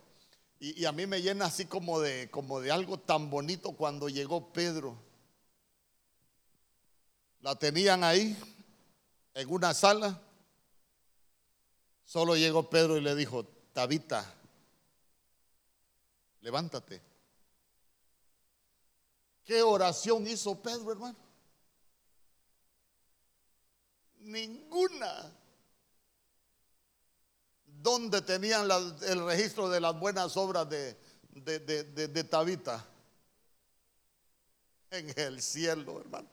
Y, 0.61 0.81
y, 0.81 0.85
a 0.85 0.93
mí 0.93 1.05
me 1.09 1.21
llena 1.21 1.47
así 1.47 1.65
como 1.65 1.99
de, 1.99 2.31
como 2.31 2.61
de 2.61 2.71
algo 2.71 2.97
tan 2.97 3.29
bonito 3.29 3.73
cuando 3.73 4.09
llegó 4.09 4.53
Pedro. 4.53 4.97
La 7.41 7.57
tenían 7.57 8.05
ahí 8.05 8.39
en 9.35 9.53
una 9.53 9.75
sala 9.75 10.21
Solo 12.05 12.37
llegó 12.37 12.69
Pedro 12.69 12.97
y 12.97 13.01
le 13.01 13.15
dijo, 13.15 13.45
Tabita, 13.73 14.25
levántate. 16.41 17.01
¿Qué 19.45 19.63
oración 19.63 20.27
hizo 20.27 20.61
Pedro, 20.61 20.93
hermano? 20.93 21.17
Ninguna. 24.21 25.33
¿Dónde 27.65 28.23
tenían 28.23 28.69
el 29.03 29.25
registro 29.25 29.69
de 29.69 29.81
las 29.81 29.99
buenas 29.99 30.37
obras 30.37 30.69
de, 30.69 30.97
de, 31.33 31.85
de 31.85 32.25
Tabita? 32.25 32.87
En 34.91 35.13
el 35.17 35.43
cielo, 35.43 36.01
hermano. 36.01 36.29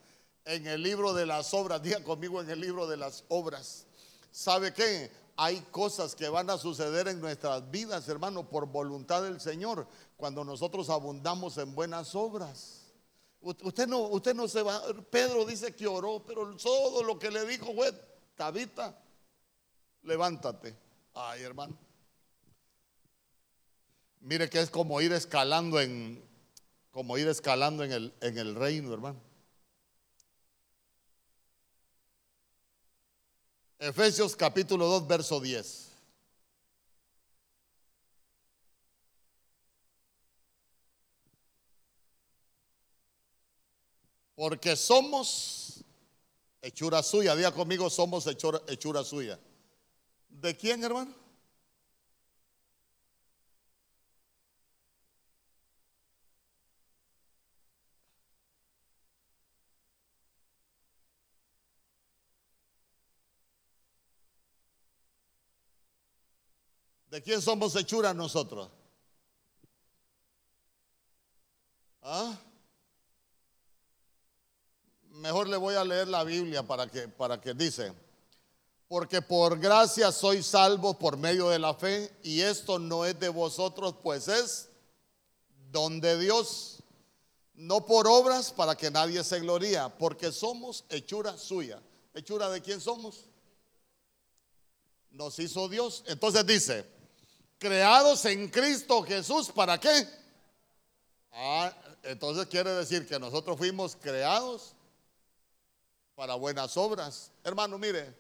En 0.46 0.68
el 0.68 0.84
libro 0.84 1.14
de 1.14 1.26
las 1.26 1.54
obras. 1.54 1.82
Diga 1.82 2.04
conmigo 2.04 2.42
en 2.42 2.50
el 2.50 2.60
libro 2.60 2.86
de 2.88 2.98
las 2.98 3.24
obras. 3.30 3.88
¿Sabe 4.32 4.74
qué? 4.74 5.10
Hay 5.42 5.62
cosas 5.72 6.16
que 6.16 6.28
van 6.28 6.50
a 6.50 6.58
suceder 6.58 7.08
en 7.08 7.22
nuestras 7.22 7.72
vidas, 7.72 8.10
hermano, 8.10 8.50
por 8.50 8.66
voluntad 8.66 9.24
del 9.24 9.40
Señor, 9.40 9.88
cuando 10.18 10.44
nosotros 10.44 10.90
abundamos 10.90 11.58
en 11.58 11.74
buenas 11.74 12.14
obras. 12.14 12.92
Usted 13.40 13.88
no, 13.88 14.00
usted 14.00 14.36
no 14.36 14.50
se 14.50 14.62
va. 14.62 14.82
Pedro 15.10 15.46
dice 15.46 15.74
que 15.74 15.88
oró, 15.88 16.22
pero 16.28 16.58
todo 16.58 17.04
lo 17.04 17.18
que 17.18 17.32
le 17.32 17.46
dijo 17.46 17.74
fue, 17.74 17.94
Tabita, 18.36 19.02
levántate. 20.04 20.76
Ay, 21.14 21.44
hermano. 21.44 21.78
Mire 24.20 24.50
que 24.50 24.60
es 24.60 24.70
como 24.70 25.00
ir 25.00 25.14
escalando 25.14 25.80
en, 25.80 26.22
como 26.92 27.18
ir 27.18 27.30
escalando 27.30 27.86
en 27.86 27.94
el, 27.94 28.14
en 28.20 28.38
el 28.38 28.56
reino, 28.56 28.94
hermano. 28.94 29.22
Efesios 33.80 34.36
capítulo 34.36 34.86
2, 34.88 35.08
verso 35.08 35.40
10. 35.40 35.90
Porque 44.36 44.76
somos 44.76 45.84
hechura 46.62 47.02
suya. 47.04 47.36
Diga 47.36 47.54
conmigo, 47.54 47.90
somos 47.90 48.28
hechura, 48.28 48.62
hechura 48.68 49.04
suya. 49.04 49.40
¿De 50.28 50.56
quién, 50.56 50.84
hermano? 50.84 51.14
¿De 67.20 67.24
quién 67.24 67.42
somos 67.42 67.76
hechura 67.76 68.14
nosotros? 68.14 68.70
¿Ah? 72.02 72.40
Mejor 75.10 75.50
le 75.50 75.58
voy 75.58 75.76
a 75.76 75.84
leer 75.84 76.08
la 76.08 76.24
Biblia 76.24 76.64
para 76.64 76.88
que, 76.88 77.10
para 77.10 77.42
que 77.42 77.54
dice, 77.54 77.92
porque 78.88 79.22
por 79.22 79.60
gracia 79.60 80.14
sois 80.14 80.46
salvos 80.46 80.96
por 80.96 81.18
medio 81.18 81.50
de 81.50 81.60
la 81.60 81.74
fe, 81.74 82.10
y 82.24 82.40
esto 82.40 82.80
no 82.80 83.04
es 83.04 83.20
de 83.20 83.28
vosotros, 83.28 83.96
pues 84.02 84.30
es 84.30 84.70
don 85.74 86.00
de 86.00 86.18
Dios, 86.18 86.82
no 87.54 87.86
por 87.86 88.08
obras 88.08 88.50
para 88.50 88.78
que 88.78 88.90
nadie 88.90 89.26
se 89.26 89.42
gloría, 89.42 89.90
porque 89.90 90.32
somos 90.32 90.86
hechura 90.88 91.38
suya. 91.38 91.82
¿Hechura 92.14 92.50
de 92.50 92.62
quién 92.62 92.80
somos? 92.80 93.26
Nos 95.12 95.38
hizo 95.38 95.68
Dios. 95.68 96.06
Entonces 96.08 96.46
dice, 96.46 96.99
creados 97.60 98.26
en 98.26 98.48
Cristo 98.48 99.04
Jesús, 99.04 99.52
¿para 99.52 99.80
qué? 99.80 100.08
Ah, 101.32 101.72
entonces 102.04 102.48
quiere 102.48 102.72
decir 102.72 103.08
que 103.08 103.20
nosotros 103.20 103.58
fuimos 103.58 103.96
creados 103.96 104.74
para 106.16 106.36
buenas 106.36 106.76
obras. 106.78 107.32
Hermano, 107.44 107.78
mire, 107.78 108.16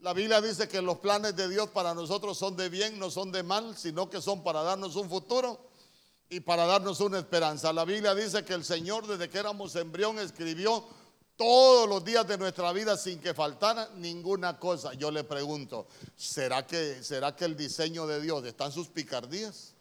la 0.00 0.12
Biblia 0.12 0.40
dice 0.40 0.68
que 0.68 0.82
los 0.82 0.98
planes 0.98 1.34
de 1.36 1.48
Dios 1.48 1.68
para 1.70 1.94
nosotros 1.94 2.36
son 2.36 2.56
de 2.56 2.68
bien, 2.68 2.98
no 2.98 3.10
son 3.10 3.30
de 3.32 3.42
mal, 3.42 3.76
sino 3.76 4.10
que 4.10 4.20
son 4.20 4.42
para 4.42 4.62
darnos 4.62 4.96
un 4.96 5.08
futuro 5.08 5.58
y 6.28 6.40
para 6.40 6.66
darnos 6.66 7.00
una 7.00 7.18
esperanza. 7.18 7.72
La 7.72 7.84
Biblia 7.84 8.14
dice 8.14 8.44
que 8.44 8.54
el 8.54 8.64
Señor 8.64 9.06
desde 9.06 9.30
que 9.30 9.38
éramos 9.38 9.76
embrión 9.76 10.18
escribió 10.18 10.84
todos 11.42 11.88
los 11.88 12.04
días 12.04 12.24
de 12.28 12.38
nuestra 12.38 12.72
vida 12.72 12.96
sin 12.96 13.18
que 13.18 13.34
faltara 13.34 13.90
ninguna 13.96 14.60
cosa. 14.60 14.94
Yo 14.94 15.10
le 15.10 15.24
pregunto, 15.24 15.88
¿será 16.16 16.64
que, 16.64 17.02
será 17.02 17.34
que 17.34 17.44
el 17.44 17.56
diseño 17.56 18.06
de 18.06 18.20
Dios 18.20 18.44
está 18.44 18.66
en 18.66 18.72
sus 18.72 18.86
picardías? 18.86 19.74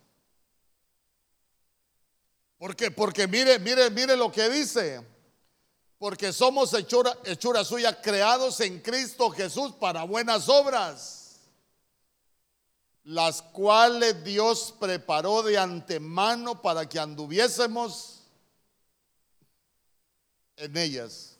¿Por 2.57 2.75
qué? 2.75 2.89
Porque 2.89 3.27
mire, 3.27 3.59
mire, 3.59 3.91
mire 3.91 4.17
lo 4.17 4.31
que 4.31 4.49
dice. 4.49 5.05
Porque 5.99 6.33
somos 6.33 6.73
hechura, 6.73 7.15
hechura 7.25 7.63
suya, 7.63 8.01
creados 8.01 8.59
en 8.61 8.79
Cristo 8.79 9.29
Jesús 9.29 9.71
para 9.73 10.01
buenas 10.01 10.49
obras, 10.49 11.41
las 13.03 13.43
cuales 13.43 14.23
Dios 14.23 14.73
preparó 14.79 15.43
de 15.43 15.59
antemano 15.59 16.59
para 16.59 16.89
que 16.89 16.97
anduviésemos 16.97 18.23
en 20.57 20.75
ellas. 20.75 21.30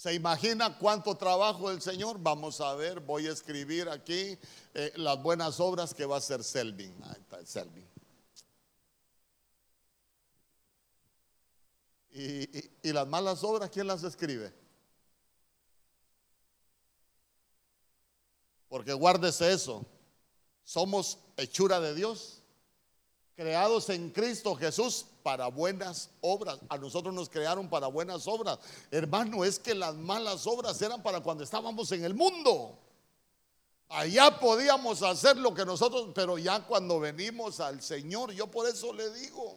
¿Se 0.00 0.14
imagina 0.14 0.78
cuánto 0.78 1.14
trabajo 1.14 1.70
el 1.70 1.82
Señor? 1.82 2.16
Vamos 2.18 2.58
a 2.62 2.74
ver, 2.74 3.00
voy 3.00 3.26
a 3.26 3.32
escribir 3.32 3.86
aquí 3.90 4.38
eh, 4.72 4.92
las 4.96 5.22
buenas 5.22 5.60
obras 5.60 5.92
que 5.92 6.06
va 6.06 6.14
a 6.14 6.18
hacer 6.20 6.42
Selvin. 6.42 6.96
Selvin. 7.44 7.86
Y, 12.12 12.88
y 12.88 12.92
las 12.94 13.06
malas 13.06 13.44
obras, 13.44 13.68
¿quién 13.68 13.88
las 13.88 14.02
escribe? 14.02 14.54
Porque 18.70 18.94
guárdese 18.94 19.52
eso. 19.52 19.84
Somos 20.64 21.18
hechura 21.36 21.78
de 21.78 21.94
Dios, 21.94 22.42
creados 23.36 23.90
en 23.90 24.08
Cristo 24.08 24.56
Jesús 24.56 25.04
para 25.22 25.48
buenas 25.48 26.10
obras. 26.20 26.58
A 26.68 26.78
nosotros 26.78 27.14
nos 27.14 27.28
crearon 27.28 27.68
para 27.68 27.86
buenas 27.86 28.26
obras. 28.26 28.58
Hermano, 28.90 29.44
es 29.44 29.58
que 29.58 29.74
las 29.74 29.94
malas 29.94 30.46
obras 30.46 30.80
eran 30.82 31.02
para 31.02 31.20
cuando 31.20 31.44
estábamos 31.44 31.90
en 31.92 32.04
el 32.04 32.14
mundo. 32.14 32.78
Allá 33.88 34.38
podíamos 34.38 35.02
hacer 35.02 35.36
lo 35.36 35.52
que 35.52 35.64
nosotros, 35.64 36.10
pero 36.14 36.38
ya 36.38 36.64
cuando 36.64 37.00
venimos 37.00 37.58
al 37.58 37.82
Señor, 37.82 38.32
yo 38.32 38.46
por 38.46 38.68
eso 38.68 38.92
le 38.92 39.12
digo, 39.12 39.56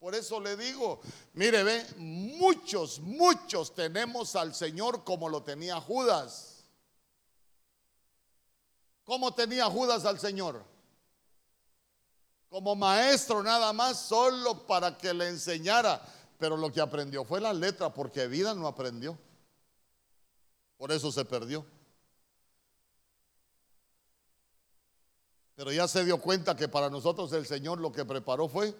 por 0.00 0.14
eso 0.14 0.40
le 0.40 0.56
digo, 0.56 1.00
mire, 1.34 1.62
ve, 1.62 1.86
muchos, 1.98 2.98
muchos 2.98 3.72
tenemos 3.74 4.34
al 4.34 4.54
Señor 4.54 5.04
como 5.04 5.28
lo 5.28 5.42
tenía 5.44 5.80
Judas. 5.80 6.64
¿Cómo 9.04 9.34
tenía 9.34 9.66
Judas 9.66 10.04
al 10.04 10.18
Señor? 10.18 10.64
Como 12.50 12.74
maestro 12.74 13.42
nada 13.42 13.72
más, 13.72 13.98
solo 13.98 14.66
para 14.66 14.98
que 14.98 15.14
le 15.14 15.28
enseñara. 15.28 16.02
Pero 16.36 16.56
lo 16.56 16.72
que 16.72 16.80
aprendió 16.80 17.24
fue 17.24 17.40
la 17.40 17.54
letra, 17.54 17.94
porque 17.94 18.26
vida 18.26 18.54
no 18.54 18.66
aprendió. 18.66 19.16
Por 20.76 20.90
eso 20.90 21.12
se 21.12 21.24
perdió. 21.24 21.64
Pero 25.54 25.70
ya 25.70 25.86
se 25.86 26.04
dio 26.04 26.20
cuenta 26.20 26.56
que 26.56 26.68
para 26.68 26.90
nosotros 26.90 27.32
el 27.34 27.46
Señor 27.46 27.78
lo 27.78 27.92
que 27.92 28.04
preparó 28.04 28.48
fue 28.48 28.74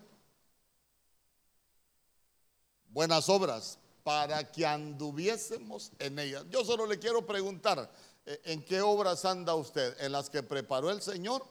buenas 2.88 3.28
obras 3.28 3.78
para 4.02 4.50
que 4.50 4.66
anduviésemos 4.66 5.92
en 5.98 6.18
ellas. 6.18 6.44
Yo 6.48 6.64
solo 6.64 6.86
le 6.86 6.98
quiero 6.98 7.26
preguntar, 7.26 7.92
eh, 8.24 8.40
¿en 8.46 8.64
qué 8.64 8.80
obras 8.80 9.24
anda 9.26 9.54
usted? 9.54 9.94
¿En 10.00 10.12
las 10.12 10.30
que 10.30 10.42
preparó 10.42 10.90
el 10.90 11.02
Señor 11.02 11.44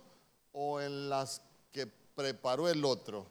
o 0.51 0.81
en 0.81 1.09
las 1.09 1.43
que 1.71 1.98
preparó 2.19 2.67
el 2.67 2.83
otro? 2.83 3.25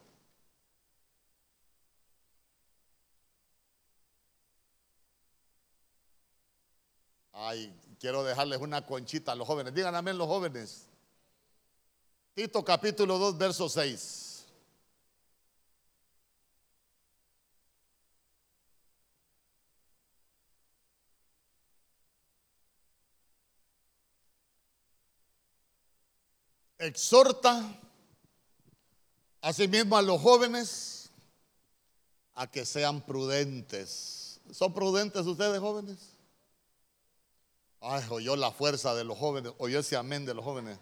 Ay, 7.32 7.70
quiero 8.00 8.24
dejarles 8.24 8.60
una 8.62 8.86
conchita 8.86 9.32
a 9.32 9.34
los 9.34 9.46
jóvenes. 9.46 9.74
Díganme 9.74 10.14
los 10.14 10.26
jóvenes. 10.26 10.86
Tito 12.32 12.64
capítulo 12.64 13.18
2, 13.18 13.36
verso 13.36 13.68
6. 13.68 14.24
exhorta 26.78 27.76
asimismo 29.40 29.96
a 29.96 30.02
los 30.02 30.20
jóvenes 30.20 31.10
a 32.34 32.46
que 32.46 32.64
sean 32.64 33.00
prudentes. 33.00 34.40
¿Son 34.52 34.72
prudentes 34.72 35.26
ustedes 35.26 35.58
jóvenes? 35.60 35.98
Ay, 37.80 38.02
oyó 38.10 38.36
la 38.36 38.50
fuerza 38.50 38.94
de 38.94 39.04
los 39.04 39.18
jóvenes, 39.18 39.52
oyó 39.58 39.80
ese 39.80 39.96
amén 39.96 40.24
de 40.24 40.34
los 40.34 40.44
jóvenes. 40.44 40.78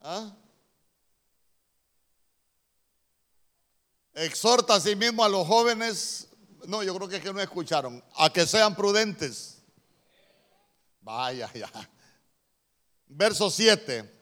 ¿Ah? 0.00 0.34
Exhorta 4.14 4.74
asimismo 4.74 5.24
a 5.24 5.28
los 5.28 5.46
jóvenes, 5.46 6.28
no, 6.66 6.82
yo 6.82 6.94
creo 6.96 7.08
que 7.08 7.16
es 7.16 7.22
que 7.22 7.32
no 7.32 7.40
escucharon, 7.40 8.02
a 8.16 8.32
que 8.32 8.46
sean 8.46 8.74
prudentes. 8.74 9.62
Vaya, 11.00 11.52
ya. 11.52 11.70
Verso 13.06 13.50
7 13.50 14.19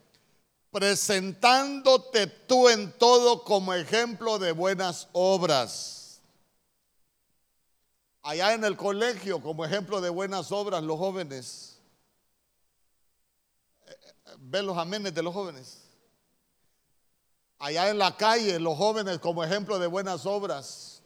presentándote 0.71 2.27
tú 2.27 2.69
en 2.69 2.93
todo 2.99 3.45
como 3.45 3.75
ejemplo 3.75 4.39
de 4.39 4.53
buenas 4.53 5.09
obras. 5.13 6.21
Allá 8.23 8.53
en 8.53 8.65
el 8.65 8.77
colegio, 8.77 9.41
como 9.41 9.65
ejemplo 9.65 10.01
de 10.01 10.11
buenas 10.11 10.53
obras, 10.53 10.83
los 10.83 10.99
jóvenes. 10.99 11.79
Ven 14.39 14.67
los 14.67 14.77
amenes 14.77 15.15
de 15.15 15.23
los 15.23 15.33
jóvenes. 15.33 15.79
Allá 17.59 17.89
en 17.89 17.99
la 17.99 18.17
calle, 18.17 18.61
los 18.61 18.77
jóvenes 18.77 19.19
como 19.19 19.43
ejemplo 19.43 19.79
de 19.79 19.87
buenas 19.87 20.27
obras. 20.27 21.03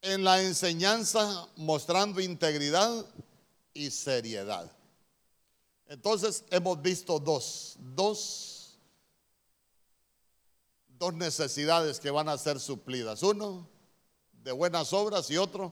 En 0.00 0.24
la 0.24 0.40
enseñanza 0.40 1.48
mostrando 1.56 2.20
integridad 2.20 3.04
y 3.74 3.90
seriedad. 3.90 4.70
Entonces 5.92 6.42
hemos 6.48 6.80
visto 6.80 7.18
dos, 7.18 7.76
dos, 7.78 8.78
dos 10.88 11.12
necesidades 11.12 12.00
que 12.00 12.10
van 12.10 12.30
a 12.30 12.38
ser 12.38 12.58
suplidas. 12.58 13.22
Uno 13.22 13.68
de 14.32 14.52
buenas 14.52 14.94
obras 14.94 15.30
y 15.30 15.36
otro 15.36 15.70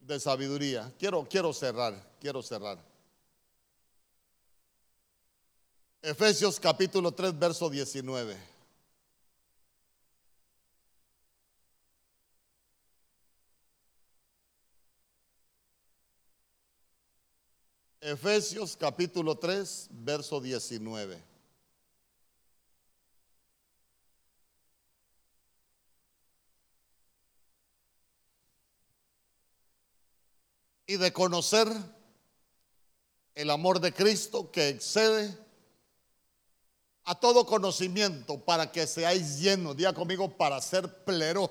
de 0.00 0.18
sabiduría. 0.18 0.92
Quiero, 0.98 1.24
quiero 1.30 1.52
cerrar, 1.52 2.16
quiero 2.18 2.42
cerrar. 2.42 2.84
Efesios 6.02 6.58
capítulo 6.58 7.12
3, 7.12 7.38
verso 7.38 7.70
19. 7.70 8.55
Efesios 18.06 18.76
capítulo 18.76 19.36
3, 19.36 19.88
verso 19.90 20.40
19. 20.40 21.20
Y 30.86 30.96
de 30.98 31.12
conocer 31.12 31.66
el 33.34 33.50
amor 33.50 33.80
de 33.80 33.92
Cristo 33.92 34.52
que 34.52 34.68
excede 34.68 35.36
a 37.02 37.16
todo 37.16 37.44
conocimiento 37.44 38.38
para 38.38 38.70
que 38.70 38.86
seáis 38.86 39.40
llenos, 39.40 39.76
diga 39.76 39.92
conmigo, 39.92 40.30
para 40.36 40.60
ser 40.60 41.02
plero, 41.02 41.50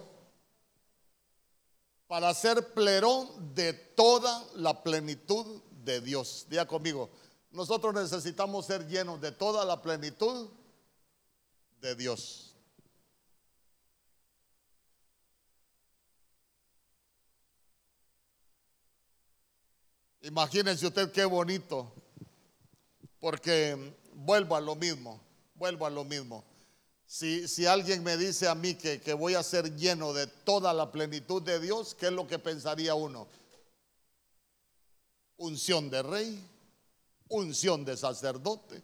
para 2.08 2.34
ser 2.34 2.74
plero 2.74 3.36
de 3.54 3.74
toda 3.74 4.48
la 4.54 4.82
plenitud 4.82 5.65
de 5.86 6.02
Dios. 6.02 6.48
Diga 6.50 6.66
conmigo, 6.66 7.10
nosotros 7.52 7.94
necesitamos 7.94 8.66
ser 8.66 8.86
llenos 8.88 9.22
de 9.22 9.32
toda 9.32 9.64
la 9.64 9.82
plenitud 9.82 10.50
de 11.80 11.96
Dios. 11.96 12.54
Imagínense 20.22 20.88
usted 20.88 21.12
qué 21.12 21.24
bonito, 21.24 21.94
porque 23.20 23.94
vuelvo 24.12 24.56
a 24.56 24.60
lo 24.60 24.76
mismo, 24.76 25.22
vuelvo 25.54 25.86
a 25.86 25.90
lo 25.92 26.04
mismo. 26.04 26.44
Si, 27.06 27.48
si 27.48 27.68
alguien 27.68 28.04
me 28.04 28.18
dice 28.18 28.48
a 28.48 28.56
mí 28.56 28.74
que, 28.74 29.00
que 29.00 29.14
voy 29.14 29.36
a 29.36 29.44
ser 29.44 29.76
lleno 29.76 30.14
de 30.14 30.26
toda 30.26 30.74
la 30.74 30.92
plenitud 30.92 31.44
de 31.44 31.60
Dios, 31.60 31.94
¿qué 31.94 32.08
es 32.08 32.12
lo 32.12 32.26
que 32.26 32.40
pensaría 32.40 32.96
uno? 32.96 33.28
Unción 35.38 35.90
de 35.90 36.04
rey, 36.04 36.48
unción 37.30 37.84
de 37.86 37.98
sacerdote, 37.98 38.82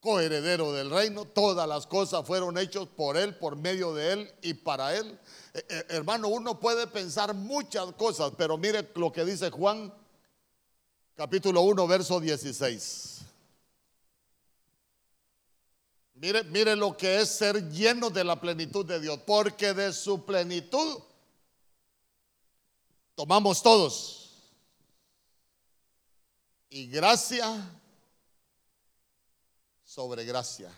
coheredero 0.00 0.72
del 0.72 0.90
reino, 0.90 1.24
todas 1.24 1.68
las 1.68 1.86
cosas 1.86 2.26
fueron 2.26 2.56
hechas 2.58 2.86
por 2.86 3.16
él, 3.16 3.36
por 3.36 3.56
medio 3.56 3.94
de 3.94 4.12
él 4.12 4.34
y 4.42 4.54
para 4.54 4.96
él. 4.96 5.18
Eh, 5.54 5.64
eh, 5.68 5.86
hermano, 5.90 6.28
uno 6.28 6.60
puede 6.60 6.86
pensar 6.86 7.34
muchas 7.34 7.92
cosas, 7.94 8.32
pero 8.36 8.56
mire 8.56 8.88
lo 8.94 9.12
que 9.12 9.24
dice 9.24 9.50
Juan 9.50 9.92
capítulo 11.16 11.62
1, 11.62 11.86
verso 11.88 12.20
16. 12.20 13.18
Mire, 16.14 16.44
mire 16.44 16.76
lo 16.76 16.96
que 16.96 17.20
es 17.20 17.28
ser 17.28 17.70
lleno 17.70 18.10
de 18.10 18.24
la 18.24 18.40
plenitud 18.40 18.84
de 18.84 19.00
Dios, 19.00 19.20
porque 19.26 19.72
de 19.72 19.92
su 19.92 20.24
plenitud 20.24 20.98
tomamos 23.14 23.62
todos 23.62 24.27
y 26.70 26.88
gracia 26.88 27.70
sobre 29.84 30.24
gracia. 30.24 30.70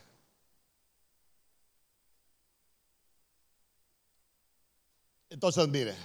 Entonces, 5.29 5.69
mire, 5.69 5.97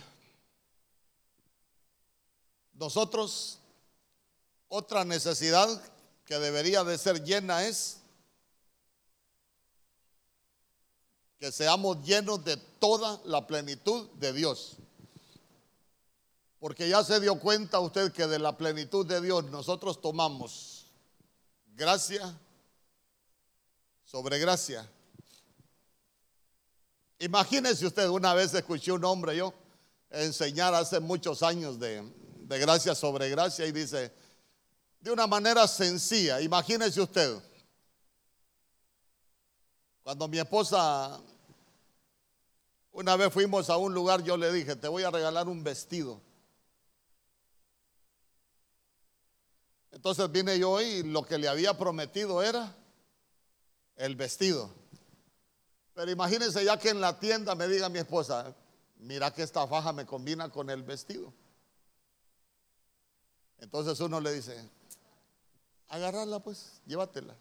nosotros, 2.73 3.59
otra 4.67 5.03
necesidad 5.03 5.67
que 6.25 6.38
debería 6.39 6.83
de 6.83 6.97
ser 6.97 7.23
llena 7.23 7.65
es 7.65 8.01
que 11.39 11.51
seamos 11.51 12.03
llenos 12.05 12.43
de 12.43 12.57
toda 12.57 13.21
la 13.25 13.45
plenitud 13.45 14.09
de 14.11 14.33
Dios. 14.33 14.77
Porque 16.66 16.89
ya 16.89 17.03
se 17.03 17.20
dio 17.20 17.39
cuenta 17.39 17.80
usted 17.80 18.11
que 18.11 18.26
de 18.26 18.39
la 18.39 18.57
plenitud 18.57 19.05
de 19.05 19.22
Dios 19.22 19.45
nosotros 19.51 20.01
tomamos 20.01 20.88
gracia 21.76 22.36
sobre 24.03 24.39
gracia. 24.39 24.89
Imagínese 27.20 27.86
usted, 27.86 28.07
una 28.07 28.34
vez 28.34 28.51
escuché 28.55 28.91
un 28.91 29.05
hombre 29.05 29.38
yo 29.38 29.53
enseñar 30.09 30.74
hace 30.74 30.99
muchos 30.99 31.43
años 31.43 31.80
de, 31.80 32.01
de 32.39 32.57
gracia 32.57 32.95
sobre 32.95 33.30
gracia 33.30 33.68
y 33.68 33.72
dice, 33.72 34.11
de 35.01 35.11
una 35.11 35.28
manera 35.28 35.68
sencilla, 35.68 36.41
imagínese 36.41 36.99
usted, 36.99 37.38
cuando 40.01 40.28
mi 40.28 40.39
esposa, 40.39 41.22
una 42.91 43.16
vez 43.18 43.32
fuimos 43.32 43.70
a 43.70 43.78
un 43.78 43.93
lugar, 43.93 44.24
yo 44.24 44.36
le 44.36 44.51
dije, 44.51 44.76
te 44.76 44.88
voy 44.88 45.03
a 45.03 45.11
regalar 45.11 45.47
un 45.47 45.63
vestido. 45.63 46.24
Entonces 49.96 50.30
vine 50.30 50.60
yo 50.60 50.82
y 50.82 51.04
lo 51.04 51.26
que 51.26 51.38
le 51.38 51.48
había 51.48 51.78
prometido 51.78 52.43
era 52.43 52.76
el 53.96 54.18
vestido. 54.18 54.70
Pero 55.93 56.12
imagínense 56.12 56.66
ya 56.66 56.78
que 56.78 56.89
en 56.89 57.00
la 57.00 57.18
tienda 57.18 57.56
me 57.56 57.66
diga 57.70 57.88
mi 57.88 58.00
esposa, 58.00 58.54
mira 58.98 59.34
que 59.34 59.41
esta 59.41 59.66
faja 59.66 59.93
me 59.93 60.06
combina 60.06 60.50
con 60.50 60.70
el 60.70 60.84
vestido. 60.84 61.34
Entonces 63.60 63.98
uno 64.02 64.20
le 64.20 64.34
dice, 64.34 64.70
agarrarla 65.88 66.39
pues, 66.39 66.82
llévatela. 66.86 67.34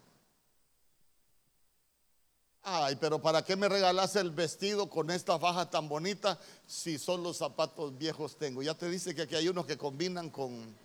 Ay, 2.63 2.95
pero 2.95 3.21
¿para 3.21 3.43
qué 3.43 3.57
me 3.57 3.67
regalas 3.67 4.15
el 4.15 4.31
vestido 4.31 4.89
con 4.89 5.11
esta 5.11 5.37
faja 5.37 5.69
tan 5.69 5.89
bonita 5.89 6.39
si 6.65 6.97
son 6.97 7.21
los 7.21 7.35
zapatos 7.35 7.97
viejos 7.97 8.37
tengo? 8.37 8.63
Ya 8.63 8.75
te 8.75 8.89
dice 8.89 9.13
que 9.13 9.23
aquí 9.23 9.35
hay 9.35 9.49
unos 9.49 9.65
que 9.65 9.77
combinan 9.77 10.29
con, 10.29 10.84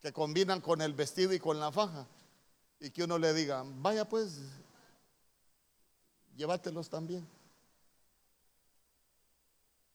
que 0.00 0.12
combinan 0.12 0.60
con 0.60 0.80
el 0.80 0.94
vestido 0.94 1.32
y 1.32 1.38
con 1.38 1.60
la 1.60 1.70
faja. 1.70 2.06
y 2.82 2.90
que 2.90 3.04
uno 3.04 3.18
le 3.18 3.34
diga, 3.34 3.62
vaya 3.66 4.08
pues, 4.08 4.38
llévatelos 6.34 6.88
también. 6.88 7.28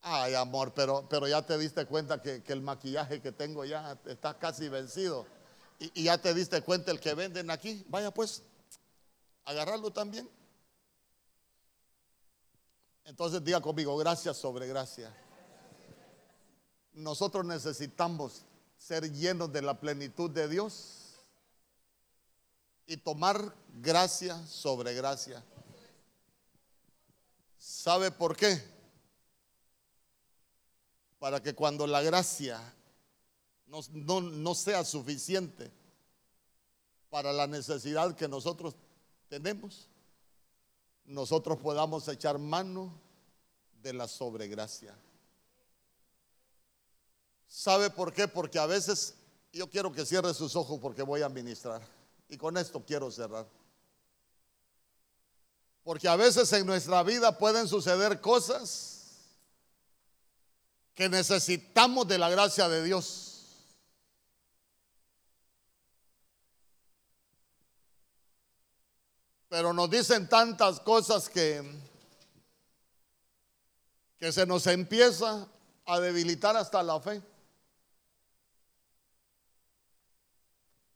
Ay, 0.01 0.35
amor, 0.35 0.71
pero, 0.75 1.07
pero 1.09 1.27
ya 1.27 1.41
te 1.43 1.57
diste 1.57 1.87
cuenta 1.87 2.21
que, 2.21 2.43
el 2.45 2.61
maquillaje 2.61 3.21
que 3.21 3.31
tengo 3.31 3.65
ya 3.65 3.97
está 4.05 4.37
casi 4.37 4.69
vencido. 4.69 5.25
Y, 5.79 6.01
y, 6.01 6.03
ya 6.03 6.19
te 6.19 6.31
diste 6.35 6.61
cuenta 6.61 6.91
el 6.91 6.99
que 6.99 7.15
venden 7.15 7.49
aquí. 7.49 7.83
Vaya 7.89 8.11
pues, 8.11 8.43
agarrarlo 9.45 9.91
también. 9.91 10.29
Entonces 13.05 13.43
diga 13.43 13.61
conmigo, 13.61 13.97
gracias 13.97 14.37
sobre 14.37 14.67
gracia. 14.67 15.11
Nosotros 16.93 17.43
necesitamos 17.43 18.45
ser 18.85 19.11
llenos 19.11 19.51
de 19.51 19.61
la 19.61 19.79
plenitud 19.79 20.29
de 20.29 20.47
Dios 20.47 21.15
y 22.85 22.97
tomar 22.97 23.55
gracia 23.81 24.45
sobre 24.45 24.93
gracia. 24.93 25.43
¿Sabe 27.57 28.11
por 28.11 28.35
qué? 28.35 28.75
para 31.25 31.41
que 31.41 31.55
cuando 31.55 31.87
la 31.87 32.03
gracia 32.03 32.61
no, 33.65 34.53
sea 34.53 34.85
suficiente 34.85 35.71
para 37.09 37.33
la 37.33 37.47
necesidad 37.47 38.15
que 38.15 38.27
nosotros 38.27 38.75
tenemos, 39.27 39.89
nosotros 41.03 41.57
podamos 41.57 42.07
echar 42.09 42.37
mano 42.37 42.93
de 43.81 43.93
la 43.93 44.07
sobregracia. 44.07 44.95
¿Sabe 47.55 47.89
por 47.89 48.11
qué? 48.11 48.27
Porque 48.27 48.59
a 48.59 48.65
veces 48.65 49.15
yo 49.53 49.69
quiero 49.69 49.89
que 49.89 50.05
cierre 50.05 50.33
sus 50.33 50.57
ojos 50.57 50.77
porque 50.81 51.01
voy 51.03 51.21
a 51.21 51.29
ministrar. 51.29 51.81
Y 52.27 52.35
con 52.35 52.57
esto 52.57 52.83
quiero 52.85 53.09
cerrar. 53.09 53.47
Porque 55.81 56.09
a 56.09 56.17
veces 56.17 56.51
en 56.51 56.65
nuestra 56.65 57.01
vida 57.03 57.37
pueden 57.37 57.69
suceder 57.69 58.19
cosas 58.19 59.39
que 60.93 61.07
necesitamos 61.07 62.05
de 62.09 62.17
la 62.17 62.29
gracia 62.29 62.67
de 62.67 62.83
Dios. 62.83 63.45
Pero 69.47 69.71
nos 69.71 69.89
dicen 69.89 70.27
tantas 70.27 70.81
cosas 70.81 71.29
que, 71.29 71.63
que 74.17 74.33
se 74.33 74.45
nos 74.45 74.67
empieza 74.67 75.47
a 75.85 75.99
debilitar 76.01 76.57
hasta 76.57 76.83
la 76.83 76.99
fe. 76.99 77.23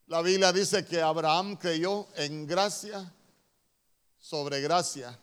La 0.09 0.21
Biblia 0.21 0.51
dice 0.51 0.83
que 0.83 1.01
Abraham 1.01 1.55
creyó 1.55 2.07
en 2.15 2.45
gracia 2.45 3.13
sobre 4.19 4.59
gracia 4.59 5.17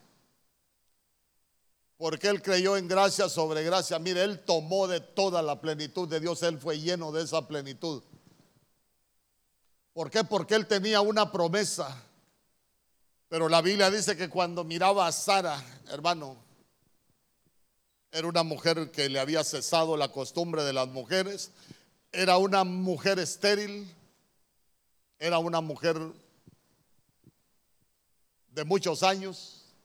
porque 1.97 2.27
él 2.27 2.41
creyó 2.41 2.77
en 2.77 2.87
gracia 2.87 3.27
sobre 3.27 3.63
gracia. 3.63 3.97
Mire, 3.97 4.23
él 4.23 4.39
tomó 4.45 4.87
de 4.87 5.01
toda 5.01 5.41
la 5.41 5.59
plenitud 5.59 6.07
de 6.07 6.19
Dios, 6.19 6.43
él 6.43 6.59
fue 6.59 6.79
lleno 6.79 7.11
de 7.11 7.23
esa 7.23 7.47
plenitud. 7.47 8.03
¿Por 9.93 10.11
qué? 10.11 10.23
Porque 10.23 10.53
él 10.53 10.67
tenía 10.67 11.01
una 11.01 11.31
promesa. 11.31 12.03
Pero 13.27 13.49
la 13.49 13.61
Biblia 13.61 13.89
dice 13.89 14.15
que 14.15 14.29
cuando 14.29 14.63
miraba 14.63 15.07
a 15.07 15.11
Sara, 15.11 15.61
hermano, 15.89 16.37
era 18.11 18.27
una 18.27 18.43
mujer 18.43 18.91
que 18.91 19.09
le 19.09 19.19
había 19.19 19.43
cesado 19.43 19.97
la 19.97 20.11
costumbre 20.11 20.63
de 20.63 20.73
las 20.73 20.87
mujeres, 20.87 21.51
era 22.11 22.37
una 22.37 22.63
mujer 22.63 23.17
estéril, 23.17 23.91
era 25.19 25.37
una 25.39 25.61
mujer 25.61 25.97
de 28.49 28.63
muchos 28.63 29.03
años 29.03 29.56